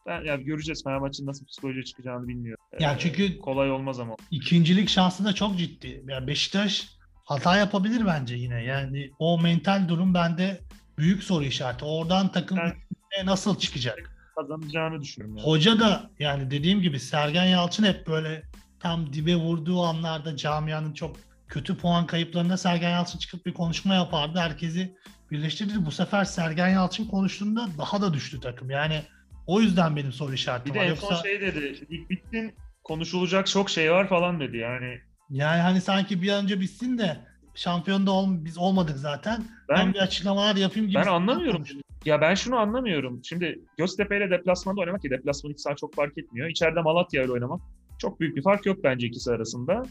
ben, 0.06 0.24
yani 0.24 0.44
göreceğiz 0.44 0.84
Fenerbahçe'nin 0.84 1.28
nasıl 1.28 1.46
psikolojiye 1.46 1.84
çıkacağını 1.84 2.28
bilmiyorum. 2.28 2.64
Ee, 2.72 2.84
Yani 2.84 2.96
çünkü- 2.98 3.38
kolay 3.38 3.70
olmaz 3.70 4.00
ama. 4.00 4.16
İkincilik 4.30 4.88
şansı 4.88 5.24
da 5.24 5.32
çok 5.34 5.58
ciddi. 5.58 6.04
Yani 6.08 6.26
Beşiktaş 6.26 6.88
hata 7.24 7.56
yapabilir 7.56 8.06
bence 8.06 8.34
yine. 8.34 8.64
Yani 8.64 9.10
o 9.18 9.40
mental 9.40 9.88
durum 9.88 10.14
bende 10.14 10.60
büyük 10.98 11.22
soru 11.22 11.44
işareti. 11.44 11.84
Oradan 11.84 12.32
takım 12.32 12.58
üçüncüye 12.58 13.26
nasıl 13.26 13.58
çıkacak? 13.58 14.16
Kazanacağını 14.36 15.00
düşünüyorum. 15.02 15.36
Yani. 15.36 15.46
Hoca 15.46 15.80
da 15.80 16.10
yani 16.18 16.50
dediğim 16.50 16.82
gibi 16.82 17.00
Sergen 17.00 17.44
Yalçın 17.44 17.84
hep 17.84 18.06
böyle 18.06 18.42
tam 18.80 19.12
dibe 19.12 19.36
vurduğu 19.36 19.82
anlarda 19.82 20.36
camianın 20.36 20.92
çok 20.92 21.16
kötü 21.48 21.76
puan 21.76 22.06
kayıplarında 22.06 22.56
Sergen 22.56 22.90
Yalçın 22.90 23.18
çıkıp 23.18 23.46
bir 23.46 23.54
konuşma 23.54 23.94
yapardı. 23.94 24.38
Herkesi 24.38 24.96
birleştirirdi. 25.30 25.86
Bu 25.86 25.90
sefer 25.90 26.24
Sergen 26.24 26.68
Yalçın 26.68 27.06
konuştuğunda 27.06 27.68
daha 27.78 28.02
da 28.02 28.14
düştü 28.14 28.40
takım. 28.40 28.70
Yani 28.70 29.02
o 29.46 29.60
yüzden 29.60 29.96
benim 29.96 30.12
soru 30.12 30.34
işaretim 30.34 30.74
Bir 30.74 30.74
de 30.74 30.80
var. 30.80 30.84
en 30.84 30.88
Yoksa 30.88 31.16
son 31.16 31.22
şey 31.22 31.40
dedi. 31.40 31.86
Lig 31.90 32.10
bittin 32.10 32.54
konuşulacak 32.84 33.46
çok 33.46 33.70
şey 33.70 33.92
var 33.92 34.08
falan 34.08 34.40
dedi. 34.40 34.56
Yani 34.56 34.98
yani 35.30 35.60
hani 35.60 35.80
sanki 35.80 36.22
bir 36.22 36.28
an 36.32 36.44
önce 36.44 36.60
bitsin 36.60 36.98
de 36.98 37.16
şampiyon 37.54 38.06
da 38.06 38.10
ol, 38.10 38.26
biz 38.30 38.58
olmadık 38.58 38.98
zaten. 38.98 39.44
Ben, 39.68 39.76
ben 39.76 39.94
bir 39.94 39.98
açıklamalar 39.98 40.56
yapayım 40.56 40.88
gibi. 40.88 40.98
Ben 40.98 41.06
anlamıyorum. 41.06 41.64
Ya 42.04 42.20
ben 42.20 42.34
şunu 42.34 42.56
anlamıyorum. 42.56 43.20
Şimdi 43.24 43.60
Göztepe 43.78 44.16
ile 44.16 44.30
deplasmanda 44.30 44.80
oynamak 44.80 45.02
ki 45.02 45.10
deplasman 45.10 45.52
iki 45.52 45.62
saat 45.62 45.78
çok 45.78 45.94
fark 45.94 46.18
etmiyor. 46.18 46.48
İçeride 46.48 46.80
Malatya 46.80 47.22
ile 47.22 47.32
oynamak 47.32 47.60
çok 47.98 48.20
büyük 48.20 48.36
bir 48.36 48.42
fark 48.42 48.66
yok 48.66 48.78
bence 48.84 49.06
ikisi 49.06 49.30
arasında. 49.30 49.82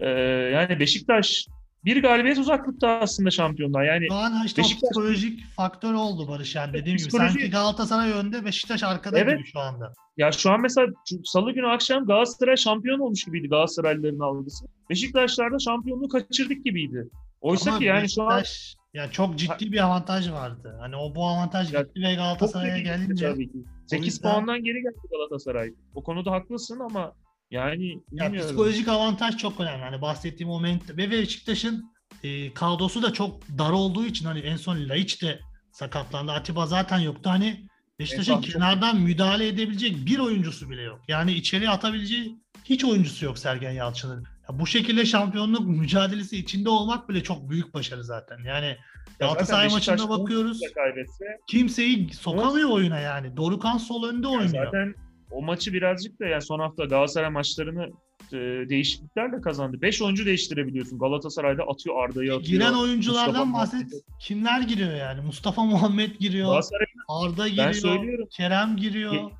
Ee, 0.00 0.08
yani 0.54 0.80
Beşiktaş 0.80 1.46
bir 1.84 2.02
galibiyet 2.02 2.38
uzaklıkta 2.38 2.88
aslında 2.88 3.30
şampiyonlar. 3.30 3.84
Yani 3.84 4.06
Şu 4.08 4.14
an 4.14 4.46
işte 4.46 4.62
Beşiktaş- 4.62 4.90
psikolojik 4.90 5.40
faktör 5.56 5.94
oldu 5.94 6.28
Barış 6.28 6.54
yani 6.54 6.72
dediğim 6.72 6.98
gibi. 6.98 7.08
Psikoloji- 7.08 7.28
Sanki 7.32 7.50
Galatasaray 7.50 8.12
önde 8.12 8.44
Beşiktaş 8.44 8.82
arkada 8.82 9.18
Evet. 9.18 9.38
gibi 9.38 9.46
şu 9.48 9.58
anda. 9.60 9.92
ya 10.16 10.32
şu 10.32 10.50
an 10.52 10.60
mesela 10.60 10.86
Salı 11.24 11.52
günü 11.52 11.66
akşam 11.68 12.06
Galatasaray 12.06 12.56
şampiyon 12.56 12.98
olmuş 12.98 13.24
gibiydi 13.24 13.48
Galatasaraylıların 13.48 14.18
algısı. 14.18 14.66
Beşiktaşlar 14.90 15.52
da 15.52 15.58
şampiyonluğu 15.58 16.08
kaçırdık 16.08 16.64
gibiydi. 16.64 17.08
Oysa 17.40 17.70
Ama 17.70 17.78
ki 17.78 17.84
yani 17.84 18.10
şu 18.10 18.22
an 18.22 18.28
Beşiktaş- 18.40 18.74
ya 18.94 19.10
çok 19.10 19.38
ciddi 19.38 19.72
bir 19.72 19.84
avantaj 19.84 20.30
vardı. 20.30 20.76
Hani 20.80 20.96
o 20.96 21.14
bu 21.14 21.24
avantaj 21.26 21.72
Ya 21.72 21.80
gitti 21.82 22.00
ve 22.02 22.14
Galatasaray'a 22.14 22.78
gelince 22.78 23.32
tabii 23.32 23.52
ki. 23.52 23.58
8 23.86 24.06
yüzden- 24.06 24.30
puandan 24.32 24.64
geri 24.64 24.82
geldi 24.82 24.98
Galatasaray. 25.10 25.70
O 25.94 26.02
konuda 26.02 26.30
haklısın 26.30 26.80
ama 26.80 27.12
yani 27.52 28.02
ya 28.12 28.32
psikolojik 28.32 28.88
avantaj 28.88 29.36
çok 29.36 29.60
önemli. 29.60 29.82
Hani 29.84 30.02
bahsettiğim 30.02 30.50
o 30.50 30.60
ment 30.60 30.96
ve 30.96 31.10
Beşiktaş'ın 31.10 31.92
e, 32.24 32.54
kadrosu 32.54 33.02
da 33.02 33.12
çok 33.12 33.48
dar 33.58 33.70
olduğu 33.70 34.04
için 34.06 34.24
hani 34.26 34.40
en 34.40 34.56
son 34.56 34.88
Laiç 34.88 35.22
de 35.22 35.40
sakatlandı. 35.72 36.32
Atiba 36.32 36.66
zaten 36.66 36.98
yoktu. 36.98 37.30
Hani 37.30 37.66
Beşiktaş'ın 37.98 38.32
çok- 38.34 38.44
kenardan 38.44 39.00
müdahale 39.00 39.48
edebilecek 39.48 40.06
bir 40.06 40.18
oyuncusu 40.18 40.70
bile 40.70 40.82
yok. 40.82 41.00
Yani 41.08 41.32
içeri 41.32 41.70
atabileceği 41.70 42.36
hiç 42.64 42.84
oyuncusu 42.84 43.24
yok 43.24 43.38
Sergen 43.38 43.72
Yalçın'ın. 43.72 44.24
Ya 44.48 44.58
bu 44.58 44.66
şekilde 44.66 45.06
şampiyonluk 45.06 45.66
mücadelesi 45.66 46.36
içinde 46.36 46.68
olmak 46.68 47.08
bile 47.08 47.22
çok 47.22 47.50
büyük 47.50 47.74
başarı 47.74 48.04
zaten. 48.04 48.38
Yani 48.46 48.66
Ya 48.66 48.76
Galatasaray 49.28 49.64
Beşiktaş 49.66 49.88
maçında 49.88 50.08
bakıyoruz. 50.08 50.60
Kimseyi 51.46 52.12
sokamıyor 52.14 52.70
oyuna 52.70 52.98
yani. 52.98 53.36
Dorukan 53.36 53.78
sol 53.78 54.04
önde 54.08 54.26
Yani 54.26 54.36
oynuyor. 54.36 54.64
zaten 54.64 54.94
o 55.32 55.42
maçı 55.42 55.72
birazcık 55.72 56.20
da 56.20 56.26
yani 56.26 56.42
son 56.42 56.58
hafta 56.60 56.84
Galatasaray 56.84 57.30
maçlarını 57.30 57.90
e, 58.32 58.68
değişikliklerle 58.68 59.40
kazandı. 59.40 59.82
5 59.82 60.02
oyuncu 60.02 60.26
değiştirebiliyorsun. 60.26 60.98
Galatasaray'da 60.98 61.62
atıyor 61.62 62.04
Arda'yı 62.04 62.34
atıyor. 62.34 62.46
Giren 62.46 62.72
oyunculardan 62.72 63.48
Mustafa 63.48 63.52
bahset. 63.52 63.80
Muhammed. 63.80 64.18
Kimler 64.20 64.60
giriyor 64.60 64.94
yani? 64.96 65.20
Mustafa 65.20 65.64
Muhammed 65.64 66.16
giriyor. 66.18 66.62
Arda 67.08 67.44
ben 67.44 67.50
giriyor. 67.50 67.72
söylüyorum 67.72 68.28
Kerem 68.30 68.76
giriyor. 68.76 69.12
Ye- 69.12 69.30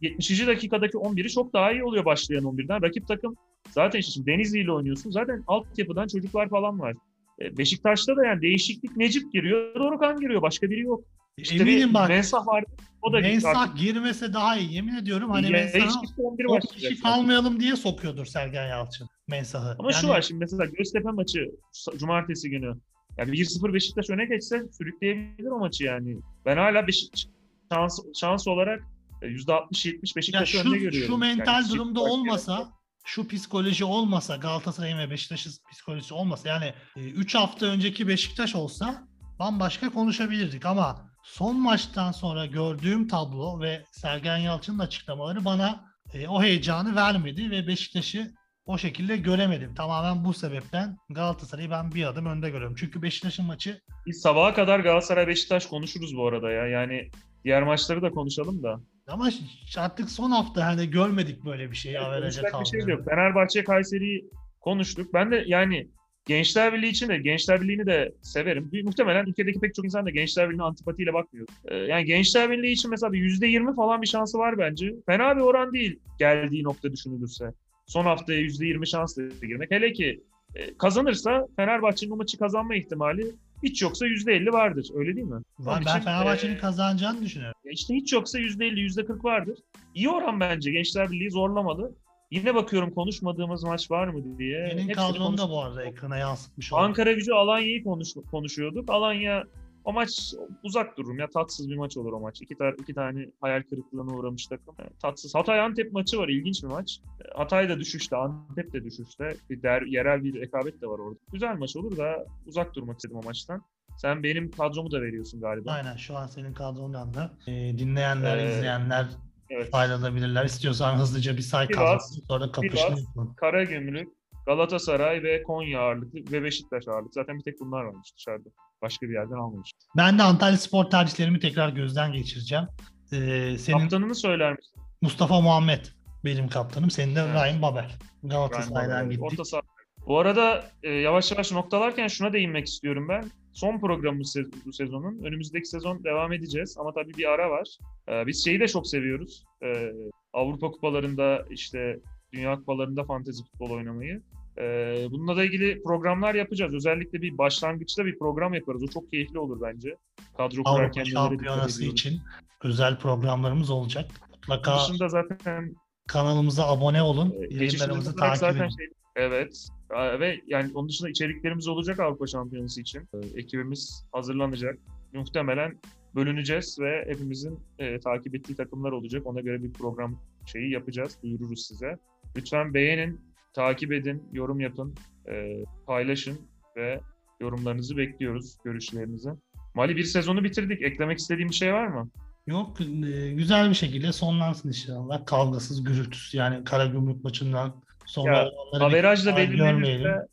70. 0.00 0.46
dakikadaki 0.46 0.96
11'i 0.96 1.28
çok 1.28 1.52
daha 1.52 1.72
iyi 1.72 1.84
oluyor 1.84 2.04
başlayan 2.04 2.44
11'den. 2.44 2.82
Rakip 2.82 3.08
takım 3.08 3.36
zaten 3.70 4.00
şimdi 4.00 4.26
Denizli 4.26 4.58
ile 4.58 4.72
oynuyorsun. 4.72 5.10
Zaten 5.10 5.44
altyapıdan 5.46 6.06
çocuklar 6.06 6.48
falan 6.48 6.80
var. 6.80 6.94
E, 7.40 7.56
Beşiktaş'ta 7.58 8.16
da 8.16 8.26
yani 8.26 8.42
değişiklik 8.42 8.96
Necip 8.96 9.32
giriyor, 9.32 9.74
Dorukan 9.74 10.20
giriyor. 10.20 10.42
Başka 10.42 10.70
biri 10.70 10.80
yok. 10.80 11.04
İşte 11.36 11.56
Eminim 11.56 11.94
bak. 11.94 12.08
Mensah 12.08 12.46
vardı. 12.46 12.70
O 13.02 13.12
da 13.12 13.20
Mensah 13.20 13.76
girmese 13.76 14.32
daha 14.32 14.56
iyi. 14.56 14.74
Yemin 14.74 14.94
ediyorum 14.94 15.30
hani 15.30 15.46
ya, 15.46 15.52
Mensah'ı 15.52 15.82
hiç 15.82 15.92
kimse 16.00 16.22
11 16.22 16.44
o 16.44 16.58
kişi 16.58 17.00
kalmayalım 17.00 17.60
diye 17.60 17.76
sokuyordur 17.76 18.26
Sergen 18.26 18.66
Yalçın 18.66 19.08
Mensah'ı. 19.28 19.76
Ama 19.78 19.92
şu 19.92 20.06
Yani 20.06 20.16
var 20.16 20.22
şimdi 20.22 20.38
mesela 20.38 20.64
Göztepe 20.64 21.10
maçı 21.10 21.50
cumartesi 21.98 22.50
günü. 22.50 22.74
Yani 23.18 23.30
1-0 23.30 23.74
Beşiktaş 23.74 24.10
öne 24.10 24.24
geçse 24.24 24.62
sürükleyebilir 24.78 25.50
o 25.50 25.58
maçı 25.58 25.84
yani. 25.84 26.18
Ben 26.46 26.56
hala 26.56 26.86
Beşiktaş 26.86 27.26
şans, 27.72 28.00
şans 28.20 28.48
olarak 28.48 28.82
e, 29.22 29.26
%60-70 29.26 29.86
ya 29.86 30.16
Beşiktaş'ı 30.16 30.56
şu, 30.58 30.68
önde 30.68 30.78
görüyorum. 30.78 31.06
şu 31.06 31.12
Yani 31.12 31.36
mental 31.36 31.62
hiç 31.62 31.72
durumda 31.72 32.00
olmasa 32.00 32.68
şu 33.04 33.28
psikoloji 33.28 33.84
olmasa 33.84 34.36
Galatasaray'ın 34.36 34.98
ve 34.98 35.10
Beşiktaş'ın 35.10 35.52
psikolojisi 35.72 36.14
olmasa 36.14 36.48
yani 36.48 36.74
3 36.96 37.34
hafta 37.34 37.66
önceki 37.66 38.08
Beşiktaş 38.08 38.54
olsa 38.54 39.08
bambaşka 39.38 39.90
konuşabilirdik 39.90 40.66
ama 40.66 41.11
son 41.22 41.60
maçtan 41.60 42.12
sonra 42.12 42.46
gördüğüm 42.46 43.08
tablo 43.08 43.60
ve 43.60 43.84
Sergen 43.90 44.36
Yalçın'ın 44.36 44.78
açıklamaları 44.78 45.44
bana 45.44 45.84
e, 46.14 46.28
o 46.28 46.42
heyecanı 46.42 46.96
vermedi 46.96 47.50
ve 47.50 47.66
Beşiktaş'ı 47.66 48.30
o 48.66 48.78
şekilde 48.78 49.16
göremedim. 49.16 49.74
Tamamen 49.74 50.24
bu 50.24 50.34
sebepten 50.34 50.96
Galatasaray'ı 51.10 51.70
ben 51.70 51.92
bir 51.92 52.04
adım 52.04 52.26
önde 52.26 52.50
görüyorum. 52.50 52.76
Çünkü 52.78 53.02
Beşiktaş'ın 53.02 53.44
maçı 53.44 53.80
Biz 54.06 54.20
sabaha 54.20 54.54
kadar 54.54 54.80
Galatasaray 54.80 55.26
Beşiktaş 55.26 55.66
konuşuruz 55.66 56.16
bu 56.16 56.26
arada 56.26 56.50
ya. 56.50 56.66
Yani 56.66 57.10
diğer 57.44 57.62
maçları 57.62 58.02
da 58.02 58.10
konuşalım 58.10 58.62
da. 58.62 58.80
Ama 59.08 59.30
artık 59.78 60.10
son 60.10 60.30
hafta 60.30 60.66
hani 60.66 60.90
görmedik 60.90 61.44
böyle 61.44 61.70
bir 61.70 61.76
şeyi 61.76 61.96
Konuşacak 61.96 62.60
bir 62.60 62.66
şey 62.66 62.80
yok. 62.80 63.04
Fenerbahçe 63.04 63.64
Kayseri'yi 63.64 64.30
konuştuk. 64.60 65.14
Ben 65.14 65.30
de 65.30 65.44
yani 65.46 65.88
Gençler 66.26 66.72
Birliği 66.72 66.88
için 66.90 67.08
de 67.08 67.18
Gençler 67.18 67.60
Birliği'ni 67.60 67.86
de 67.86 68.12
severim. 68.22 68.70
Muhtemelen 68.84 69.26
ülkedeki 69.26 69.60
pek 69.60 69.74
çok 69.74 69.84
insan 69.84 70.06
da 70.06 70.10
Gençler 70.10 70.46
Birliği'ne 70.48 70.62
antipatiyle 70.62 71.14
bakmıyor. 71.14 71.46
Ee, 71.64 71.76
yani 71.76 72.04
Gençler 72.04 72.50
Birliği 72.50 72.72
için 72.72 72.90
mesela 72.90 73.12
bir 73.12 73.18
%20 73.18 73.76
falan 73.76 74.02
bir 74.02 74.06
şansı 74.06 74.38
var 74.38 74.58
bence. 74.58 74.94
Fena 75.06 75.36
bir 75.36 75.40
oran 75.40 75.72
değil 75.72 75.98
geldiği 76.18 76.64
nokta 76.64 76.92
düşünülürse. 76.92 77.44
Son 77.86 78.04
haftaya 78.04 78.40
%20 78.40 78.86
şansla 78.86 79.22
girmek. 79.42 79.70
Hele 79.70 79.92
ki 79.92 80.20
e, 80.54 80.76
kazanırsa 80.76 81.46
Fenerbahçe'nin 81.56 82.10
o 82.10 82.16
maçı 82.16 82.38
kazanma 82.38 82.74
ihtimali 82.74 83.34
hiç 83.62 83.82
yoksa 83.82 84.06
%50 84.06 84.52
vardır. 84.52 84.88
Öyle 84.94 85.16
değil 85.16 85.26
mi? 85.26 85.42
Ben, 85.58 85.64
Onun 85.64 85.84
ben 85.86 85.90
için, 85.90 86.00
Fenerbahçe'nin 86.00 86.54
e, 86.54 86.58
kazanacağını 86.58 87.22
düşünüyorum. 87.22 87.54
İşte 87.64 87.94
hiç 87.94 88.12
yoksa 88.12 88.38
%50, 88.38 88.80
%40 88.80 89.24
vardır. 89.24 89.58
İyi 89.94 90.08
oran 90.10 90.40
bence. 90.40 90.70
Gençler 90.72 91.10
Birliği 91.10 91.30
zorlamalı. 91.30 91.92
Yine 92.32 92.54
bakıyorum 92.54 92.90
konuşmadığımız 92.94 93.64
maç 93.64 93.90
var 93.90 94.08
mı 94.08 94.38
diye. 94.38 94.68
Senin 94.70 94.94
konuş- 94.94 95.38
da 95.40 95.50
bu 95.50 95.60
arada 95.60 95.84
ekrana 95.84 96.16
yansıtmış 96.16 96.72
olduk. 96.72 96.84
Ankara 96.84 97.12
gücü 97.12 97.32
Alanya'yı 97.32 97.84
konuş, 97.84 98.08
konuşuyorduk. 98.30 98.90
Alanya 98.90 99.44
o 99.84 99.92
maç 99.92 100.34
uzak 100.62 100.98
dururum 100.98 101.18
ya 101.18 101.26
tatsız 101.30 101.68
bir 101.70 101.76
maç 101.76 101.96
olur 101.96 102.12
o 102.12 102.20
maç. 102.20 102.42
İki, 102.42 102.54
tar- 102.54 102.82
iki 102.82 102.94
tane 102.94 103.26
hayal 103.40 103.62
kırıklığına 103.62 104.16
uğramış 104.16 104.46
takım. 104.46 104.74
Yani 104.78 104.90
tatsız. 105.02 105.34
Hatay 105.34 105.60
Antep 105.60 105.92
maçı 105.92 106.18
var 106.18 106.28
ilginç 106.28 106.62
bir 106.62 106.68
maç. 106.68 107.00
E, 107.24 107.38
Hatay 107.38 107.68
da 107.68 107.80
düşüşte, 107.80 108.16
Antep 108.16 108.72
de 108.72 108.84
düşüşte. 108.84 109.36
Bir 109.50 109.62
der, 109.62 109.82
yerel 109.82 110.24
bir 110.24 110.40
rekabet 110.40 110.82
de 110.82 110.86
var 110.86 110.98
orada. 110.98 111.18
Güzel 111.32 111.56
maç 111.58 111.76
olur 111.76 111.96
da 111.96 112.26
uzak 112.46 112.74
durmak 112.74 112.96
istedim 112.96 113.16
o 113.16 113.22
maçtan. 113.22 113.62
Sen 113.96 114.22
benim 114.22 114.50
kadromu 114.50 114.90
da 114.90 115.02
veriyorsun 115.02 115.40
galiba. 115.40 115.70
Aynen 115.72 115.96
şu 115.96 116.16
an 116.16 116.26
senin 116.26 116.54
kadrondan 116.54 117.14
da. 117.14 117.30
Ee, 117.46 117.78
dinleyenler, 117.78 118.38
Ee, 118.38 118.48
izleyenler 118.56 119.06
Evet. 119.52 119.70
faydalanabilirler. 119.70 120.44
İstiyorsan 120.44 120.96
hızlıca 120.98 121.36
bir 121.36 121.42
say 121.42 121.68
kadrosunu 121.68 122.24
sonra 122.28 122.52
kapışını 122.52 123.00
yapalım. 123.00 123.34
Karagümrük, 123.36 124.08
Galatasaray 124.46 125.22
ve 125.22 125.42
Konya 125.42 125.80
ağırlıklı 125.80 126.32
ve 126.32 126.42
Beşiktaş 126.42 126.88
ağırlıklı. 126.88 127.12
Zaten 127.14 127.38
bir 127.38 127.42
tek 127.42 127.60
bunlar 127.60 127.84
varmış 127.84 128.08
dışarıda. 128.16 128.48
Başka 128.82 129.06
bir 129.08 129.12
yerden 129.12 129.36
almamış. 129.36 129.70
Ben 129.96 130.18
de 130.18 130.22
Antalya 130.22 130.58
Spor 130.58 130.84
tercihlerimi 130.84 131.40
tekrar 131.40 131.68
gözden 131.68 132.12
geçireceğim. 132.12 132.64
Ee, 133.12 133.58
senin 133.58 133.78
Kaptanını 133.78 134.14
söyler 134.14 134.52
misin? 134.52 134.82
Mustafa 135.02 135.40
Muhammed 135.40 135.84
benim 136.24 136.48
kaptanım. 136.48 136.90
Senin 136.90 137.16
de 137.16 137.20
Evet. 137.20 137.34
Ryan 137.34 137.62
Babel. 137.62 137.90
Galatasaray'dan 138.22 139.10
gittik. 139.10 139.24
Orta 139.24 139.44
saha. 139.44 139.62
Bu 140.06 140.18
arada 140.18 140.64
e, 140.82 140.90
yavaş 140.90 141.32
yavaş 141.32 141.52
noktalarken 141.52 142.08
şuna 142.08 142.32
değinmek 142.32 142.66
istiyorum 142.66 143.08
ben. 143.08 143.30
Son 143.52 143.80
programımız 143.80 144.36
bu 144.66 144.72
sezonun. 144.72 145.18
Önümüzdeki 145.24 145.68
sezon 145.68 146.04
devam 146.04 146.32
edeceğiz 146.32 146.76
ama 146.78 146.92
tabii 146.92 147.14
bir 147.14 147.32
ara 147.32 147.50
var. 147.50 147.68
E, 148.08 148.26
biz 148.26 148.44
şeyi 148.44 148.60
de 148.60 148.68
çok 148.68 148.86
seviyoruz. 148.86 149.44
E, 149.62 149.92
Avrupa 150.32 150.70
kupalarında 150.70 151.44
işte 151.50 152.00
Dünya 152.32 152.56
kupalarında 152.56 153.04
fantezi 153.04 153.42
futbol 153.44 153.70
oynamayı. 153.70 154.22
E, 154.58 154.62
bununla 155.10 155.36
da 155.36 155.44
ilgili 155.44 155.82
programlar 155.82 156.34
yapacağız. 156.34 156.74
Özellikle 156.74 157.22
bir 157.22 157.38
başlangıçta 157.38 158.04
bir 158.04 158.18
program 158.18 158.54
yaparız. 158.54 158.82
O 158.82 158.88
çok 158.88 159.10
keyifli 159.10 159.38
olur 159.38 159.60
bence. 159.62 159.96
Kadro 160.36 160.62
Avrupa 160.64 160.74
kurarken 160.74 161.04
Şampiyonası 161.04 161.84
için 161.84 162.20
özel 162.64 162.98
programlarımız 162.98 163.70
olacak. 163.70 164.10
Mutlaka 164.30 164.78
dışında 164.78 165.08
zaten 165.08 165.74
kanalımıza 166.08 166.66
abone 166.68 167.02
olun. 167.02 167.30
Ee, 167.30 167.54
Yayınlarımızı 167.54 168.10
olarak 168.10 168.18
takip 168.18 168.38
zaten 168.40 168.60
edin. 168.60 168.76
şey, 168.76 168.86
evet 169.16 169.68
ve 169.92 170.40
yani 170.46 170.70
onun 170.74 170.88
dışında 170.88 171.10
içeriklerimiz 171.10 171.68
olacak 171.68 172.00
Avrupa 172.00 172.26
Şampiyonası 172.26 172.80
için. 172.80 173.08
Ee, 173.14 173.18
ekibimiz 173.40 174.06
hazırlanacak. 174.12 174.78
Muhtemelen 175.12 175.78
bölüneceğiz 176.14 176.78
ve 176.80 177.04
hepimizin 177.08 177.60
e, 177.78 178.00
takip 178.00 178.34
ettiği 178.34 178.54
takımlar 178.54 178.92
olacak. 178.92 179.26
Ona 179.26 179.40
göre 179.40 179.62
bir 179.62 179.72
program 179.72 180.18
şeyi 180.46 180.70
yapacağız, 180.70 181.18
duyururuz 181.22 181.66
size. 181.66 181.98
Lütfen 182.36 182.74
beğenin, 182.74 183.20
takip 183.52 183.92
edin, 183.92 184.22
yorum 184.32 184.60
yapın, 184.60 184.94
e, 185.28 185.64
paylaşın 185.86 186.40
ve 186.76 187.00
yorumlarınızı 187.40 187.96
bekliyoruz, 187.96 188.56
görüşlerinizi. 188.64 189.30
Mali 189.74 189.96
bir 189.96 190.04
sezonu 190.04 190.44
bitirdik. 190.44 190.82
Eklemek 190.82 191.18
istediğim 191.18 191.48
bir 191.48 191.54
şey 191.54 191.72
var 191.72 191.86
mı? 191.86 192.10
Yok 192.46 192.80
e, 192.80 193.32
güzel 193.32 193.70
bir 193.70 193.74
şekilde 193.74 194.12
sonlansın 194.12 194.68
inşallah. 194.68 195.26
Kavgasız, 195.26 195.84
gürültüsüz 195.84 196.34
yani 196.34 196.64
Karagümrük 196.64 197.24
maçından 197.24 197.82
sonra 198.06 198.36
Ya, 198.36 198.48
Averaj 198.80 199.26
da 199.26 199.36
belirlenirse 199.36 200.26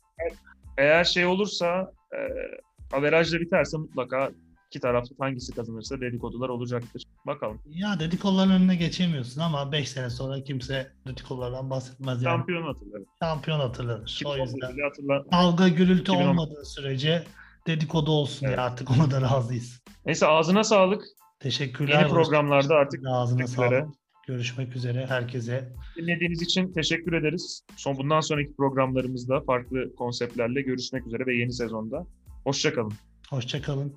eğer 0.78 1.04
şey 1.04 1.26
olursa 1.26 1.92
e, 2.12 2.18
averaj 2.96 3.32
da 3.32 3.40
biterse 3.40 3.76
mutlaka 3.78 4.30
iki 4.70 4.80
tarafta 4.80 5.14
hangisi 5.18 5.54
kazanırsa 5.54 6.00
dedikodular 6.00 6.48
olacaktır. 6.48 7.02
Bakalım. 7.26 7.60
Ya 7.66 8.00
dedikoduların 8.00 8.50
önüne 8.50 8.76
geçemiyorsun 8.76 9.40
ama 9.40 9.72
5 9.72 9.88
sene 9.88 10.10
sonra 10.10 10.44
kimse 10.44 10.92
dedikodulardan 11.06 11.70
bahsetmez 11.70 12.22
yani. 12.22 12.36
Şampiyon 12.36 12.62
hatırlarım. 12.62 13.06
Şampiyon 13.22 13.60
hatırlanır. 13.60 14.00
O 14.26 14.34
2011 14.34 14.42
yüzden 14.52 14.76
bile 14.76 14.82
hatırla. 14.84 15.24
kavga 15.30 15.68
gürültü 15.68 16.02
2010. 16.12 16.26
olmadığı 16.28 16.64
sürece 16.64 17.24
dedikodu 17.66 18.10
olsun 18.10 18.46
Evet. 18.46 18.58
ya 18.58 18.64
artık 18.64 18.90
ona 18.90 19.10
da 19.10 19.20
razıyız. 19.20 19.82
Neyse 20.06 20.26
ağzına 20.26 20.64
sağlık. 20.64 21.04
Teşekkürler. 21.40 22.00
Yeni 22.00 22.08
programlarda 22.08 22.74
artık 22.74 23.00
Ağzına 23.06 23.46
sağlık. 23.46 23.84
Görüşmek 24.30 24.76
üzere 24.76 25.06
herkese. 25.06 25.72
Dinlediğiniz 25.96 26.42
için 26.42 26.72
teşekkür 26.72 27.12
ederiz. 27.12 27.62
Son 27.76 27.96
bundan 27.96 28.20
sonraki 28.20 28.56
programlarımızda 28.56 29.40
farklı 29.40 29.94
konseptlerle 29.94 30.62
görüşmek 30.62 31.06
üzere 31.06 31.26
ve 31.26 31.36
yeni 31.36 31.52
sezonda. 31.52 32.06
Hoşçakalın. 32.44 32.92
Hoşçakalın. 33.30 33.94